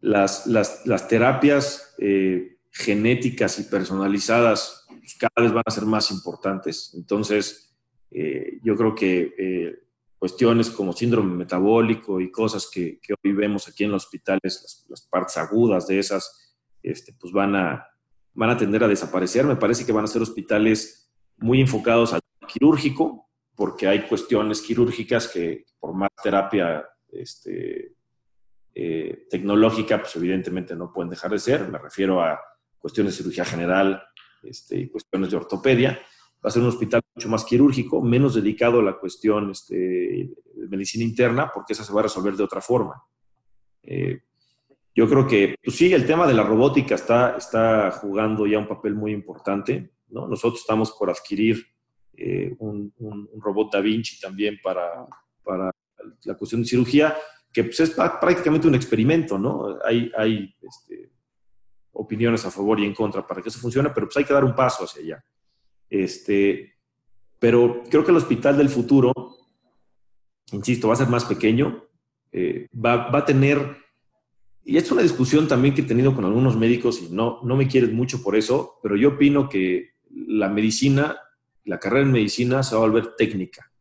las, 0.00 0.46
las, 0.46 0.86
las, 0.86 1.08
terapias 1.08 1.96
eh, 1.98 2.58
genéticas 2.70 3.58
y 3.58 3.64
personalizadas 3.64 4.86
pues, 4.86 5.16
cada 5.16 5.44
vez 5.44 5.52
van 5.52 5.64
a 5.66 5.70
ser 5.72 5.86
más 5.86 6.12
importantes. 6.12 6.92
Entonces, 6.94 7.67
eh, 8.10 8.58
yo 8.62 8.76
creo 8.76 8.94
que 8.94 9.34
eh, 9.38 9.78
cuestiones 10.18 10.70
como 10.70 10.92
síndrome 10.92 11.34
metabólico 11.34 12.20
y 12.20 12.30
cosas 12.30 12.68
que, 12.72 13.00
hoy 13.22 13.32
vemos 13.32 13.68
aquí 13.68 13.84
en 13.84 13.92
los 13.92 14.04
hospitales, 14.04 14.86
las, 14.88 15.02
partes 15.02 15.36
agudas 15.36 15.86
de 15.86 15.98
esas, 15.98 16.56
este, 16.82 17.12
pues 17.12 17.32
van 17.32 17.54
a, 17.54 17.86
van 18.34 18.50
a 18.50 18.56
tender 18.56 18.84
a 18.84 18.88
desaparecer. 18.88 19.44
Me 19.44 19.56
parece 19.56 19.84
que 19.84 19.92
van 19.92 20.04
a 20.04 20.08
ser 20.08 20.22
hospitales 20.22 21.10
muy 21.36 21.60
enfocados 21.60 22.12
al 22.12 22.20
quirúrgico, 22.46 23.28
porque 23.54 23.86
hay 23.86 24.06
cuestiones 24.06 24.62
quirúrgicas 24.62 25.28
que 25.28 25.66
por 25.78 25.94
más 25.94 26.10
terapia 26.22 26.84
este, 27.10 27.94
eh, 28.74 29.26
tecnológica, 29.28 29.98
pues 30.00 30.14
evidentemente 30.16 30.74
no 30.74 30.92
pueden 30.92 31.10
dejar 31.10 31.30
de 31.30 31.38
ser. 31.38 31.68
Me 31.68 31.78
refiero 31.78 32.22
a 32.22 32.40
cuestiones 32.78 33.16
de 33.16 33.22
cirugía 33.22 33.44
general 33.44 34.02
este, 34.42 34.78
y 34.78 34.88
cuestiones 34.88 35.30
de 35.30 35.36
ortopedia 35.36 36.00
va 36.44 36.48
a 36.48 36.50
ser 36.50 36.62
un 36.62 36.68
hospital 36.68 37.00
mucho 37.14 37.28
más 37.28 37.44
quirúrgico, 37.44 38.00
menos 38.00 38.34
dedicado 38.34 38.80
a 38.80 38.82
la 38.82 38.98
cuestión 38.98 39.50
este, 39.50 39.74
de 39.74 40.68
medicina 40.68 41.04
interna, 41.04 41.50
porque 41.52 41.72
esa 41.72 41.84
se 41.84 41.92
va 41.92 42.00
a 42.00 42.04
resolver 42.04 42.36
de 42.36 42.44
otra 42.44 42.60
forma. 42.60 43.02
Eh, 43.82 44.20
yo 44.94 45.08
creo 45.08 45.26
que, 45.26 45.54
pues 45.62 45.76
sí, 45.76 45.92
el 45.92 46.06
tema 46.06 46.26
de 46.26 46.34
la 46.34 46.42
robótica 46.42 46.94
está, 46.94 47.90
jugando 48.00 48.46
ya 48.46 48.58
un 48.58 48.68
papel 48.68 48.94
muy 48.94 49.12
importante. 49.12 49.92
¿no? 50.08 50.26
Nosotros 50.26 50.60
estamos 50.60 50.92
por 50.92 51.10
adquirir 51.10 51.64
eh, 52.16 52.54
un, 52.58 52.92
robot 53.38 53.72
Da 53.72 53.80
Vinci 53.80 54.18
también 54.20 54.58
para, 54.62 55.06
la 56.24 56.34
cuestión 56.34 56.62
de 56.62 56.68
cirugía, 56.68 57.16
que 57.52 57.64
pues, 57.64 57.80
es 57.80 57.90
prácticamente 57.90 58.68
un 58.68 58.74
experimento, 58.74 59.38
¿no? 59.38 59.78
Hay, 59.84 60.10
hay 60.16 60.54
este, 60.60 61.10
opiniones 61.92 62.44
a 62.44 62.50
favor 62.50 62.78
y 62.80 62.84
en 62.84 62.94
contra 62.94 63.26
para 63.26 63.40
que 63.40 63.48
eso 63.48 63.58
funcione, 63.58 63.90
pero 63.90 64.06
pues 64.06 64.16
hay 64.16 64.24
que 64.24 64.34
dar 64.34 64.44
un 64.44 64.54
paso 64.54 64.84
hacia 64.84 65.02
allá. 65.02 65.24
Este, 65.90 66.74
pero 67.38 67.82
creo 67.88 68.04
que 68.04 68.10
el 68.10 68.16
hospital 68.16 68.58
del 68.58 68.68
futuro, 68.68 69.12
insisto, 70.52 70.88
va 70.88 70.94
a 70.94 70.98
ser 70.98 71.08
más 71.08 71.24
pequeño, 71.24 71.84
eh, 72.32 72.68
va, 72.74 73.10
va, 73.10 73.20
a 73.20 73.24
tener, 73.24 73.76
y 74.64 74.76
es 74.76 74.90
una 74.90 75.02
discusión 75.02 75.48
también 75.48 75.74
que 75.74 75.82
he 75.82 75.84
tenido 75.84 76.14
con 76.14 76.24
algunos 76.24 76.56
médicos 76.56 77.00
y 77.02 77.08
no, 77.10 77.40
no 77.42 77.56
me 77.56 77.68
quieren 77.68 77.94
mucho 77.94 78.22
por 78.22 78.36
eso, 78.36 78.78
pero 78.82 78.96
yo 78.96 79.10
opino 79.10 79.48
que 79.48 79.92
la 80.10 80.48
medicina, 80.48 81.18
la 81.64 81.78
carrera 81.78 82.06
en 82.06 82.12
medicina 82.12 82.62
se 82.62 82.74
va 82.74 82.82
a 82.82 82.86
volver 82.86 83.14
técnica. 83.16 83.72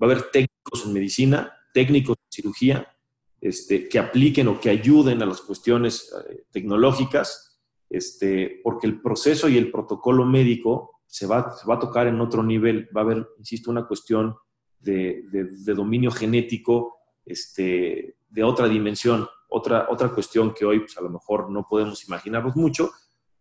Va 0.00 0.06
a 0.06 0.10
haber 0.12 0.30
técnicos 0.30 0.86
en 0.86 0.92
medicina, 0.92 1.52
técnicos 1.74 2.16
en 2.16 2.32
cirugía, 2.32 2.96
este, 3.40 3.88
que 3.88 3.98
apliquen 3.98 4.48
o 4.48 4.60
que 4.60 4.70
ayuden 4.70 5.22
a 5.22 5.26
las 5.26 5.40
cuestiones 5.40 6.12
eh, 6.28 6.44
tecnológicas, 6.50 7.58
este, 7.90 8.60
porque 8.62 8.86
el 8.86 9.00
proceso 9.00 9.48
y 9.48 9.56
el 9.56 9.70
protocolo 9.70 10.24
médico 10.24 10.97
se 11.18 11.26
va, 11.26 11.52
va 11.68 11.74
a 11.74 11.78
tocar 11.80 12.06
en 12.06 12.20
otro 12.20 12.44
nivel, 12.44 12.88
va 12.96 13.00
a 13.00 13.04
haber, 13.04 13.28
insisto, 13.38 13.72
una 13.72 13.86
cuestión 13.86 14.36
de, 14.78 15.24
de, 15.32 15.74
dominio 15.74 16.12
genético 16.12 17.00
este, 17.26 18.18
de 18.28 18.44
otra 18.44 18.68
dimensión, 18.68 19.26
otra, 19.48 19.88
otra 19.90 20.10
cuestión 20.10 20.54
que 20.54 20.64
hoy 20.64 20.78
pues, 20.78 20.96
a 20.96 21.02
lo 21.02 21.10
mejor 21.10 21.50
no 21.50 21.66
podemos 21.68 22.06
imaginarnos 22.06 22.54
mucho, 22.54 22.92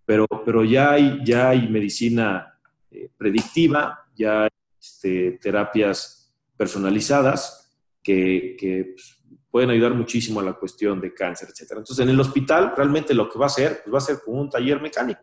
pero, 0.05 0.25
pero 0.43 0.63
ya, 0.63 0.93
hay, 0.93 1.19
ya 1.23 1.49
hay 1.49 1.69
medicina 1.69 2.59
eh, 2.89 3.11
predictiva, 3.15 4.07
ya 4.15 4.45
hay 4.45 4.49
este, 4.81 5.33
terapias 5.39 6.33
personalizadas 6.57 7.77
que, 8.01 8.55
que 8.59 8.93
pues, 8.95 9.19
pueden 9.51 9.69
ayudar 9.69 9.93
muchísimo 9.93 10.39
a 10.39 10.43
la 10.43 10.53
cuestión 10.53 10.99
de 10.99 11.13
cáncer, 11.13 11.49
etc. 11.49 11.73
Entonces, 11.73 11.99
en 11.99 12.09
el 12.09 12.19
hospital 12.19 12.73
realmente 12.75 13.13
lo 13.13 13.29
que 13.29 13.37
va 13.37 13.45
a 13.45 13.49
ser, 13.49 13.81
pues 13.83 13.93
va 13.93 13.99
a 13.99 14.01
ser 14.01 14.17
como 14.25 14.41
un 14.41 14.49
taller 14.49 14.81
mecánico. 14.81 15.21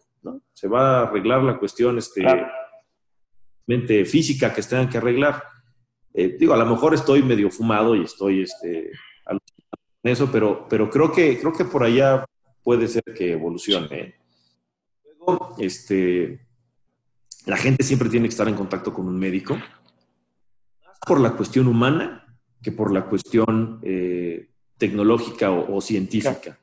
Se 0.53 0.69
va 0.69 1.01
a 1.01 1.03
arreglar 1.05 1.43
la 1.43 1.59
cuestión 1.59 1.99
este, 1.99 2.25
mente 3.67 4.05
física 4.05 4.53
que 4.53 4.63
tengan 4.63 4.89
que 4.89 4.99
arreglar. 4.99 5.43
Eh, 6.13 6.37
digo, 6.39 6.55
a 6.55 6.57
lo 6.57 6.67
mejor 6.67 6.95
estoy 6.95 7.23
medio 7.23 7.51
fumado 7.51 7.97
y 7.97 8.05
estoy 8.05 8.43
este, 8.43 8.91
en 9.31 10.13
eso, 10.13 10.31
pero, 10.31 10.67
pero 10.69 10.91
creo, 10.91 11.11
que, 11.11 11.39
creo 11.39 11.53
que 11.53 11.65
por 11.65 11.83
allá 11.83 12.25
puede 12.63 12.89
ser 12.89 13.03
que 13.17 13.33
evolucione. 13.33 14.15
Luego, 15.05 15.55
este, 15.59 16.47
la 17.47 17.57
gente 17.57 17.83
siempre 17.83 18.09
tiene 18.09 18.27
que 18.29 18.33
estar 18.33 18.49
en 18.49 18.55
contacto 18.55 18.93
con 18.93 19.09
un 19.09 19.19
médico, 19.19 19.55
más 19.55 20.99
por 21.07 21.21
la 21.21 21.33
cuestión 21.33 21.69
humana 21.69 22.21
que 22.63 22.73
por 22.73 22.93
la 22.93 23.05
cuestión 23.07 23.81
eh, 23.83 24.49
tecnológica 24.79 25.51
o, 25.51 25.81
científica. 25.81 26.59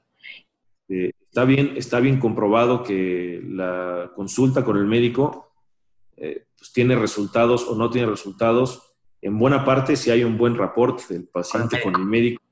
Eh, 0.90 1.12
está 1.32 1.46
bien, 1.46 1.74
está 1.78 2.02
bien 2.02 2.20
comprobado 2.20 2.84
que 2.84 3.42
la 3.48 4.12
consulta 4.14 4.66
con 4.66 4.76
el 4.76 4.86
médico 4.86 5.54
eh, 6.18 6.46
pues 6.58 6.74
tiene 6.74 6.98
resultados 6.98 7.66
o 7.70 7.76
no 7.76 7.90
tiene 7.90 8.10
resultados. 8.10 8.94
En 9.22 9.40
buena 9.40 9.64
parte, 9.64 9.96
si 9.96 10.12
hay 10.12 10.26
un 10.26 10.38
buen 10.38 10.56
rapport 10.56 11.00
del 11.08 11.30
paciente 11.30 11.82
con 11.82 11.96
el 11.96 12.04
médico, 12.04 12.44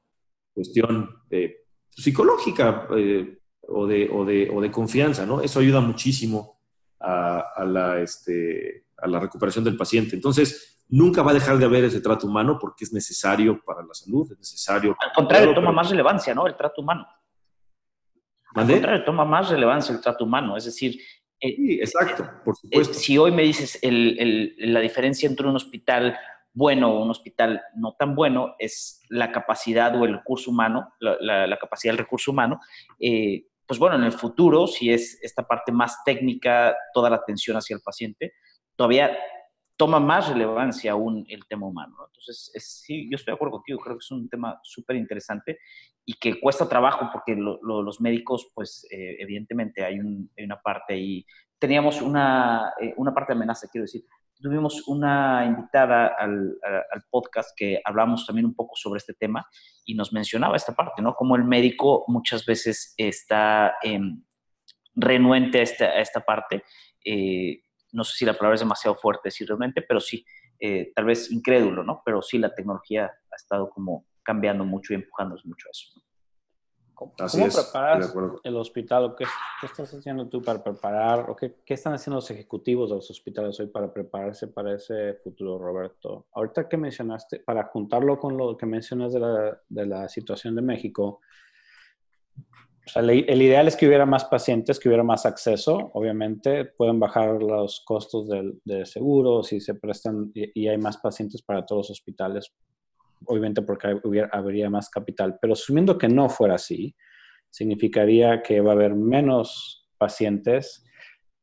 cuestión 0.54 1.24
eh, 1.30 1.66
psicológica 1.90 2.88
eh, 2.96 3.40
o, 3.68 3.86
de, 3.86 4.10
o, 4.10 4.24
de, 4.24 4.50
o, 4.50 4.62
de, 4.62 4.72
confianza, 4.72 5.26
¿no? 5.26 5.42
Eso 5.42 5.60
ayuda 5.60 5.82
muchísimo 5.82 6.62
a, 7.02 7.40
a, 7.54 7.66
la, 7.66 8.00
este, 8.00 8.86
a 8.98 9.08
la 9.08 9.20
recuperación 9.20 9.66
del 9.66 9.76
paciente. 9.76 10.16
Entonces, 10.16 10.86
nunca 10.88 11.22
va 11.22 11.32
a 11.32 11.34
dejar 11.34 11.58
de 11.58 11.66
haber 11.66 11.84
ese 11.84 12.00
trato 12.00 12.28
humano 12.28 12.58
porque 12.58 12.86
es 12.86 12.94
necesario 12.94 13.62
para 13.62 13.82
la 13.82 13.94
salud, 13.94 14.32
es 14.32 14.38
necesario. 14.38 14.96
Al 15.02 15.12
contrario, 15.14 15.54
toma 15.54 15.74
más 15.74 15.90
relevancia, 15.90 16.34
¿no? 16.34 16.48
El 16.48 16.56
trato 16.56 16.82
humano. 16.82 17.06
Al 18.56 18.68
contrario, 18.68 19.04
toma 19.04 19.26
más 19.26 19.50
relevancia 19.50 19.94
el 19.94 20.02
trato 20.02 20.26
humano. 20.26 20.58
Es 20.58 20.66
decir, 20.66 21.00
eh, 21.40 21.56
sí, 21.56 21.74
exacto, 21.80 22.30
por 22.44 22.54
eh, 22.54 22.58
supuesto. 22.62 22.94
si 22.94 23.18
hoy 23.18 23.32
me 23.32 23.44
dices 23.44 23.80
la 23.82 24.80
diferencia 24.80 25.28
entre 25.28 25.48
un 25.48 25.56
hospital 25.56 26.18
bueno 26.54 26.92
o 26.92 27.04
un 27.04 27.12
hospital 27.12 27.62
no 27.76 27.96
tan 27.98 28.16
bueno 28.16 28.56
es 28.60 29.02
la 29.10 29.32
capacidad 29.32 29.96
o 29.96 30.06
el 30.06 30.16
recurso 30.16 30.52
humano, 30.52 30.94
la, 31.00 31.58
capacidad 31.58 31.94
del 31.94 32.00
recurso 32.00 32.32
humano, 32.32 32.60
eh, 33.00 33.46
pues 33.66 33.80
bueno, 33.80 33.96
en 33.96 34.04
el 34.04 34.12
futuro, 34.12 34.68
si 34.68 34.92
es 34.92 35.20
esta 35.22 35.48
parte 35.48 35.72
más 35.72 36.04
técnica, 36.04 36.76
toda 36.94 37.10
la 37.10 37.18
atención 37.18 37.56
hacia 37.56 37.76
el 37.76 37.82
paciente, 37.82 38.34
todavía 38.76 39.16
toma 39.80 40.02
más 40.02 40.28
relevancia 40.28 40.92
aún 40.92 41.26
el 41.30 41.48
tema 41.48 41.66
humano. 41.66 41.96
Entonces, 42.08 42.52
sí, 42.58 43.10
yo 43.10 43.16
estoy 43.16 43.32
de 43.32 43.36
acuerdo 43.36 43.54
contigo, 43.54 43.80
creo 43.80 43.96
que 43.96 44.04
es 44.04 44.12
un 44.12 44.28
tema 44.28 44.60
súper 44.62 44.98
interesante 44.98 45.60
y 46.06 46.16
que 46.16 46.38
cuesta 46.38 46.68
trabajo 46.68 47.10
porque 47.14 47.34
los 47.38 48.02
médicos, 48.02 48.52
pues 48.54 48.86
eh, 48.92 49.16
evidentemente 49.20 49.86
hay, 49.86 49.98
una 50.00 50.62
parte 50.62 50.96
ahí. 50.96 51.26
Teníamos 51.58 52.02
una, 52.02 52.74
eh, 52.82 52.94
una 52.98 53.14
parte 53.14 53.32
de 53.32 53.38
amenaza, 53.38 53.70
quiero 53.72 53.84
decir. 53.84 54.04
Tuvimos 54.42 54.86
una 54.86 55.46
invitada 55.46 56.08
al, 56.08 56.58
al, 56.92 57.04
podcast 57.10 57.52
que 57.56 57.82
hablamos 57.86 58.26
también 58.26 58.48
un 58.48 58.56
poco 58.56 58.76
sobre 58.76 58.98
este 58.98 59.14
tema 59.14 59.46
y 59.86 59.96
nos 59.96 60.12
mencionaba 60.12 60.58
esta 60.58 60.74
parte, 60.74 61.02
¿no? 61.02 61.14
Como 61.14 61.38
el 61.38 61.46
médico 61.46 62.04
muchas 62.08 62.46
veces 62.46 62.94
está 62.98 63.76
eh, 63.84 64.00
renuente 64.94 65.60
a 65.60 65.64
esta, 65.64 65.86
a 65.86 66.00
esta 66.02 66.20
parte. 66.20 66.64
Eh, 67.06 67.62
no 67.92 68.04
sé 68.04 68.18
si 68.18 68.26
la 68.26 68.34
palabra 68.34 68.56
es 68.56 68.62
demasiado 68.62 68.96
fuerte 68.96 69.24
decir 69.26 69.48
realmente, 69.48 69.82
pero 69.82 70.00
sí, 70.00 70.26
eh, 70.60 70.92
tal 70.96 71.06
vez 71.06 71.32
incrédulo, 71.32 71.84
¿no? 71.84 72.02
Pero 72.06 72.22
sí 72.22 72.38
la 72.38 72.54
tecnología 72.54 73.06
ha 73.06 73.36
estado 73.36 73.70
como 73.70 74.06
cambiando 74.24 74.66
mucho 74.66 74.94
y 74.94 74.98
empujándonos 74.98 75.46
mucho 75.46 75.68
a 75.68 75.72
eso. 75.72 76.02
¿Cómo, 76.94 77.14
preparas 77.16 78.14
el 78.44 78.58
hospital? 78.58 79.16
¿Qué, 79.18 79.24
¿Qué, 79.62 79.68
estás 79.68 79.94
haciendo 79.94 80.28
tú 80.28 80.42
para 80.42 80.62
preparar? 80.62 81.30
¿O 81.30 81.36
qué, 81.36 81.56
qué, 81.66 81.76
están 81.76 81.94
haciendo 81.94 82.18
los 82.18 82.30
ejecutivos 82.30 82.90
de 82.90 82.98
los 82.98 83.10
hospitales 83.10 83.58
hoy 83.62 83.68
para 83.68 83.94
prepararse 83.94 84.50
para 84.50 84.76
ese 84.76 85.14
futuro, 85.24 85.58
Roberto? 85.58 86.28
Ahorita 86.34 86.68
que 86.68 86.76
mencionaste, 86.76 87.40
para 87.40 87.64
juntarlo 87.68 88.20
con 88.20 88.36
lo 88.36 88.58
que 88.58 88.66
mencionas 88.66 89.14
de 89.14 89.20
la, 89.22 89.62
de 89.70 89.86
la 89.86 90.10
situación 90.10 90.56
de 90.56 90.62
México, 90.62 91.22
el, 92.96 93.42
ideal 93.42 93.68
es 93.68 93.76
que 93.76 93.88
hubiera 93.88 94.06
más 94.06 94.26
pacientes, 94.26 94.80
que 94.80 94.90
hubiera 94.90 95.04
más 95.04 95.26
acceso. 95.26 95.92
Obviamente, 95.94 96.66
pueden 96.66 97.00
bajar 97.00 97.42
los 97.42 97.82
costos 97.86 98.28
de 98.64 98.86
seguro 98.86 99.44
si 99.44 99.60
se 99.60 99.76
prestan 99.76 100.32
y, 100.34 100.68
hay 100.68 100.78
más 100.78 100.98
pacientes 100.98 101.42
para 101.42 101.66
todos 101.66 101.90
los 101.90 101.92
hospitales. 101.92 102.52
Obviamente, 103.26 103.62
porque 103.62 104.00
hubiera, 104.04 104.30
habría 104.32 104.70
más 104.70 104.90
capital. 104.90 105.38
Pero 105.42 105.54
asumiendo 105.54 105.98
que 105.98 106.08
no 106.08 106.30
fuera 106.30 106.56
así, 106.56 106.96
significaría 107.50 108.42
que 108.42 108.62
va 108.62 108.72
a 108.72 108.76
haber 108.76 108.96
menos 108.96 109.88
pacientes. 109.98 110.84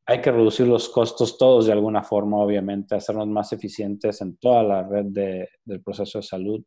Hay 0.05 0.21
que 0.21 0.31
reducir 0.31 0.67
los 0.67 0.89
costos 0.89 1.37
todos 1.37 1.67
de 1.67 1.73
alguna 1.73 2.03
forma, 2.03 2.37
obviamente, 2.37 2.95
hacernos 2.95 3.27
más 3.27 3.53
eficientes 3.53 4.21
en 4.21 4.37
toda 4.37 4.63
la 4.63 4.87
red 4.87 5.05
de, 5.09 5.49
del 5.65 5.83
proceso 5.83 6.19
de 6.19 6.23
salud. 6.23 6.63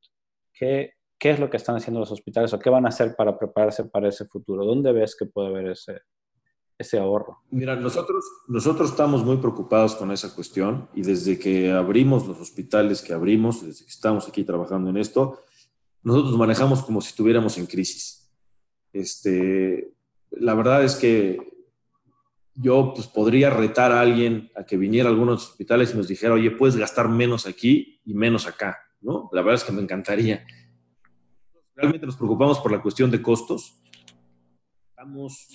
Que 0.53 0.93
¿Qué 1.21 1.29
es 1.29 1.39
lo 1.39 1.51
que 1.51 1.59
están 1.59 1.77
haciendo 1.77 2.01
los 2.01 2.11
hospitales 2.11 2.51
o 2.55 2.59
qué 2.59 2.71
van 2.71 2.87
a 2.87 2.89
hacer 2.89 3.15
para 3.15 3.39
prepararse 3.39 3.85
para 3.85 4.09
ese 4.09 4.25
futuro? 4.25 4.65
¿Dónde 4.65 4.91
ves 4.91 5.15
que 5.15 5.27
puede 5.27 5.49
haber 5.49 5.73
ese, 5.73 6.01
ese 6.79 6.99
ahorro? 6.99 7.43
Mira, 7.51 7.77
nosotros, 7.77 8.25
nosotros 8.49 8.89
estamos 8.89 9.23
muy 9.23 9.37
preocupados 9.37 9.95
con 9.97 10.11
esa 10.13 10.35
cuestión 10.35 10.89
y 10.95 11.03
desde 11.03 11.39
que 11.39 11.71
abrimos 11.73 12.27
los 12.27 12.41
hospitales 12.41 13.03
que 13.03 13.13
abrimos, 13.13 13.65
desde 13.65 13.85
que 13.85 13.91
estamos 13.91 14.27
aquí 14.29 14.45
trabajando 14.45 14.89
en 14.89 14.97
esto, 14.97 15.43
nosotros 16.03 16.39
manejamos 16.39 16.83
como 16.83 17.03
si 17.03 17.11
estuviéramos 17.11 17.59
en 17.59 17.67
crisis. 17.67 18.33
Este, 18.91 19.93
la 20.31 20.55
verdad 20.55 20.85
es 20.85 20.97
que 20.97 21.39
yo 22.55 22.95
pues, 22.95 23.09
podría 23.09 23.51
retar 23.51 23.93
a 23.93 24.01
alguien 24.01 24.51
a 24.57 24.65
que 24.65 24.79
viniera 24.79 25.11
a 25.11 25.13
algunos 25.13 25.51
hospitales 25.51 25.93
y 25.93 25.99
nos 25.99 26.09
dijera, 26.09 26.33
oye, 26.33 26.51
puedes 26.51 26.79
gastar 26.79 27.11
menos 27.11 27.47
aquí 27.47 28.01
y 28.07 28.15
menos 28.15 28.47
acá, 28.47 28.79
¿no? 29.03 29.29
La 29.35 29.43
verdad 29.43 29.57
es 29.57 29.65
que 29.65 29.73
me 29.73 29.83
encantaría 29.83 30.47
realmente 31.81 32.07
nos 32.07 32.17
preocupamos 32.17 32.59
por 32.59 32.71
la 32.71 32.83
cuestión 32.83 33.11
de 33.11 33.23
costos. 33.23 33.75
Estamos 34.91 35.49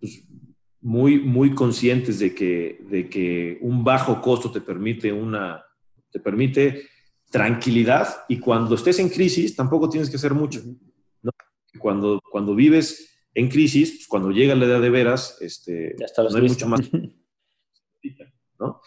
pues, 0.00 0.26
muy, 0.80 1.20
muy 1.20 1.54
conscientes 1.54 2.18
de 2.18 2.34
que, 2.34 2.84
de 2.90 3.08
que 3.08 3.58
un 3.60 3.84
bajo 3.84 4.20
costo 4.20 4.50
te 4.50 4.60
permite, 4.60 5.12
una, 5.12 5.64
te 6.10 6.18
permite 6.18 6.88
tranquilidad 7.30 8.24
y 8.28 8.38
cuando 8.40 8.74
estés 8.74 8.98
en 8.98 9.08
crisis 9.08 9.54
tampoco 9.54 9.88
tienes 9.88 10.10
que 10.10 10.16
hacer 10.16 10.34
mucho. 10.34 10.60
Cuando, 11.78 12.20
cuando 12.32 12.56
vives 12.56 13.16
en 13.32 13.48
crisis, 13.48 13.92
pues, 13.92 14.08
cuando 14.08 14.32
llega 14.32 14.56
la 14.56 14.66
edad 14.66 14.82
de 14.82 14.90
veras, 14.90 15.38
este, 15.40 15.94
no 16.18 16.36
hay 16.36 16.48
mucho 16.48 16.66
más. 16.68 16.80
¿no? 18.58 18.80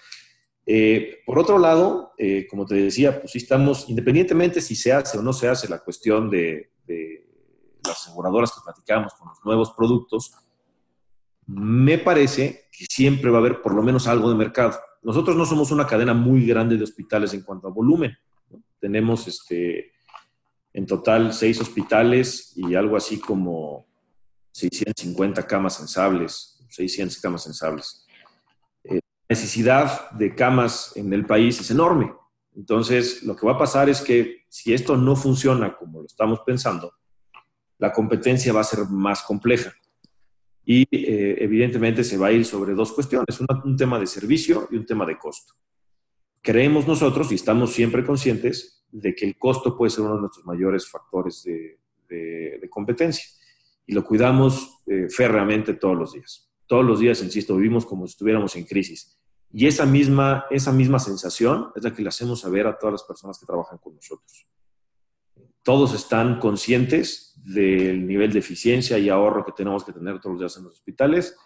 Eh, 0.66 1.22
por 1.26 1.40
otro 1.40 1.60
lado, 1.60 2.14
eh, 2.18 2.48
como 2.50 2.66
te 2.66 2.76
decía, 2.76 3.20
pues 3.20 3.32
sí 3.32 3.40
estamos, 3.40 3.90
independientemente 3.90 4.62
si 4.62 4.76
se 4.76 4.94
hace 4.94 5.18
o 5.18 5.22
no 5.22 5.34
se 5.34 5.50
hace 5.50 5.68
la 5.68 5.80
cuestión 5.80 6.30
de, 6.30 6.72
las 7.86 8.02
aseguradoras 8.02 8.52
que 8.52 8.62
platicamos 8.64 9.14
con 9.16 9.28
los 9.28 9.40
nuevos 9.44 9.72
productos, 9.72 10.32
me 11.48 11.98
parece 11.98 12.70
que 12.72 12.86
siempre 12.90 13.30
va 13.30 13.38
a 13.38 13.42
haber 13.42 13.62
por 13.62 13.74
lo 13.74 13.84
menos 13.84 14.08
algo 14.08 14.30
de 14.30 14.36
mercado. 14.36 14.80
Nosotros 15.02 15.36
no 15.36 15.46
somos 15.46 15.72
una 15.72 15.86
cadena 15.86 16.14
muy 16.14 16.46
grande 16.46 16.78
de 16.78 16.84
hospitales 16.86 17.34
en 17.34 17.42
cuanto 17.42 17.68
a 17.68 17.72
volumen. 17.72 18.16
Tenemos 18.80 19.28
este, 19.28 19.92
en 20.72 20.86
total 20.86 21.34
seis 21.34 21.60
hospitales 21.60 22.54
y 22.56 22.74
algo 22.76 22.96
así 22.96 23.20
como 23.20 23.86
650 24.52 25.46
camas 25.46 25.76
sensables, 25.76 26.66
600 26.70 27.20
camas 27.20 27.44
sensables 27.44 28.03
necesidad 29.30 30.12
de 30.12 30.36
camas 30.36 30.94
en 30.96 31.12
el 31.14 31.26
país 31.26 31.60
es 31.60 31.72
enorme. 31.72 32.14
Entonces, 32.56 33.24
lo 33.24 33.36
que 33.36 33.46
va 33.46 33.54
a 33.54 33.58
pasar 33.58 33.90
es 33.90 34.02
que 34.02 34.44
si 34.50 34.74
esto 34.74 34.96
no 34.96 35.16
funciona 35.16 35.76
como 35.76 36.02
lo 36.02 36.06
estamos 36.06 36.42
pensando, 36.46 36.94
la 37.80 37.92
competencia 37.92 38.54
va 38.54 38.62
a 38.62 38.66
ser 38.66 38.88
más 38.90 39.24
compleja. 39.24 39.74
Y 40.66 40.84
eh, 40.92 41.38
evidentemente 41.40 42.04
se 42.04 42.18
va 42.18 42.28
a 42.28 42.32
ir 42.32 42.46
sobre 42.46 42.74
dos 42.74 42.94
cuestiones, 42.94 43.40
un 43.66 43.76
tema 43.76 44.00
de 44.00 44.08
servicio 44.08 44.68
y 44.72 44.78
un 44.78 44.86
tema 44.86 45.06
de 45.06 45.18
costo. 45.18 45.54
Creemos 46.42 46.88
nosotros 46.88 47.32
y 47.32 47.36
estamos 47.36 47.74
siempre 47.74 48.06
conscientes 48.06 48.86
de 48.92 49.16
que 49.16 49.26
el 49.26 49.38
costo 49.38 49.76
puede 49.76 49.90
ser 49.90 50.04
uno 50.04 50.16
de 50.16 50.22
nuestros 50.22 50.46
mayores 50.46 50.90
factores 50.90 51.44
de, 51.44 51.80
competencia. 52.70 53.26
Y 53.86 53.94
lo 53.94 54.06
cuidamos 54.06 54.82
eh, 54.88 55.08
férreamente 55.10 55.74
todos 55.74 55.98
los 55.98 56.14
días. 56.14 56.53
Todos 56.68 56.86
los 56.86 57.00
días, 57.00 57.22
insisto, 57.22 57.56
vivimos 57.56 57.86
como 57.86 58.08
si 58.08 58.12
estuviéramos 58.12 58.56
en 58.56 58.66
crisis. 58.66 59.20
Y 59.52 59.68
esa 59.68 59.86
misma, 59.86 60.46
esa 60.50 60.72
misma 60.72 61.00
sensación 61.00 61.72
es 61.76 61.84
la 61.84 61.94
que 61.94 62.02
le 62.02 62.10
hacemos 62.10 62.40
saber 62.42 62.66
a 62.66 62.78
todas 62.78 62.94
las 62.94 63.04
personas 63.04 63.38
que 63.38 63.46
trabajan 63.46 63.78
con 63.78 63.96
nosotros. 63.96 64.48
Todos 65.62 65.94
están 65.94 66.40
conscientes 66.40 67.40
del 67.44 68.08
nivel 68.08 68.34
de 68.34 68.40
eficiencia 68.40 68.98
y 68.98 69.10
ahorro 69.10 69.46
que 69.46 69.52
tenemos 69.52 69.84
que 69.84 69.94
tener 69.94 70.20
todos 70.20 70.34
los 70.34 70.40
días 70.42 70.58
en 70.58 70.64
los 70.64 70.74
hospitales, 70.74 71.38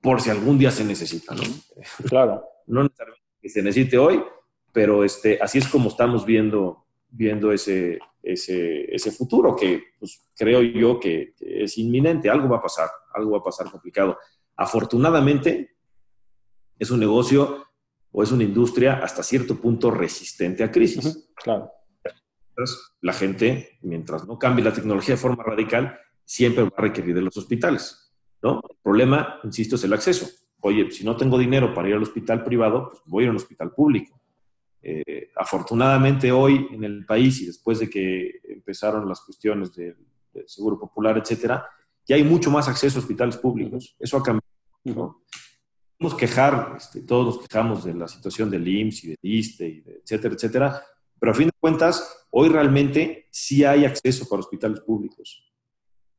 por 0.00 0.20
si 0.20 0.30
algún 0.30 0.58
día 0.58 0.70
se 0.70 0.84
necesita, 0.84 1.34
¿no? 1.34 1.42
Claro. 2.08 2.44
no 2.66 2.82
necesariamente 2.82 3.24
que 3.40 3.48
se 3.50 3.62
necesite 3.62 3.98
hoy, 3.98 4.24
pero 4.72 5.04
este, 5.04 5.38
así 5.40 5.58
es 5.58 5.68
como 5.68 5.90
estamos 5.90 6.24
viendo, 6.24 6.86
viendo 7.10 7.52
ese, 7.52 7.98
ese, 8.22 8.92
ese 8.94 9.12
futuro, 9.12 9.54
que 9.54 9.82
pues, 9.98 10.30
creo 10.34 10.62
yo 10.62 10.98
que 10.98 11.34
es 11.38 11.76
inminente. 11.76 12.30
Algo 12.30 12.48
va 12.48 12.56
a 12.56 12.62
pasar, 12.62 12.88
algo 13.12 13.32
va 13.32 13.38
a 13.38 13.42
pasar 13.42 13.70
complicado. 13.70 14.18
Afortunadamente, 14.56 15.76
es 16.78 16.90
un 16.90 17.00
negocio 17.00 17.66
o 18.12 18.22
es 18.22 18.30
una 18.32 18.44
industria 18.44 19.00
hasta 19.02 19.22
cierto 19.22 19.56
punto 19.56 19.90
resistente 19.90 20.62
a 20.62 20.70
crisis. 20.70 21.30
claro. 21.34 21.70
Entonces, 22.56 22.92
la 23.00 23.12
gente, 23.12 23.78
mientras 23.82 24.28
no 24.28 24.38
cambie 24.38 24.64
la 24.64 24.72
tecnología 24.72 25.16
de 25.16 25.20
forma 25.20 25.42
radical, 25.42 25.98
siempre 26.24 26.62
va 26.62 26.70
a 26.76 26.80
requerir 26.80 27.14
de 27.14 27.22
los 27.22 27.36
hospitales. 27.36 28.12
¿no? 28.42 28.60
El 28.68 28.76
problema, 28.80 29.40
insisto, 29.42 29.74
es 29.74 29.82
el 29.82 29.92
acceso. 29.92 30.28
Oye, 30.60 30.90
si 30.92 31.04
no 31.04 31.16
tengo 31.16 31.36
dinero 31.36 31.74
para 31.74 31.88
ir 31.88 31.94
al 31.94 32.02
hospital 32.02 32.44
privado, 32.44 32.90
pues 32.90 33.02
voy 33.06 33.22
a 33.22 33.24
ir 33.24 33.28
a 33.28 33.30
un 33.32 33.36
hospital 33.36 33.72
público. 33.72 34.20
Eh, 34.82 35.30
afortunadamente 35.36 36.30
hoy 36.30 36.68
en 36.70 36.84
el 36.84 37.04
país 37.06 37.40
y 37.40 37.46
después 37.46 37.78
de 37.78 37.88
que 37.88 38.40
empezaron 38.44 39.08
las 39.08 39.20
cuestiones 39.22 39.74
del, 39.74 39.96
seguro 40.46 40.78
popular, 40.78 41.16
etcétera, 41.16 41.66
ya 42.06 42.16
hay 42.16 42.24
mucho 42.24 42.50
más 42.50 42.68
acceso 42.68 42.98
a 42.98 43.02
hospitales 43.02 43.36
públicos. 43.36 43.94
Eso 43.98 44.16
ha 44.16 44.22
cambiado. 44.22 44.44
¿no? 44.84 45.24
podemos 45.98 46.18
quejar, 46.18 46.74
este, 46.76 47.02
todos 47.02 47.36
nos 47.36 47.46
quejamos 47.46 47.84
de 47.84 47.94
la 47.94 48.08
situación 48.08 48.50
del 48.50 48.66
IMSS 48.66 49.04
y 49.04 49.08
del 49.08 49.18
ISTE, 49.22 49.68
y 49.68 49.84
etcétera, 50.02 50.34
etcétera, 50.34 50.82
pero 51.18 51.32
a 51.32 51.34
fin 51.34 51.46
de 51.46 51.52
cuentas, 51.58 52.26
hoy 52.30 52.48
realmente 52.48 53.28
sí 53.30 53.64
hay 53.64 53.84
acceso 53.84 54.28
para 54.28 54.40
hospitales 54.40 54.80
públicos. 54.80 55.50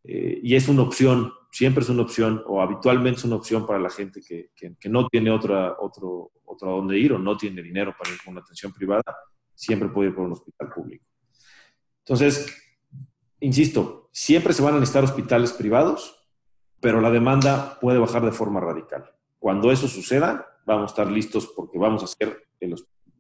Eh, 0.03 0.39
y 0.41 0.55
es 0.55 0.67
una 0.67 0.83
opción, 0.83 1.31
siempre 1.51 1.83
es 1.83 1.89
una 1.89 2.03
opción, 2.03 2.43
o 2.47 2.61
habitualmente 2.61 3.19
es 3.19 3.25
una 3.25 3.35
opción 3.35 3.65
para 3.65 3.79
la 3.79 3.89
gente 3.89 4.21
que, 4.21 4.51
que, 4.55 4.89
no 4.89 5.07
tiene 5.07 5.31
otra, 5.31 5.75
otro, 5.79 6.31
otro 6.45 6.69
a 6.69 6.75
dónde 6.77 6.97
ir 6.97 7.13
o 7.13 7.19
no 7.19 7.37
tiene 7.37 7.61
dinero 7.61 7.93
para 7.97 8.11
ir 8.11 8.19
con 8.23 8.33
una 8.33 8.41
atención 8.41 8.71
privada, 8.71 9.03
siempre 9.53 9.89
puede 9.89 10.09
ir 10.09 10.15
por 10.15 10.25
un 10.25 10.31
hospital 10.31 10.69
público. 10.73 11.05
Entonces, 11.99 12.47
insisto, 13.45 14.09
siempre 14.11 14.53
se 14.53 14.63
van 14.63 14.73
a 14.73 14.79
necesitar 14.79 15.03
hospitales 15.03 15.53
privados, 15.53 16.27
pero 16.79 16.99
la 16.99 17.11
demanda 17.11 17.77
puede 17.79 17.99
bajar 17.99 18.25
de 18.25 18.31
forma 18.31 18.59
radical. 18.59 19.05
Cuando 19.39 19.71
eso 19.71 19.87
suceda, 19.87 20.47
vamos 20.65 20.91
a 20.91 20.93
estar 20.93 21.11
listos 21.11 21.47
porque 21.55 21.77
vamos 21.77 22.03
a 22.03 22.07
ser, 22.07 22.47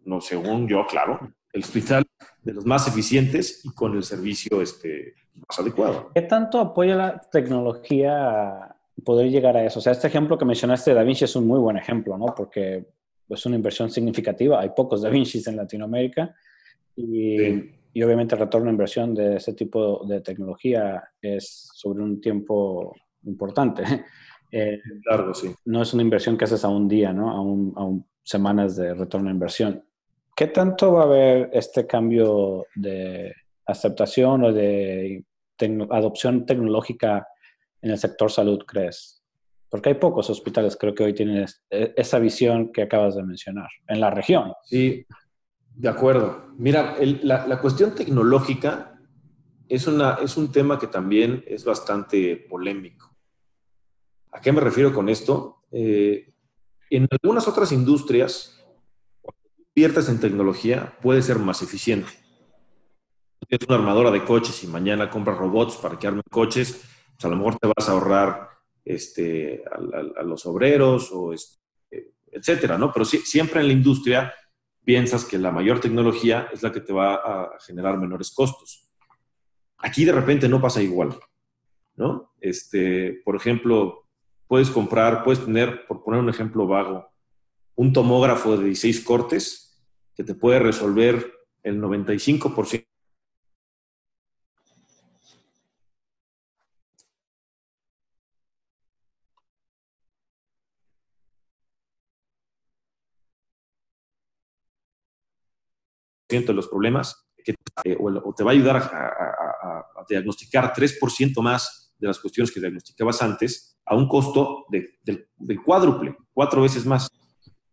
no, 0.03 0.21
según 0.21 0.67
yo, 0.67 0.85
claro, 0.87 1.19
el 1.53 1.61
hospital 1.61 2.05
de 2.41 2.53
los 2.53 2.65
más 2.65 2.87
eficientes 2.87 3.63
y 3.63 3.73
con 3.73 3.95
el 3.95 4.03
servicio 4.03 4.61
este, 4.61 5.13
más 5.35 5.59
adecuado. 5.59 6.11
¿Qué 6.13 6.23
tanto 6.23 6.59
apoya 6.59 6.95
la 6.95 7.21
tecnología 7.31 8.75
poder 9.03 9.29
llegar 9.29 9.55
a 9.55 9.65
eso? 9.65 9.79
O 9.79 9.81
sea, 9.81 9.93
este 9.93 10.07
ejemplo 10.07 10.37
que 10.37 10.45
mencionaste 10.45 10.91
de 10.91 10.95
Da 10.95 11.03
Vinci 11.03 11.25
es 11.25 11.35
un 11.35 11.47
muy 11.47 11.59
buen 11.59 11.77
ejemplo, 11.77 12.17
¿no? 12.17 12.33
Porque 12.35 12.85
es 13.29 13.45
una 13.45 13.55
inversión 13.55 13.89
significativa. 13.91 14.59
Hay 14.59 14.69
pocos 14.75 15.01
Da 15.01 15.09
Vinci 15.09 15.41
en 15.45 15.55
Latinoamérica 15.55 16.35
y, 16.95 17.74
y 17.95 18.03
obviamente 18.03 18.35
el 18.35 18.41
retorno 18.41 18.65
de 18.65 18.73
inversión 18.73 19.15
de 19.15 19.37
ese 19.37 19.53
tipo 19.53 20.05
de 20.05 20.19
tecnología 20.19 21.01
es 21.21 21.69
sobre 21.73 22.03
un 22.03 22.21
tiempo 22.21 22.93
importante. 23.23 23.83
Eh, 24.51 24.79
Largo, 25.09 25.33
sí. 25.33 25.53
No 25.65 25.81
es 25.81 25.93
una 25.93 26.03
inversión 26.03 26.37
que 26.37 26.45
haces 26.45 26.63
a 26.63 26.69
un 26.69 26.87
día, 26.87 27.11
¿no? 27.11 27.31
A, 27.31 27.41
un, 27.41 28.05
semanas 28.23 28.77
de 28.77 28.93
retorno 28.93 29.27
de 29.27 29.33
inversión. 29.33 29.83
¿Qué 30.33 30.47
tanto 30.47 30.93
va 30.93 31.01
a 31.01 31.05
haber 31.05 31.49
este 31.51 31.85
cambio 31.85 32.65
de 32.75 33.33
aceptación 33.65 34.43
o 34.45 34.53
de 34.53 35.25
adopción 35.89 36.45
tecnológica 36.45 37.27
en 37.81 37.91
el 37.91 37.97
sector 37.97 38.31
salud, 38.31 38.59
crees? 38.65 39.21
Porque 39.67 39.89
hay 39.89 39.95
pocos 39.95 40.29
hospitales, 40.29 40.77
creo 40.77 40.93
que 40.93 41.03
hoy 41.03 41.13
tienen 41.13 41.45
e, 41.69 41.93
esa 41.97 42.19
visión 42.19 42.71
que 42.71 42.83
acabas 42.83 43.15
de 43.15 43.23
mencionar 43.23 43.67
en 43.89 43.99
la 43.99 44.11
región. 44.11 44.53
Sí, 44.63 45.05
de 45.75 45.89
acuerdo. 45.89 46.53
Mira, 46.57 46.95
la, 47.01 47.59
cuestión 47.59 47.93
tecnológica 47.93 48.99
es, 49.67 49.87
una, 49.87 50.15
es 50.15 50.37
un 50.37 50.51
tema 50.51 50.79
que 50.79 50.87
también 50.87 51.43
es 51.47 51.65
bastante 51.65 52.37
polémico. 52.49 53.13
¿A 54.31 54.41
qué 54.41 54.51
me 54.51 54.61
refiero 54.61 54.93
con 54.93 55.09
esto? 55.09 55.63
Eh, 55.71 56.33
en 56.89 57.07
algunas 57.09 57.47
otras 57.47 57.71
industrias, 57.71 58.63
cuando 59.21 59.41
inviertes 59.75 60.09
en 60.09 60.19
tecnología, 60.19 60.97
puede 61.01 61.21
ser 61.21 61.39
más 61.39 61.61
eficiente. 61.61 62.09
Tienes 63.47 63.67
una 63.67 63.77
armadora 63.77 64.11
de 64.11 64.23
coches 64.23 64.63
y 64.63 64.67
mañana 64.67 65.09
compras 65.09 65.37
robots 65.37 65.75
para 65.75 65.99
que 65.99 66.07
armen 66.07 66.23
coches, 66.31 66.83
pues, 67.15 67.25
a 67.25 67.27
lo 67.27 67.35
mejor 67.35 67.57
te 67.57 67.67
vas 67.67 67.87
a 67.87 67.91
ahorrar 67.91 68.49
este, 68.83 69.63
a, 69.71 70.23
los 70.23 70.45
obreros 70.45 71.11
o 71.11 71.33
este, 71.33 71.59
etcétera, 72.31 72.77
¿no? 72.77 72.91
Pero 72.91 73.05
siempre 73.05 73.61
en 73.61 73.67
la 73.67 73.73
industria 73.73 74.33
piensas 74.85 75.25
que 75.25 75.37
la 75.37 75.51
mayor 75.51 75.81
tecnología 75.81 76.47
es 76.53 76.63
la 76.63 76.71
que 76.71 76.79
te 76.79 76.93
va 76.93 77.15
a 77.15 77.59
generar 77.65 77.97
menores 77.97 78.31
costos. 78.31 78.87
Aquí 79.77 80.05
de 80.05 80.13
repente 80.13 80.47
no 80.47 80.61
pasa 80.61 80.81
igual, 80.81 81.19
¿no? 81.95 82.33
Este, 82.39 83.21
por 83.25 83.35
ejemplo, 83.35 84.07
puedes 84.47 84.69
comprar, 84.69 85.23
puedes 85.23 85.43
tener, 85.43 85.85
por 85.87 86.03
poner 86.03 86.21
un 86.21 86.29
ejemplo 86.29 86.67
vago, 86.67 87.09
un 87.75 87.91
tomógrafo 87.91 88.55
de 88.55 88.65
16 88.65 89.03
cortes 89.03 89.83
que 90.15 90.23
te 90.23 90.35
puede 90.35 90.59
resolver 90.59 91.33
el 91.63 91.81
95% 91.81 92.85
de 106.43 106.53
los 106.53 106.67
problemas 106.67 107.25
eh, 107.83 107.97
o, 107.99 108.33
te 108.33 108.43
va 108.43 108.51
a 108.51 108.53
ayudar 108.53 108.77
a, 108.77 109.85
diagnosticar 110.07 110.71
3% 110.73 111.41
más 111.41 111.93
de 111.97 112.07
las 112.07 112.19
cuestiones 112.19 112.51
que 112.51 112.59
diagnosticabas 112.59 113.21
antes 113.23 113.77
a 113.85 113.95
un 113.95 114.07
costo 114.07 114.65
de, 114.69 114.99
del 115.03 115.63
cuádruple, 115.63 116.15
cuatro 116.31 116.61
veces 116.61 116.85
más. 116.85 117.09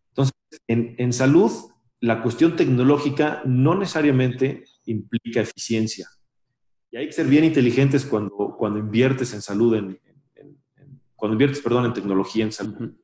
Entonces, 0.08 0.34
en, 0.66 0.94
en, 0.98 1.12
salud, 1.12 1.50
la 2.00 2.22
cuestión 2.22 2.56
tecnológica 2.56 3.42
no 3.44 3.74
necesariamente 3.74 4.64
implica 4.86 5.40
eficiencia. 5.40 6.08
Y 6.90 6.96
hay 6.96 7.06
que 7.06 7.12
ser 7.12 7.26
bien 7.26 7.44
inteligentes 7.44 8.06
cuando, 8.06 8.54
cuando 8.58 8.78
inviertes 8.78 9.34
en 9.34 9.42
salud, 9.42 9.74
en, 9.74 10.00
cuando 11.14 11.34
inviertes, 11.34 11.60
perdón, 11.60 11.86
en 11.86 11.92
tecnología 11.92 12.44
en 12.44 12.52
salud. 12.52 12.94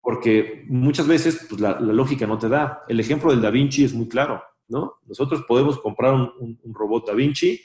Porque 0.00 0.64
muchas 0.68 1.06
veces 1.06 1.46
pues, 1.48 1.60
la, 1.60 1.80
la 1.80 1.92
lógica 1.92 2.26
no 2.26 2.38
te 2.38 2.48
da. 2.48 2.82
El 2.88 3.00
ejemplo 3.00 3.30
del 3.30 3.40
Da 3.40 3.50
Vinci 3.50 3.84
es 3.84 3.94
muy 3.94 4.08
claro 4.08 4.42
¿no? 4.68 4.94
Nosotros 5.06 5.44
podemos 5.46 5.78
comprar 5.80 6.14
un, 6.14 6.58
robot 6.64 7.08
Da 7.08 7.14
Vinci 7.14 7.60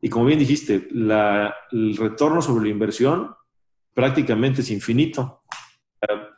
y 0.00 0.08
como 0.08 0.26
bien 0.26 0.38
dijiste, 0.38 0.88
el 0.90 1.96
retorno 1.96 2.42
sobre 2.42 2.64
la 2.64 2.70
inversión 2.70 3.34
prácticamente 3.94 4.60
es 4.60 4.70
infinito. 4.70 5.42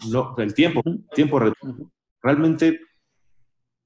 No, 0.08 0.34
el 0.38 0.54
tiempo, 0.54 0.80
el 0.84 1.04
tiempo 1.12 1.40
realmente 2.22 2.80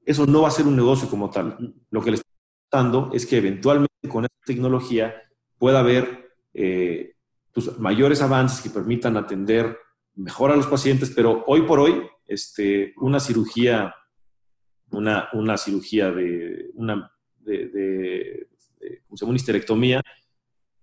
eso 0.04 0.26
no 0.26 0.42
va 0.42 0.48
a 0.48 0.52
ser 0.52 0.66
un 0.66 0.76
negocio 0.76 1.08
como 1.08 1.30
tal. 1.30 1.74
Lo 1.90 2.02
que 2.02 2.10
le 2.10 2.16
estoy 2.16 2.30
dando 2.70 3.10
es 3.12 3.26
que 3.26 3.38
eventualmente 3.38 4.08
con 4.08 4.24
esta 4.24 4.38
tecnología 4.44 5.14
pueda 5.58 5.80
haber 5.80 6.34
eh, 6.54 7.14
pues, 7.52 7.78
mayores 7.78 8.20
avances 8.22 8.60
que 8.60 8.70
permitan 8.70 9.16
atender 9.16 9.78
mejor 10.14 10.50
a 10.50 10.56
los 10.56 10.66
pacientes, 10.66 11.10
pero 11.10 11.44
hoy 11.46 11.62
por 11.62 11.80
hoy 11.80 12.02
este, 12.26 12.94
una 12.96 13.20
cirugía 13.20 13.94
una, 14.92 15.28
una 15.32 15.56
cirugía 15.56 16.10
de 16.10 16.70
una, 16.74 17.10
de, 17.40 18.48
una 19.10 19.34
histerectomía, 19.34 20.02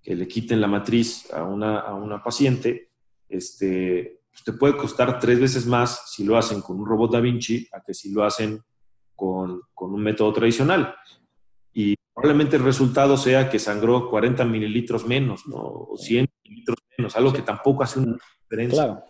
que 0.01 0.16
le 0.16 0.28
quiten 0.28 0.62
la 0.62 0.68
matriz 0.68 1.32
a 1.34 1.43
una, 1.43 1.80
a 1.80 1.93
una 1.93 2.24
paciente, 2.24 2.91
este, 3.28 4.22
pues 4.32 4.43
te 4.43 4.53
puede 4.53 4.78
costar 4.78 5.20
tres 5.20 5.39
veces 5.39 5.66
más 5.66 6.12
si 6.12 6.24
lo 6.24 6.38
hacen 6.38 6.62
con 6.62 6.80
un 6.80 6.86
robot 6.86 7.12
Da 7.12 7.20
Vinci 7.20 7.68
a 7.74 7.82
que 7.82 7.93
si 7.93 8.12
lo 8.12 8.24
hacen 8.24 8.62
con, 9.16 9.62
con 9.74 9.93
un 9.93 10.01
método 10.01 10.34
tradicional. 10.34 10.95
Y 11.74 11.95
probablemente 12.14 12.55
el 12.55 12.64
resultado 12.64 13.18
sea 13.18 13.49
que 13.49 13.60
sangró 13.60 14.10
40 14.10 14.43
mililitros 14.45 15.05
menos, 15.05 15.45
¿no? 15.47 15.57
O 15.57 15.97
100 15.97 16.28
mililitros 16.43 16.78
menos, 16.97 17.16
algo 17.16 17.34
que 17.34 17.41
tampoco 17.41 17.84
hace 17.84 17.99
una 17.99 18.18
diferencia. 18.41 18.84
Claro. 18.84 19.03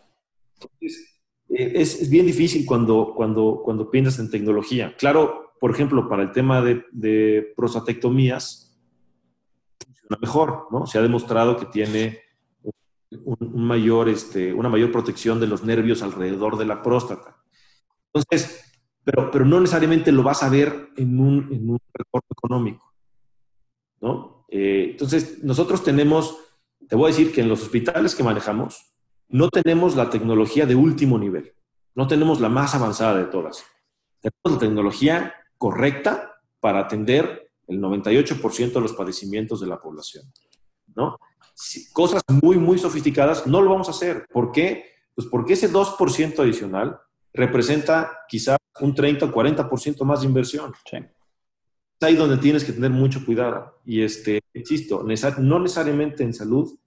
Entonces, 0.55 1.08
eh, 1.49 1.73
es, 1.75 2.09
bien 2.09 2.25
difícil 2.25 2.65
cuando, 2.65 3.13
cuando, 3.15 3.61
cuando 3.63 3.89
piensas 3.89 4.19
en 4.19 4.29
tecnología. 4.29 4.95
Claro, 4.97 5.53
por 5.59 5.71
ejemplo, 5.71 6.07
para 6.07 6.23
el 6.23 6.31
tema 6.31 6.61
de, 6.61 6.85
de 6.91 7.53
prostatectomías, 7.55 8.79
funciona 9.83 10.17
mejor, 10.21 10.67
¿no? 10.71 10.85
Se 10.85 10.97
ha 10.97 11.01
demostrado 11.01 11.57
que 11.57 11.65
tiene 11.65 12.19
un, 13.11 13.65
mayor, 13.65 14.09
este, 14.09 14.53
una 14.53 14.69
mayor 14.69 14.91
protección 14.91 15.39
de 15.39 15.47
los 15.47 15.63
nervios 15.63 16.01
alrededor 16.01 16.57
de 16.57 16.65
la 16.65 16.81
próstata. 16.81 17.37
Entonces, 18.13 18.63
pero, 19.03 19.31
pero 19.31 19.45
no 19.45 19.59
necesariamente 19.59 20.11
lo 20.11 20.23
vas 20.23 20.43
a 20.43 20.49
ver 20.49 20.89
en 20.97 21.19
un, 21.19 21.51
en 21.51 21.69
un 21.69 21.79
económico, 22.31 22.93
¿no? 24.01 24.45
Eh, 24.49 24.89
entonces, 24.91 25.43
nosotros 25.43 25.83
tenemos, 25.83 26.37
te 26.87 26.95
voy 26.95 27.05
a 27.05 27.15
decir 27.15 27.31
que 27.31 27.41
en 27.41 27.49
los 27.49 27.61
hospitales 27.61 28.15
que 28.15 28.23
manejamos, 28.23 28.93
no 29.29 29.49
tenemos 29.49 29.95
la 29.95 30.09
tecnología 30.09 30.65
de 30.65 30.75
último 30.75 31.17
nivel, 31.17 31.53
no 31.95 32.07
tenemos 32.07 32.39
la 32.39 32.49
más 32.49 32.75
avanzada 32.75 33.17
de 33.17 33.25
todas. 33.25 33.63
Tenemos 34.19 34.61
la 34.61 34.67
tecnología 34.67 35.33
correcta 35.57 36.41
para 36.59 36.79
atender 36.79 37.51
el 37.67 37.79
98% 37.79 38.73
de 38.73 38.81
los 38.81 38.93
padecimientos 38.93 39.61
de 39.61 39.67
la 39.67 39.79
población. 39.79 40.25
¿no? 40.95 41.17
Cosas 41.93 42.23
muy, 42.41 42.57
muy 42.57 42.77
sofisticadas 42.77 43.45
no 43.47 43.61
lo 43.61 43.71
vamos 43.71 43.87
a 43.87 43.91
hacer. 43.91 44.25
¿Por 44.31 44.51
qué? 44.51 44.85
Pues 45.13 45.27
porque 45.27 45.53
ese 45.53 45.71
2% 45.71 46.39
adicional 46.39 46.99
representa 47.33 48.19
quizá 48.27 48.57
un 48.79 48.95
30 48.95 49.25
o 49.25 49.31
40% 49.31 50.03
más 50.03 50.21
de 50.21 50.27
inversión. 50.27 50.73
Es 50.91 52.07
ahí 52.07 52.15
donde 52.15 52.37
tienes 52.37 52.63
que 52.63 52.71
tener 52.71 52.91
mucho 52.91 53.25
cuidado. 53.25 53.79
Y 53.85 54.01
este, 54.01 54.41
insisto, 54.53 55.05
no 55.39 55.59
necesariamente 55.59 56.23
en 56.23 56.33
salud 56.33 56.78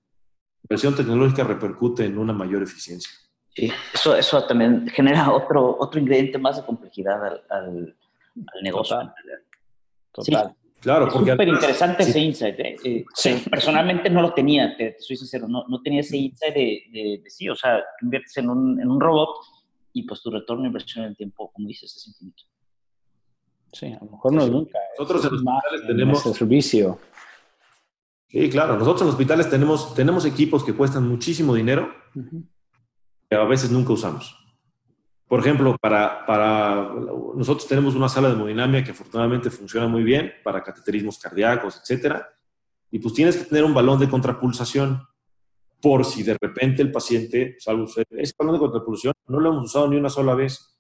inversión 0.65 0.95
tecnológica 0.95 1.45
repercute 1.45 2.05
en 2.05 2.19
una 2.19 2.33
mayor 2.33 2.63
eficiencia. 2.63 3.11
Sí, 3.55 3.71
eso, 3.93 4.17
eso 4.17 4.47
también 4.47 4.89
genera 4.89 5.31
otro, 5.31 5.77
otro 5.79 6.01
ingrediente 6.01 6.39
más 6.39 6.57
de 6.57 6.65
complejidad 6.65 7.23
al, 7.25 7.43
al, 7.51 7.97
negocio. 8.63 9.13
Total. 10.11 10.55
Claro, 10.81 11.07
es 11.07 11.13
súper 11.13 11.49
interesante 11.49 12.03
ese 12.03 12.19
insight. 12.19 12.59
¿eh? 12.59 12.77
eh 12.85 13.05
personalmente 13.49 14.11
no 14.11 14.21
lo 14.21 14.33
tenía, 14.35 14.77
te, 14.77 14.97
soy 14.99 15.17
sincero, 15.17 15.47
no, 15.47 15.65
no, 15.69 15.81
tenía 15.81 16.01
ese 16.01 16.17
insight 16.17 16.55
de, 16.55 16.83
de, 16.93 17.23
sí, 17.31 17.49
o 17.49 17.55
sea, 17.55 17.81
inviertes 18.01 18.37
en 18.39 18.51
un, 18.51 18.81
en 18.81 18.91
un 18.91 19.01
robot 19.01 19.37
y 19.93 20.03
pues 20.03 20.23
tu 20.23 20.31
retorno 20.31 20.63
de 20.63 20.69
inversión 20.69 21.05
en 21.05 21.11
el 21.11 21.17
tiempo, 21.17 21.53
como 21.53 21.69
dices, 21.69 21.95
es 21.95 22.09
infinito. 22.09 22.43
Sí, 23.73 23.87
a 23.87 24.05
lo 24.05 24.11
mejor 24.11 24.33
no 24.33 24.47
nunca. 24.47 24.79
Nosotros 24.99 25.25
en 25.25 25.33
los 25.33 25.87
tenemos 25.87 26.27
el 26.27 26.35
servicio. 26.35 26.99
Sí, 28.33 28.49
claro. 28.49 28.79
Nosotros 28.79 29.03
en 29.03 29.07
los 29.09 29.15
hospitales 29.15 29.51
tenemos, 29.51 29.95
tenemos 29.95 30.25
equipos 30.25 30.65
que 30.65 30.73
cuestan 30.73 31.07
muchísimo 31.07 31.55
dinero 31.55 31.93
que 33.29 33.37
a 33.37 33.45
veces 33.45 33.71
nunca 33.71 33.93
usamos. 33.93 34.39
Por 35.29 35.41
ejemplo, 35.41 35.77
para, 35.79 36.25
para, 36.25 36.95
nosotros 37.37 37.69
tenemos 37.69 37.95
una 37.95 38.09
sala 38.09 38.29
de 38.29 38.35
hemodinamia 38.35 38.83
que 38.83 38.93
afortunadamente 38.93 39.51
funciona 39.51 39.87
muy 39.87 40.03
bien 40.03 40.33
para 40.43 40.63
cateterismos 40.63 41.19
cardíacos, 41.19 41.81
etcétera. 41.81 42.27
Y 42.91 42.99
pues 43.01 43.13
tienes 43.13 43.37
que 43.37 43.45
tener 43.45 43.65
un 43.65 43.75
balón 43.75 44.01
de 44.01 44.09
contrapulsación 44.09 45.07
por 45.83 46.07
si 46.07 46.23
de 46.23 46.37
repente 46.41 46.81
el 46.81 46.91
paciente, 46.91 47.57
salvo 47.59 47.85
usted, 47.85 48.05
ese 48.13 48.33
balón 48.39 48.55
de 48.55 48.61
contrapulsación 48.61 49.15
no 49.27 49.41
lo 49.41 49.51
hemos 49.51 49.65
usado 49.67 49.89
ni 49.89 49.97
una 49.97 50.09
sola 50.09 50.35
vez. 50.35 50.79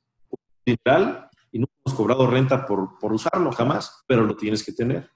Literal, 0.64 1.28
y 1.50 1.58
no 1.58 1.66
hemos 1.84 1.96
cobrado 1.96 2.26
renta 2.26 2.64
por, 2.64 2.98
por 2.98 3.12
usarlo 3.12 3.52
jamás, 3.52 4.04
pero 4.06 4.22
lo 4.22 4.36
tienes 4.36 4.64
que 4.64 4.72
tener. 4.72 5.10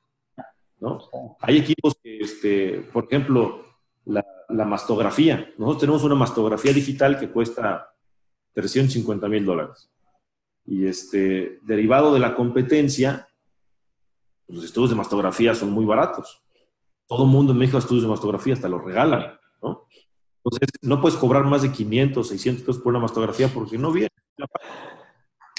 Hay 1.40 1.58
equipos 1.58 1.94
que, 2.02 2.18
este, 2.18 2.80
por 2.92 3.04
ejemplo, 3.04 3.64
la, 4.04 4.24
mastografía. 4.48 5.52
Nosotros 5.58 5.80
tenemos 5.80 6.04
una 6.04 6.14
mastografía 6.14 6.72
digital 6.72 7.18
que 7.18 7.30
cuesta 7.30 7.92
350 8.52 9.28
mil 9.28 9.44
dólares. 9.44 9.90
Y 10.64 10.86
este, 10.86 11.58
derivado 11.62 12.12
de 12.12 12.20
la 12.20 12.34
competencia, 12.34 13.28
los 14.48 14.64
estudios 14.64 14.90
de 14.90 14.96
mastografía 14.96 15.54
son 15.54 15.70
muy 15.70 15.84
baratos. 15.84 16.42
Todo 17.06 17.24
el 17.24 17.30
mundo 17.30 17.52
en 17.52 17.58
México 17.58 17.78
estudios 17.78 18.04
de 18.04 18.10
mastografía, 18.10 18.54
hasta 18.54 18.68
los 18.68 18.84
regalan, 18.84 19.38
¿no? 19.62 19.86
Entonces, 20.44 20.68
no 20.82 21.00
puedes 21.00 21.18
cobrar 21.18 21.44
más 21.44 21.62
de 21.62 21.72
500, 21.72 22.28
600 22.28 22.64
pesos 22.64 22.82
por 22.82 22.90
una 22.90 23.00
mastografía 23.00 23.48
porque 23.48 23.78
no 23.78 23.92
viene. 23.92 24.10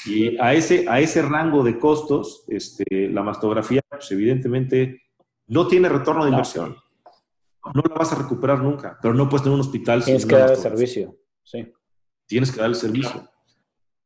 Y 0.05 0.37
a 0.37 0.53
ese, 0.53 0.87
a 0.87 1.01
ese 1.01 1.21
rango 1.21 1.63
de 1.63 1.77
costos, 1.77 2.45
este, 2.47 3.09
la 3.09 3.23
mastografía, 3.23 3.81
pues, 3.89 4.09
evidentemente, 4.11 5.06
no 5.47 5.67
tiene 5.67 5.89
retorno 5.89 6.25
de 6.25 6.31
inversión. 6.31 6.75
No 7.73 7.83
la 7.89 7.95
vas 7.95 8.13
a 8.13 8.15
recuperar 8.15 8.59
nunca, 8.59 8.97
pero 9.01 9.13
no 9.13 9.27
puedes 9.27 9.43
tener 9.43 9.55
un 9.55 9.61
hospital 9.61 10.03
Tienes 10.03 10.25
que 10.25 10.35
dar 10.35 10.51
el 10.51 10.57
servicio, 10.57 11.17
sí. 11.43 11.73
Tienes 12.25 12.51
que 12.51 12.59
dar 12.59 12.69
el 12.69 12.75
servicio. 12.75 13.29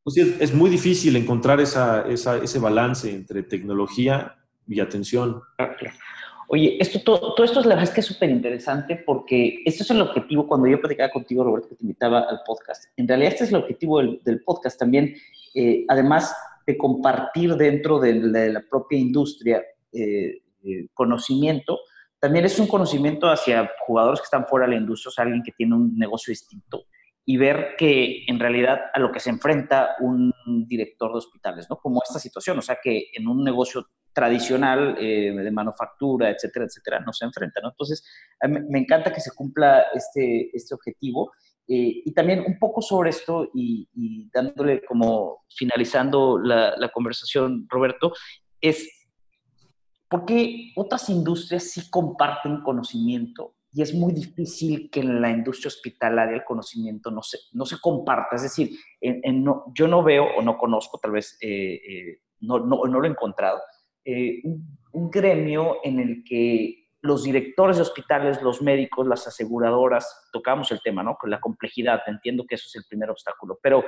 Entonces, 0.04 0.42
es 0.42 0.54
muy 0.54 0.70
difícil 0.70 1.16
encontrar 1.16 1.60
esa, 1.60 2.08
esa, 2.08 2.38
ese 2.38 2.60
balance 2.60 3.12
entre 3.12 3.44
tecnología 3.44 4.36
y 4.68 4.80
atención. 4.80 5.42
Oye, 6.48 6.78
esto, 6.80 7.02
todo, 7.04 7.34
todo, 7.34 7.46
esto 7.46 7.60
es 7.60 7.66
la 7.66 7.76
verdad 7.76 7.90
es 7.90 7.96
que 7.96 8.02
es 8.02 8.08
súper 8.08 8.30
interesante 8.30 9.02
porque 9.06 9.60
este 9.64 9.84
es 9.84 9.92
el 9.92 10.02
objetivo, 10.02 10.48
cuando 10.48 10.68
yo 10.68 10.82
platicaba 10.82 11.12
contigo, 11.12 11.44
Roberto, 11.44 11.70
que 11.70 11.76
te 11.76 11.84
invitaba 11.84 12.22
al 12.22 12.42
podcast. 12.46 12.86
En 12.98 13.08
realidad 13.08 13.32
este 13.32 13.46
es 13.46 13.52
el 13.52 13.58
objetivo 13.58 14.00
del, 14.00 14.22
del 14.24 14.44
podcast 14.44 14.80
también, 14.80 15.16
eh, 15.54 15.86
además 15.88 16.36
de 16.66 16.78
compartir 16.78 17.56
dentro 17.56 18.00
de 18.00 18.16
la, 18.16 18.40
de 18.40 18.54
la 18.54 18.62
propia 18.70 19.00
industria 19.00 19.64
eh, 19.94 20.42
eh, 20.64 20.88
conocimiento, 20.94 21.80
también 22.20 22.46
es 22.46 22.60
un 22.60 22.68
conocimiento 22.68 23.28
hacia 23.30 23.72
jugadores 23.86 24.20
que 24.20 24.26
están 24.26 24.46
fuera 24.46 24.68
de 24.68 24.74
la 24.74 24.80
industria, 24.80 25.10
o 25.10 25.12
sea, 25.12 25.24
alguien 25.24 25.42
que 25.44 25.54
tiene 25.54 25.76
un 25.76 25.98
negocio 25.98 26.32
distinto 26.32 26.86
y 27.26 27.38
ver 27.38 27.76
que 27.78 28.24
en 28.28 28.40
realidad 28.40 28.80
a 28.94 29.00
lo 29.00 29.12
que 29.12 29.20
se 29.20 29.30
enfrenta 29.30 29.96
un 30.00 30.34
director 30.68 31.12
de 31.12 31.18
hospitales, 31.18 31.68
¿no? 31.70 31.78
Como 31.78 32.02
esta 32.04 32.20
situación, 32.20 32.60
o 32.60 32.62
sea, 32.62 32.78
que 32.82 33.06
en 33.14 33.28
un 33.28 33.44
negocio 33.44 33.88
tradicional 34.14 34.98
eh, 35.00 35.32
de 35.32 35.52
manufactura, 35.52 36.30
etcétera, 36.30 36.66
etcétera, 36.66 37.00
no 37.00 37.14
se 37.14 37.26
enfrenta, 37.26 37.62
¿no? 37.62 37.70
Entonces, 37.70 38.04
me 38.48 38.80
encanta 38.80 39.14
que 39.14 39.22
se 39.22 39.32
cumpla 39.36 39.86
este, 39.94 40.50
este 40.54 40.76
objetivo. 40.76 41.32
Eh, 41.68 42.02
y 42.06 42.14
también 42.14 42.44
un 42.46 42.60
poco 42.60 42.82
sobre 42.82 43.12
esto 43.12 43.50
y, 43.54 43.88
dándole 44.34 44.84
como 44.84 45.46
finalizando 45.56 46.38
la, 46.38 46.76
la, 46.76 46.90
conversación, 46.90 47.66
Roberto, 47.70 48.14
es 48.60 49.01
por 50.12 50.26
qué 50.26 50.74
otras 50.76 51.10
industrias 51.10 51.72
sí 51.72 51.90
comparten 51.90 52.62
conocimiento 52.64 53.56
y 53.72 53.82
es 53.82 53.94
muy 53.94 54.12
difícil 54.12 54.90
que 54.92 55.00
en 55.00 55.22
la 55.22 55.30
industria 55.30 55.70
hospitalaria 55.70 56.36
el 56.36 56.44
conocimiento 56.44 57.10
no 57.10 57.24
se, 57.24 57.38
no 57.54 57.66
se 57.66 57.80
comparta. 57.80 58.36
Es 58.36 58.42
decir, 58.42 58.72
en, 59.00 59.42
no, 59.42 59.72
yo 59.74 59.88
no 59.88 60.04
veo 60.04 60.26
o 60.38 60.42
no 60.42 60.58
conozco, 60.58 61.00
tal 61.02 61.12
vez 61.12 61.38
eh, 61.40 61.76
eh, 61.76 62.20
no, 62.42 62.60
no, 62.60 62.84
no, 62.84 63.00
lo 63.00 63.06
he 63.06 63.10
encontrado, 63.10 63.62
eh, 64.04 64.42
un, 64.44 64.78
un, 64.92 65.10
gremio 65.10 65.78
en 65.82 66.02
el 66.02 66.24
que 66.26 66.90
los 67.00 67.24
directores 67.24 67.78
de 67.78 67.84
hospitales, 67.84 68.42
los 68.42 68.62
médicos, 68.62 69.08
las 69.08 69.26
aseguradoras, 69.26 70.30
tocamos 70.34 70.70
el 70.74 70.82
tema, 70.82 71.04
¿no? 71.04 71.16
Con 71.16 71.30
la 71.30 71.40
complejidad, 71.40 72.02
entiendo 72.08 72.46
que 72.46 72.56
eso 72.56 72.66
es 72.68 72.76
el 72.76 72.84
primer 72.90 73.10
obstáculo, 73.10 73.58
pero 73.64 73.86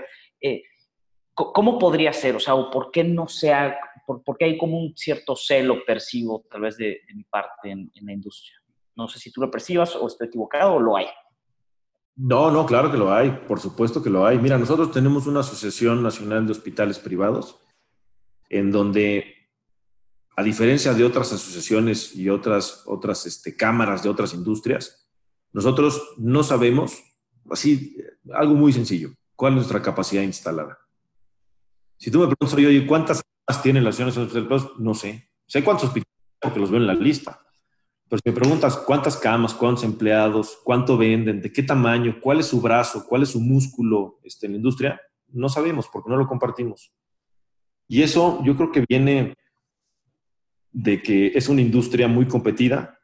¿cómo 1.34 1.80
podría 1.80 2.14
ser? 2.14 2.36
O 2.36 2.40
sea, 2.40 2.56
¿por 2.72 2.92
qué 2.92 3.04
no 3.04 3.28
sea, 3.28 3.78
por, 4.06 4.24
por 4.24 4.38
qué 4.38 4.46
hay 4.46 4.58
como 4.58 4.80
un 4.80 4.96
cierto 4.96 5.36
celo, 5.36 5.84
percibo, 5.86 6.46
tal 6.50 6.62
vez 6.62 6.78
de, 6.78 7.02
de 7.08 7.14
mi 7.16 7.24
parte 7.24 7.72
en, 7.72 7.92
en 7.94 8.06
la 8.06 8.14
industria? 8.14 8.56
No 8.96 9.08
sé 9.08 9.20
si 9.20 9.32
tú 9.32 9.42
lo 9.42 9.50
percibas 9.50 9.96
o 9.96 10.08
estoy 10.08 10.28
equivocado 10.28 10.76
o 10.76 10.80
lo 10.80 10.96
hay. 10.96 11.08
No, 12.16 12.52
no, 12.52 12.66
claro 12.66 12.92
que 12.92 12.98
lo 12.98 13.12
hay, 13.12 13.32
por 13.48 13.60
supuesto 13.60 14.04
que 14.04 14.10
lo 14.10 14.26
hay. 14.26 14.38
Mira, 14.38 14.58
nosotros 14.58 14.92
tenemos 14.92 15.26
una 15.26 15.40
Asociación 15.40 16.04
Nacional 16.04 16.46
de 16.46 16.52
Hospitales 16.52 17.00
Privados, 17.00 17.58
en 18.50 18.72
donde, 18.72 19.34
a 20.36 20.44
diferencia 20.44 20.94
de 20.94 21.04
otras 21.04 21.34
asociaciones 21.34 22.16
y 22.16 22.30
otras, 22.30 22.84
otras 22.86 23.26
este, 23.26 23.56
cámaras 23.56 24.04
de 24.04 24.10
otras 24.10 24.36
industrias, 24.36 25.10
nosotros 25.54 26.14
no 26.18 26.44
sabemos, 26.44 27.02
así, 27.50 27.98
algo 28.32 28.54
muy 28.54 28.74
sencillo, 28.74 29.10
cuál 29.36 29.54
es 29.54 29.58
nuestra 29.58 29.82
capacidad 29.82 30.22
instalada. 30.22 30.78
Si 32.04 32.12
tú 32.12 32.20
me 32.20 32.28
preguntas, 32.28 32.54
oye, 32.54 32.86
¿cuántas 32.86 33.24
tienen 33.62 33.84
las 33.84 33.96
asociaciones 33.96 34.16
de 34.16 34.40
hospitales 34.40 34.64
privados? 34.64 34.80
No 34.80 34.94
sé. 34.94 35.30
Sé 35.46 35.64
cuántos 35.64 35.88
hospitales 35.88 36.14
porque 36.40 36.60
los 36.60 36.70
veo 36.70 36.82
en 36.82 36.88
la 36.88 36.94
lista 36.94 37.40
pero 38.14 38.22
si 38.24 38.30
me 38.30 38.36
preguntas 38.36 38.78
cuántas 38.78 39.18
camas, 39.18 39.56
cuántos 39.56 39.84
empleados, 39.84 40.60
cuánto 40.64 40.98
venden, 40.98 41.42
de 41.42 41.52
qué 41.52 41.64
tamaño, 41.64 42.20
cuál 42.22 42.42
es 42.42 42.46
su 42.46 42.62
brazo, 42.62 43.08
cuál 43.08 43.24
es 43.24 43.30
su 43.30 43.42
músculo 43.42 44.20
este, 44.24 44.46
en 44.46 44.52
la 44.52 44.58
industria, 44.58 45.02
no 45.30 45.50
sabemos 45.50 45.88
porque 45.92 46.12
no 46.12 46.18
lo 46.18 46.28
compartimos. 46.28 46.94
Y 47.88 48.04
eso 48.04 48.40
yo 48.44 48.56
creo 48.56 48.72
que 48.72 48.86
viene 48.88 49.34
de 50.72 51.02
que 51.02 51.32
es 51.34 51.50
una 51.50 51.62
industria 51.62 52.08
muy 52.08 52.28
competida, 52.28 53.00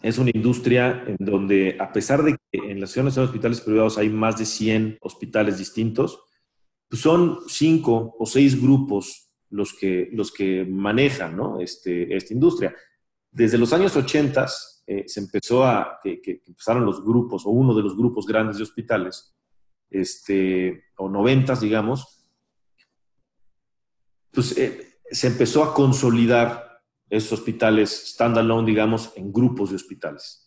es 0.00 0.16
una 0.16 0.30
industria 0.32 1.04
en 1.06 1.16
donde, 1.18 1.76
a 1.78 1.92
pesar 1.92 2.22
de 2.22 2.38
que 2.50 2.70
en 2.70 2.80
las 2.80 2.92
ciudades 2.92 3.16
de 3.16 3.20
hospitales 3.20 3.60
privados 3.60 3.98
hay 3.98 4.08
más 4.08 4.38
de 4.38 4.46
100 4.46 4.96
hospitales 5.02 5.58
distintos, 5.58 6.24
pues 6.92 7.00
son 7.00 7.38
cinco 7.48 8.16
o 8.18 8.26
seis 8.26 8.60
grupos 8.60 9.32
los 9.48 9.72
que, 9.72 10.10
los 10.12 10.30
que 10.30 10.66
manejan 10.66 11.34
¿no? 11.34 11.58
este, 11.58 12.14
esta 12.14 12.34
industria. 12.34 12.76
Desde 13.30 13.56
los 13.56 13.72
años 13.72 13.96
80 13.96 14.46
eh, 14.86 15.04
se 15.06 15.20
empezó 15.20 15.64
a, 15.64 15.98
que, 16.02 16.20
empezaron 16.46 16.84
los 16.84 17.02
grupos, 17.02 17.46
o 17.46 17.48
uno 17.48 17.74
de 17.74 17.82
los 17.82 17.96
grupos 17.96 18.26
grandes 18.26 18.58
de 18.58 18.64
hospitales, 18.64 19.34
este, 19.88 20.84
o 20.98 21.08
90, 21.08 21.56
digamos, 21.56 22.26
pues 24.30 24.58
eh, 24.58 24.98
se 25.10 25.28
empezó 25.28 25.64
a 25.64 25.72
consolidar 25.72 26.82
esos 27.08 27.40
hospitales 27.40 27.88
standalone, 28.08 28.68
digamos, 28.68 29.14
en 29.16 29.32
grupos 29.32 29.70
de 29.70 29.76
hospitales. 29.76 30.41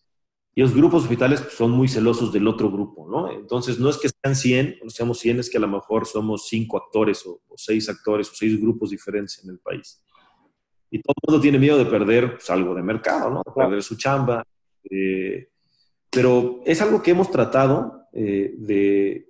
Y 0.55 0.61
los 0.61 0.73
grupos 0.73 1.03
hospitales 1.03 1.43
son 1.51 1.71
muy 1.71 1.89
celosos 1.89 2.31
del 2.31 2.47
otro 2.47 2.71
grupo, 2.71 3.07
¿no? 3.09 3.29
Entonces, 3.29 3.77
no 3.77 3.89
es 3.89 3.97
que 3.97 4.09
sean 4.09 4.35
100, 4.35 4.79
no 4.83 4.89
seamos 4.89 5.19
100, 5.19 5.39
es 5.39 5.49
que 5.49 5.57
a 5.57 5.61
lo 5.61 5.67
mejor 5.67 6.07
somos 6.07 6.47
cinco 6.47 6.77
actores 6.77 7.25
o, 7.25 7.41
o 7.47 7.55
seis 7.57 7.89
actores 7.89 8.29
o 8.29 8.35
seis 8.35 8.59
grupos 8.59 8.89
diferentes 8.89 9.43
en 9.43 9.49
el 9.49 9.59
país 9.59 10.01
y 10.95 11.01
todo 11.01 11.13
el 11.21 11.27
mundo 11.27 11.41
tiene 11.41 11.59
miedo 11.59 11.77
de 11.77 11.85
perder 11.85 12.35
pues, 12.35 12.49
algo 12.49 12.73
de 12.73 12.81
mercado, 12.81 13.29
¿no? 13.29 13.43
De 13.45 13.51
perder 13.51 13.83
su 13.83 13.97
chamba. 13.97 14.45
Eh, 14.89 15.49
pero 16.09 16.61
es 16.65 16.81
algo 16.81 17.01
que 17.01 17.11
hemos 17.11 17.29
tratado 17.29 18.07
eh, 18.13 18.53
de, 18.57 19.27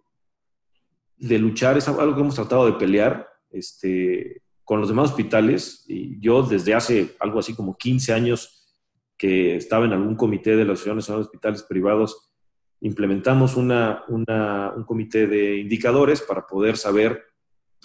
de, 1.18 1.40
luchar, 1.40 1.78
es 1.78 1.88
algo 1.88 2.14
que 2.14 2.22
hemos 2.22 2.36
tratado 2.36 2.68
de 2.68 2.74
pelear 2.74 3.28
este, 3.50 4.44
con 4.64 4.80
los 4.80 4.90
demás 4.90 5.10
hospitales. 5.10 5.86
Y 5.88 6.20
yo 6.20 6.44
desde 6.44 6.76
hace 6.76 7.16
algo 7.20 7.40
así 7.40 7.56
como 7.56 7.76
15 7.76 8.14
años 8.14 8.65
que 9.18 9.56
estaba 9.56 9.86
en 9.86 9.94
algún 9.94 10.16
comité 10.16 10.56
de 10.56 10.66
las 10.66 10.80
asociaciones 10.80 11.08
de 11.08 11.14
hospitales 11.16 11.64
privados, 11.64 12.32
implementamos 12.82 13.56
una, 13.56 14.04
un 14.08 14.84
comité 14.86 15.28
de 15.28 15.58
indicadores 15.58 16.22
para 16.22 16.46
poder 16.46 16.78
saber 16.78 17.24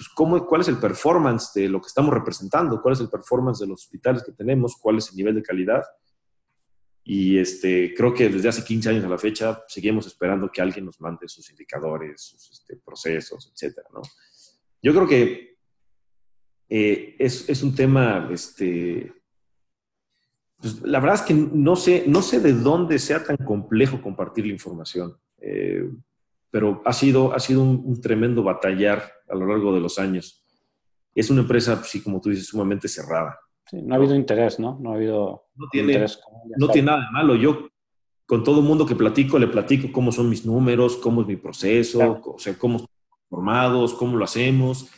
pues, 0.01 0.09
¿cómo, 0.09 0.47
cuál 0.47 0.63
es 0.63 0.69
el 0.69 0.79
performance 0.79 1.53
de 1.55 1.69
lo 1.69 1.81
que 1.81 1.89
estamos 1.89 2.15
representando, 2.15 2.81
cuál 2.81 2.95
es 2.95 3.01
el 3.01 3.11
performance 3.11 3.61
de 3.61 3.67
los 3.67 3.83
hospitales 3.83 4.23
que 4.23 4.33
tenemos, 4.33 4.77
cuál 4.77 4.97
es 4.99 5.11
el 5.11 5.17
nivel 5.17 5.35
de 5.35 5.43
calidad. 5.43 5.83
Y 7.05 7.39
este, 7.39 7.93
creo 7.95 8.15
que 8.15 8.29
desde 8.29 8.49
hace 8.49 8.65
15 8.65 8.89
años 8.89 9.05
a 9.05 9.09
la 9.09 9.19
fecha 9.19 9.63
seguimos 9.69 10.07
esperando 10.07 10.51
que 10.51 10.63
alguien 10.63 10.87
nos 10.87 11.01
mande 11.01 11.29
sus 11.29 11.51
indicadores, 11.51 12.23
sus 12.23 12.51
este, 12.51 12.77
procesos, 12.77 13.53
etcétera, 13.53 13.89
¿no? 13.93 14.01
Yo 14.83 14.95
creo 14.95 15.07
que 15.07 15.59
eh, 16.69 17.17
es, 17.19 17.49
es, 17.49 17.63
un 17.63 17.75
tema, 17.75 18.29
este, 18.33 19.20
pues, 20.61 20.83
la 20.83 21.01
verdad 21.01 21.17
es 21.17 21.23
que 21.23 21.35
no 21.35 21.75
sé, 21.77 22.05
no 22.07 22.23
sé 22.23 22.41
de 22.41 22.53
dónde 22.53 22.99
sea 22.99 23.25
tan 23.25 23.37
complejo 23.39 24.03
compartir 24.03 24.47
la 24.47 24.53
información. 24.53 25.17
Eh, 25.41 25.89
pero 26.51 26.83
ha 26.85 26.93
sido, 26.93 27.33
ha 27.33 27.39
sido 27.39 27.63
un, 27.63 28.01
tremendo 28.01 28.43
batallar 28.43 29.11
a 29.29 29.35
lo 29.35 29.47
largo 29.47 29.73
de 29.73 29.81
los 29.81 29.99
años. 29.99 30.45
Es 31.15 31.31
una 31.31 31.43
empresa, 31.43 31.83
sí, 31.85 32.03
como 32.03 32.21
tú 32.21 32.31
dices, 32.31 32.49
sumamente 32.49 32.89
cerrada. 32.89 33.39
no 33.73 33.95
ha 33.95 33.97
habido 33.97 34.15
interés, 34.15 34.59
¿no? 34.59 34.79
No 34.81 34.93
ha 34.93 34.97
habido 34.97 35.45
no 35.55 35.69
tiene, 35.71 35.93
interés. 35.93 36.21
No 36.59 36.69
tiene 36.69 36.87
nada 36.87 37.05
de 37.07 37.11
malo. 37.13 37.37
Yo 37.37 37.69
con 38.27 38.45
todo 38.45 38.61
el 38.61 38.67
mundo 38.67 38.87
que 38.87 38.95
platico, 38.95 39.39
le 39.39 39.49
platico 39.49 39.91
cómo 39.93 40.13
son 40.13 40.29
mis 40.29 40.45
números, 40.45 40.97
cómo 40.97 41.23
es 41.23 41.27
mi 41.27 41.37
proceso, 41.37 42.21
o 42.25 42.39
sea, 42.39 42.57
cómo 42.59 42.77
estamos 42.77 43.01
formados, 43.29 43.95
cómo 43.95 44.17
lo 44.17 44.25
hacemos. 44.25 44.89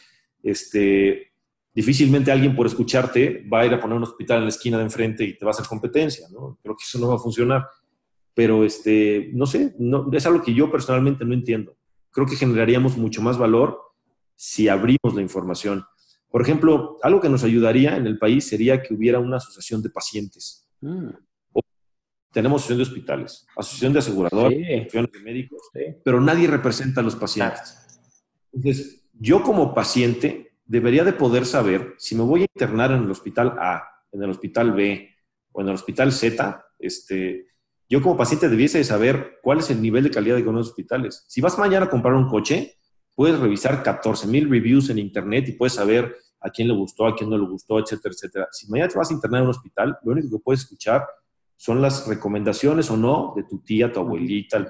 Este, 0.43 1.32
difícilmente 1.75 2.31
alguien 2.31 2.55
por 2.55 2.67
escucharte 2.67 3.47
va 3.53 3.61
a 3.61 3.67
ir 3.67 3.75
a 3.75 3.81
poner 3.81 3.97
un 3.97 4.03
hospital 4.03 4.39
en 4.39 4.45
la 4.45 4.51
esquina 4.51 4.79
de 4.79 4.85
enfrente 4.85 5.25
y 5.25 5.37
te 5.37 5.45
va 5.45 5.51
a 5.51 5.55
hacer 5.55 5.67
competencia, 5.67 6.27
¿no? 6.31 6.59
Creo 6.63 6.77
que 6.77 6.85
eso 6.85 6.99
no 6.99 7.09
va 7.09 7.15
a 7.17 7.19
funcionar 7.19 7.67
pero 8.35 8.65
este, 8.65 9.31
no 9.35 9.47
sé, 9.47 9.75
no, 9.79 10.09
es 10.13 10.27
algo 10.27 10.43
que 10.43 10.55
yo 10.55 10.71
personalmente 10.71 11.25
no 11.25 11.35
entiendo. 11.35 11.77
Creo 12.11 12.27
que 12.27 12.37
generaríamos 12.37 12.97
mucho 12.97 13.23
más 13.23 13.39
valor 13.39 13.79
si 14.35 14.69
abrimos 14.69 15.15
la 15.15 15.23
información. 15.23 15.85
Por 16.31 16.43
ejemplo, 16.43 16.99
algo 17.03 17.21
que 17.21 17.29
nos 17.29 17.45
ayudaría 17.45 17.97
en 17.97 18.07
el 18.07 18.19
país 18.19 18.47
sería 18.47 18.83
que 18.83 18.95
hubiera 18.95 19.19
una 19.19 19.37
asociación 19.37 19.83
de 19.83 19.91
pacientes. 19.91 20.69
Mm. 20.81 21.11
tenemos 22.33 22.63
asociación 22.63 22.79
de 22.79 22.83
hospitales, 22.83 23.47
asociación 23.57 23.93
de 23.93 23.99
aseguradores, 23.99 24.59
asociación 24.59 25.11
de 25.13 25.21
médicos, 25.21 25.61
pero 26.03 26.21
nadie 26.21 26.49
representa 26.49 27.01
a 27.01 27.05
los 27.05 27.15
pacientes. 27.15 27.77
Entonces, 28.53 29.05
yo 29.13 29.43
como 29.43 29.75
paciente 29.75 30.52
debería 30.73 31.05
de 31.05 31.13
poder 31.13 31.45
saber 31.45 31.95
si 31.99 32.15
me 32.15 32.23
voy 32.23 32.41
a 32.41 32.47
internar 32.55 32.93
en 32.93 33.03
el 33.03 33.11
hospital 33.11 33.59
A, 33.61 33.85
en 34.11 34.23
el 34.23 34.31
hospital 34.31 34.73
B 34.73 35.07
o 35.53 35.61
en 35.61 35.69
el 35.69 35.75
hospital 35.75 36.13
Z, 36.13 36.65
este, 36.79 37.49
yo 37.91 38.01
como 38.01 38.17
paciente 38.17 38.49
debiese 38.49 38.83
saber 38.83 39.39
cuál 39.43 39.59
es 39.59 39.69
el 39.69 39.83
nivel 39.83 40.05
de 40.05 40.11
calidad 40.11 40.37
de 40.37 40.43
los 40.43 40.69
hospitales. 40.69 41.27
Si 41.29 41.43
vas 41.43 41.59
mañana 41.59 41.85
a 41.85 41.91
comprar 41.91 42.15
un 42.15 42.27
coche, 42.27 42.79
puedes 43.15 43.39
revisar 43.39 43.83
14 43.83 44.27
mil 44.29 44.49
reviews 44.49 44.89
en 44.89 44.99
internet 44.99 45.47
y 45.49 45.53
puedes 45.53 45.75
saber 45.75 46.17
a 46.41 46.49
quién 46.49 46.69
le 46.69 46.75
gustó, 46.75 47.07
a 47.07 47.15
quién 47.15 47.29
no 47.29 47.37
le 47.37 47.47
gustó, 47.47 47.79
etcétera, 47.79 48.15
etcétera. 48.15 48.49
Si 48.51 48.67
mañana 48.71 48.89
te 48.89 48.97
vas 48.97 49.11
a 49.11 49.13
internar 49.13 49.43
en 49.43 49.49
un 49.49 49.51
hospital, 49.51 49.99
lo 50.03 50.13
único 50.13 50.39
que 50.39 50.43
puedes 50.43 50.63
escuchar 50.63 51.07
son 51.55 51.83
las 51.83 52.09
recomendaciones 52.09 52.91
o 52.91 52.97
no 52.97 53.35
de 53.37 53.43
tu 53.43 53.59
tía, 53.59 53.93
tu 53.93 54.01
abuelita 54.01 54.67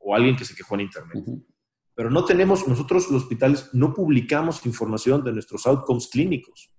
o 0.00 0.14
alguien 0.14 0.36
que 0.36 0.44
se 0.44 0.54
quejó 0.54 0.74
en 0.74 0.82
internet. 0.82 1.24
Pero 1.96 2.10
no 2.10 2.26
tenemos, 2.26 2.68
nosotros 2.68 3.10
los 3.10 3.22
hospitales 3.22 3.70
no 3.72 3.94
publicamos 3.94 4.64
información 4.66 5.24
de 5.24 5.32
nuestros 5.32 5.66
outcomes 5.66 6.08
clínicos. 6.08 6.70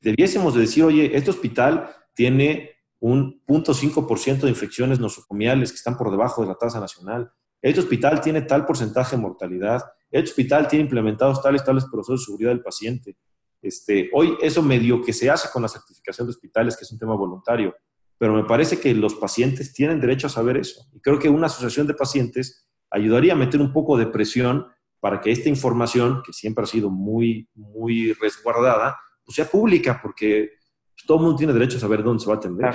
Debiésemos 0.00 0.54
de 0.54 0.60
decir, 0.62 0.82
oye, 0.82 1.16
este 1.16 1.30
hospital 1.30 1.88
tiene 2.14 2.72
un 2.98 3.40
0.5% 3.46 4.40
de 4.40 4.48
infecciones 4.48 4.98
nosocomiales 4.98 5.70
que 5.70 5.76
están 5.76 5.96
por 5.96 6.10
debajo 6.10 6.42
de 6.42 6.48
la 6.48 6.56
tasa 6.56 6.80
nacional. 6.80 7.30
Este 7.62 7.80
hospital 7.80 8.20
tiene 8.20 8.42
tal 8.42 8.66
porcentaje 8.66 9.14
de 9.14 9.22
mortalidad. 9.22 9.82
Este 10.10 10.30
hospital 10.30 10.66
tiene 10.66 10.84
implementados 10.84 11.40
tales 11.40 11.64
tales 11.64 11.84
procesos 11.84 12.20
de 12.20 12.24
seguridad 12.24 12.50
del 12.50 12.62
paciente. 12.62 13.16
Este, 13.62 14.10
hoy 14.12 14.36
eso 14.42 14.62
medio 14.62 15.00
que 15.00 15.12
se 15.12 15.30
hace 15.30 15.48
con 15.52 15.62
la 15.62 15.68
certificación 15.68 16.26
de 16.26 16.32
hospitales, 16.32 16.76
que 16.76 16.84
es 16.84 16.92
un 16.92 16.98
tema 16.98 17.14
voluntario, 17.14 17.72
pero 18.18 18.34
me 18.34 18.44
parece 18.44 18.80
que 18.80 18.94
los 18.94 19.14
pacientes 19.14 19.72
tienen 19.72 20.00
derecho 20.00 20.26
a 20.26 20.30
saber 20.30 20.56
eso. 20.56 20.86
Y 20.92 21.00
creo 21.00 21.18
que 21.18 21.28
una 21.28 21.46
asociación 21.46 21.86
de 21.86 21.94
pacientes 21.94 22.65
ayudaría 22.90 23.32
a 23.32 23.36
meter 23.36 23.60
un 23.60 23.72
poco 23.72 23.96
de 23.96 24.06
presión 24.06 24.66
para 25.00 25.20
que 25.20 25.30
esta 25.30 25.48
información, 25.48 26.22
que 26.24 26.32
siempre 26.32 26.64
ha 26.64 26.66
sido 26.66 26.90
muy, 26.90 27.48
muy 27.54 28.12
resguardada, 28.14 28.96
pues 29.24 29.36
sea 29.36 29.46
pública, 29.46 30.00
porque 30.02 30.50
todo 31.06 31.18
el 31.18 31.22
mundo 31.24 31.36
tiene 31.36 31.52
derecho 31.52 31.76
a 31.76 31.80
saber 31.80 32.02
dónde 32.02 32.22
se 32.22 32.28
va 32.28 32.34
a 32.34 32.38
atender. 32.38 32.74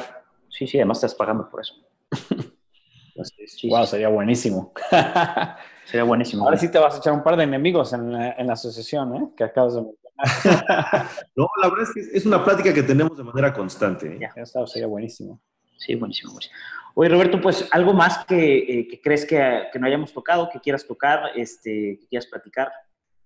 Sí, 0.50 0.68
sí, 0.68 0.78
además 0.78 0.98
estás 0.98 1.16
pagando 1.16 1.50
por 1.50 1.62
eso. 1.62 1.76
wow, 3.70 3.86
sería 3.86 4.10
buenísimo. 4.10 4.74
sería 5.86 6.04
buenísimo. 6.04 6.44
Ahora 6.44 6.58
sí 6.58 6.70
te 6.70 6.80
vas 6.80 6.96
a 6.96 6.98
echar 6.98 7.14
un 7.14 7.24
par 7.24 7.38
de 7.38 7.44
enemigos 7.44 7.94
en 7.94 8.12
la, 8.12 8.32
en 8.34 8.48
la 8.48 8.54
asociación, 8.54 9.16
¿eh? 9.16 9.30
Que 9.36 9.44
acabas 9.46 9.76
de 9.76 9.82
mencionar. 9.82 10.02
no, 11.36 11.48
la 11.62 11.70
verdad 11.70 11.88
es 11.88 11.94
que 11.94 12.18
es 12.18 12.26
una 12.26 12.44
plática 12.44 12.74
que 12.74 12.84
tenemos 12.84 13.18
de 13.18 13.24
manera 13.24 13.54
constante. 13.54 14.16
¿eh? 14.16 14.20
Ya, 14.20 14.66
sería 14.66 14.88
buenísimo. 14.88 15.42
Sí, 15.82 15.96
buenísimo, 15.96 16.34
buenísimo. 16.34 16.56
Oye, 16.94 17.10
Roberto, 17.10 17.42
pues 17.42 17.68
algo 17.72 17.94
más 17.94 18.24
que, 18.26 18.58
eh, 18.58 18.88
que 18.88 19.02
crees 19.02 19.26
que, 19.26 19.64
que, 19.74 19.80
no 19.80 19.88
hayamos 19.88 20.14
tocado, 20.14 20.50
que 20.52 20.60
quieras 20.60 20.86
tocar, 20.86 21.32
este, 21.36 21.98
que 22.00 22.08
quieras 22.08 22.28
platicar. 22.28 22.72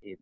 Eh. 0.01 0.17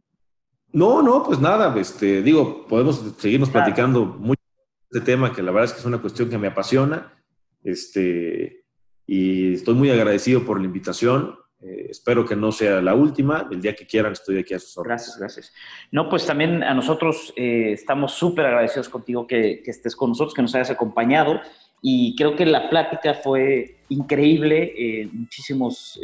No, 0.71 1.03
no, 1.03 1.23
pues 1.23 1.39
nada, 1.39 1.77
este, 1.79 2.23
digo, 2.23 2.65
podemos 2.67 3.03
seguirnos 3.19 3.51
platicando 3.51 4.05
mucho 4.05 4.41
de 4.89 4.99
este 4.99 5.11
tema, 5.11 5.31
que 5.31 5.43
la 5.43 5.51
verdad 5.51 5.65
es 5.65 5.73
que 5.73 5.79
es 5.79 5.85
una 5.85 6.01
cuestión 6.01 6.29
que 6.29 6.39
me 6.39 6.47
apasiona. 6.47 7.13
Este, 7.63 8.65
y 9.05 9.53
estoy 9.53 9.75
muy 9.75 9.91
agradecido 9.91 10.43
por 10.43 10.59
la 10.59 10.65
invitación. 10.65 11.37
Eh, 11.61 11.87
espero 11.89 12.25
que 12.25 12.35
no 12.35 12.51
sea 12.51 12.81
la 12.81 12.95
última. 12.95 13.47
El 13.51 13.61
día 13.61 13.75
que 13.75 13.85
quieran 13.85 14.13
estoy 14.13 14.39
aquí 14.39 14.53
a 14.53 14.59
sus 14.59 14.77
órdenes. 14.77 15.03
Gracias, 15.05 15.19
gracias. 15.19 15.53
No, 15.91 16.09
pues 16.09 16.25
también 16.25 16.63
a 16.63 16.73
nosotros 16.73 17.33
eh, 17.35 17.73
estamos 17.73 18.13
súper 18.13 18.45
agradecidos 18.45 18.89
contigo 18.89 19.27
que, 19.27 19.61
que, 19.63 19.71
estés 19.71 19.95
con 19.95 20.09
nosotros, 20.09 20.33
que 20.33 20.41
nos 20.41 20.55
hayas 20.55 20.71
acompañado. 20.71 21.39
Y 21.83 22.15
creo 22.15 22.35
que 22.35 22.45
la 22.45 22.69
plática 22.69 23.13
fue 23.13 23.81
increíble, 23.89 24.73
eh, 24.75 25.09
muchísimos 25.11 25.99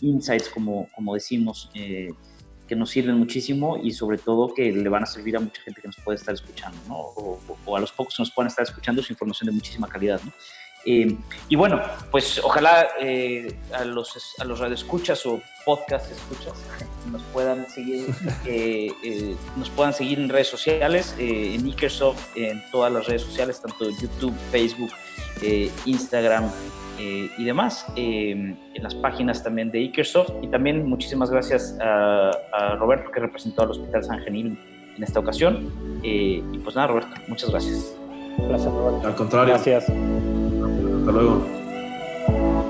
insights, 0.00 0.48
como, 0.48 0.88
como 0.94 1.14
decimos, 1.14 1.70
que 1.72 2.74
nos 2.74 2.90
sirven 2.90 3.16
muchísimo 3.16 3.76
y 3.80 3.92
sobre 3.92 4.18
todo 4.18 4.52
que 4.52 4.72
le 4.72 4.88
van 4.88 5.04
a 5.04 5.06
servir 5.06 5.36
a 5.36 5.40
mucha 5.40 5.62
gente 5.62 5.80
que 5.80 5.88
nos 5.88 5.96
puede 6.02 6.16
estar 6.16 6.34
escuchando, 6.34 6.78
¿no? 6.88 6.96
O, 6.96 7.38
o 7.64 7.76
a 7.76 7.80
los 7.80 7.92
pocos 7.92 8.16
que 8.16 8.22
nos 8.22 8.32
puedan 8.32 8.48
estar 8.48 8.64
escuchando, 8.64 9.00
es 9.00 9.10
información 9.10 9.46
de 9.46 9.52
muchísima 9.52 9.86
calidad, 9.86 10.20
¿no? 10.24 10.32
Eh, 10.86 11.16
y 11.48 11.56
bueno, 11.56 11.80
pues 12.12 12.40
ojalá 12.42 12.86
eh, 13.00 13.58
a, 13.74 13.84
los, 13.84 14.36
a 14.38 14.44
los 14.44 14.60
radioescuchas 14.60 15.26
o 15.26 15.40
podcast 15.64 16.12
escuchas 16.12 16.54
nos 17.10 17.22
puedan 17.32 17.68
seguir, 17.68 18.06
eh, 18.46 19.36
nos 19.56 19.68
puedan 19.70 19.92
seguir 19.92 20.20
en 20.20 20.28
redes 20.28 20.46
sociales, 20.46 21.14
en 21.18 21.66
Ikersoft, 21.66 22.36
en 22.36 22.62
todas 22.70 22.92
las 22.92 23.06
redes 23.06 23.22
sociales, 23.22 23.60
tanto 23.60 23.90
YouTube, 23.90 24.34
Facebook, 24.52 24.90
Instagram 25.84 26.50
y 26.98 27.44
demás, 27.44 27.86
en 27.94 28.56
las 28.80 28.94
páginas 28.94 29.42
también 29.42 29.70
de 29.70 29.80
Ikersoft. 29.80 30.30
Y 30.42 30.48
también 30.48 30.88
muchísimas 30.88 31.30
gracias 31.30 31.76
a, 31.80 32.30
a, 32.52 32.76
Roberto 32.76 33.10
que 33.10 33.20
representó 33.20 33.62
al 33.62 33.72
Hospital 33.72 34.02
San 34.02 34.20
Genil 34.20 34.58
en 34.96 35.02
esta 35.02 35.20
ocasión. 35.20 35.70
y 36.02 36.40
pues 36.58 36.74
nada, 36.74 36.88
Roberto, 36.88 37.10
muchas 37.28 37.50
gracias. 37.50 37.96
Gracias, 38.38 38.72
Roberto. 38.72 39.06
Al 39.06 39.14
contrario. 39.14 39.54
Gracias. 39.54 39.92
Hasta 41.06 41.20
luego. 41.22 42.65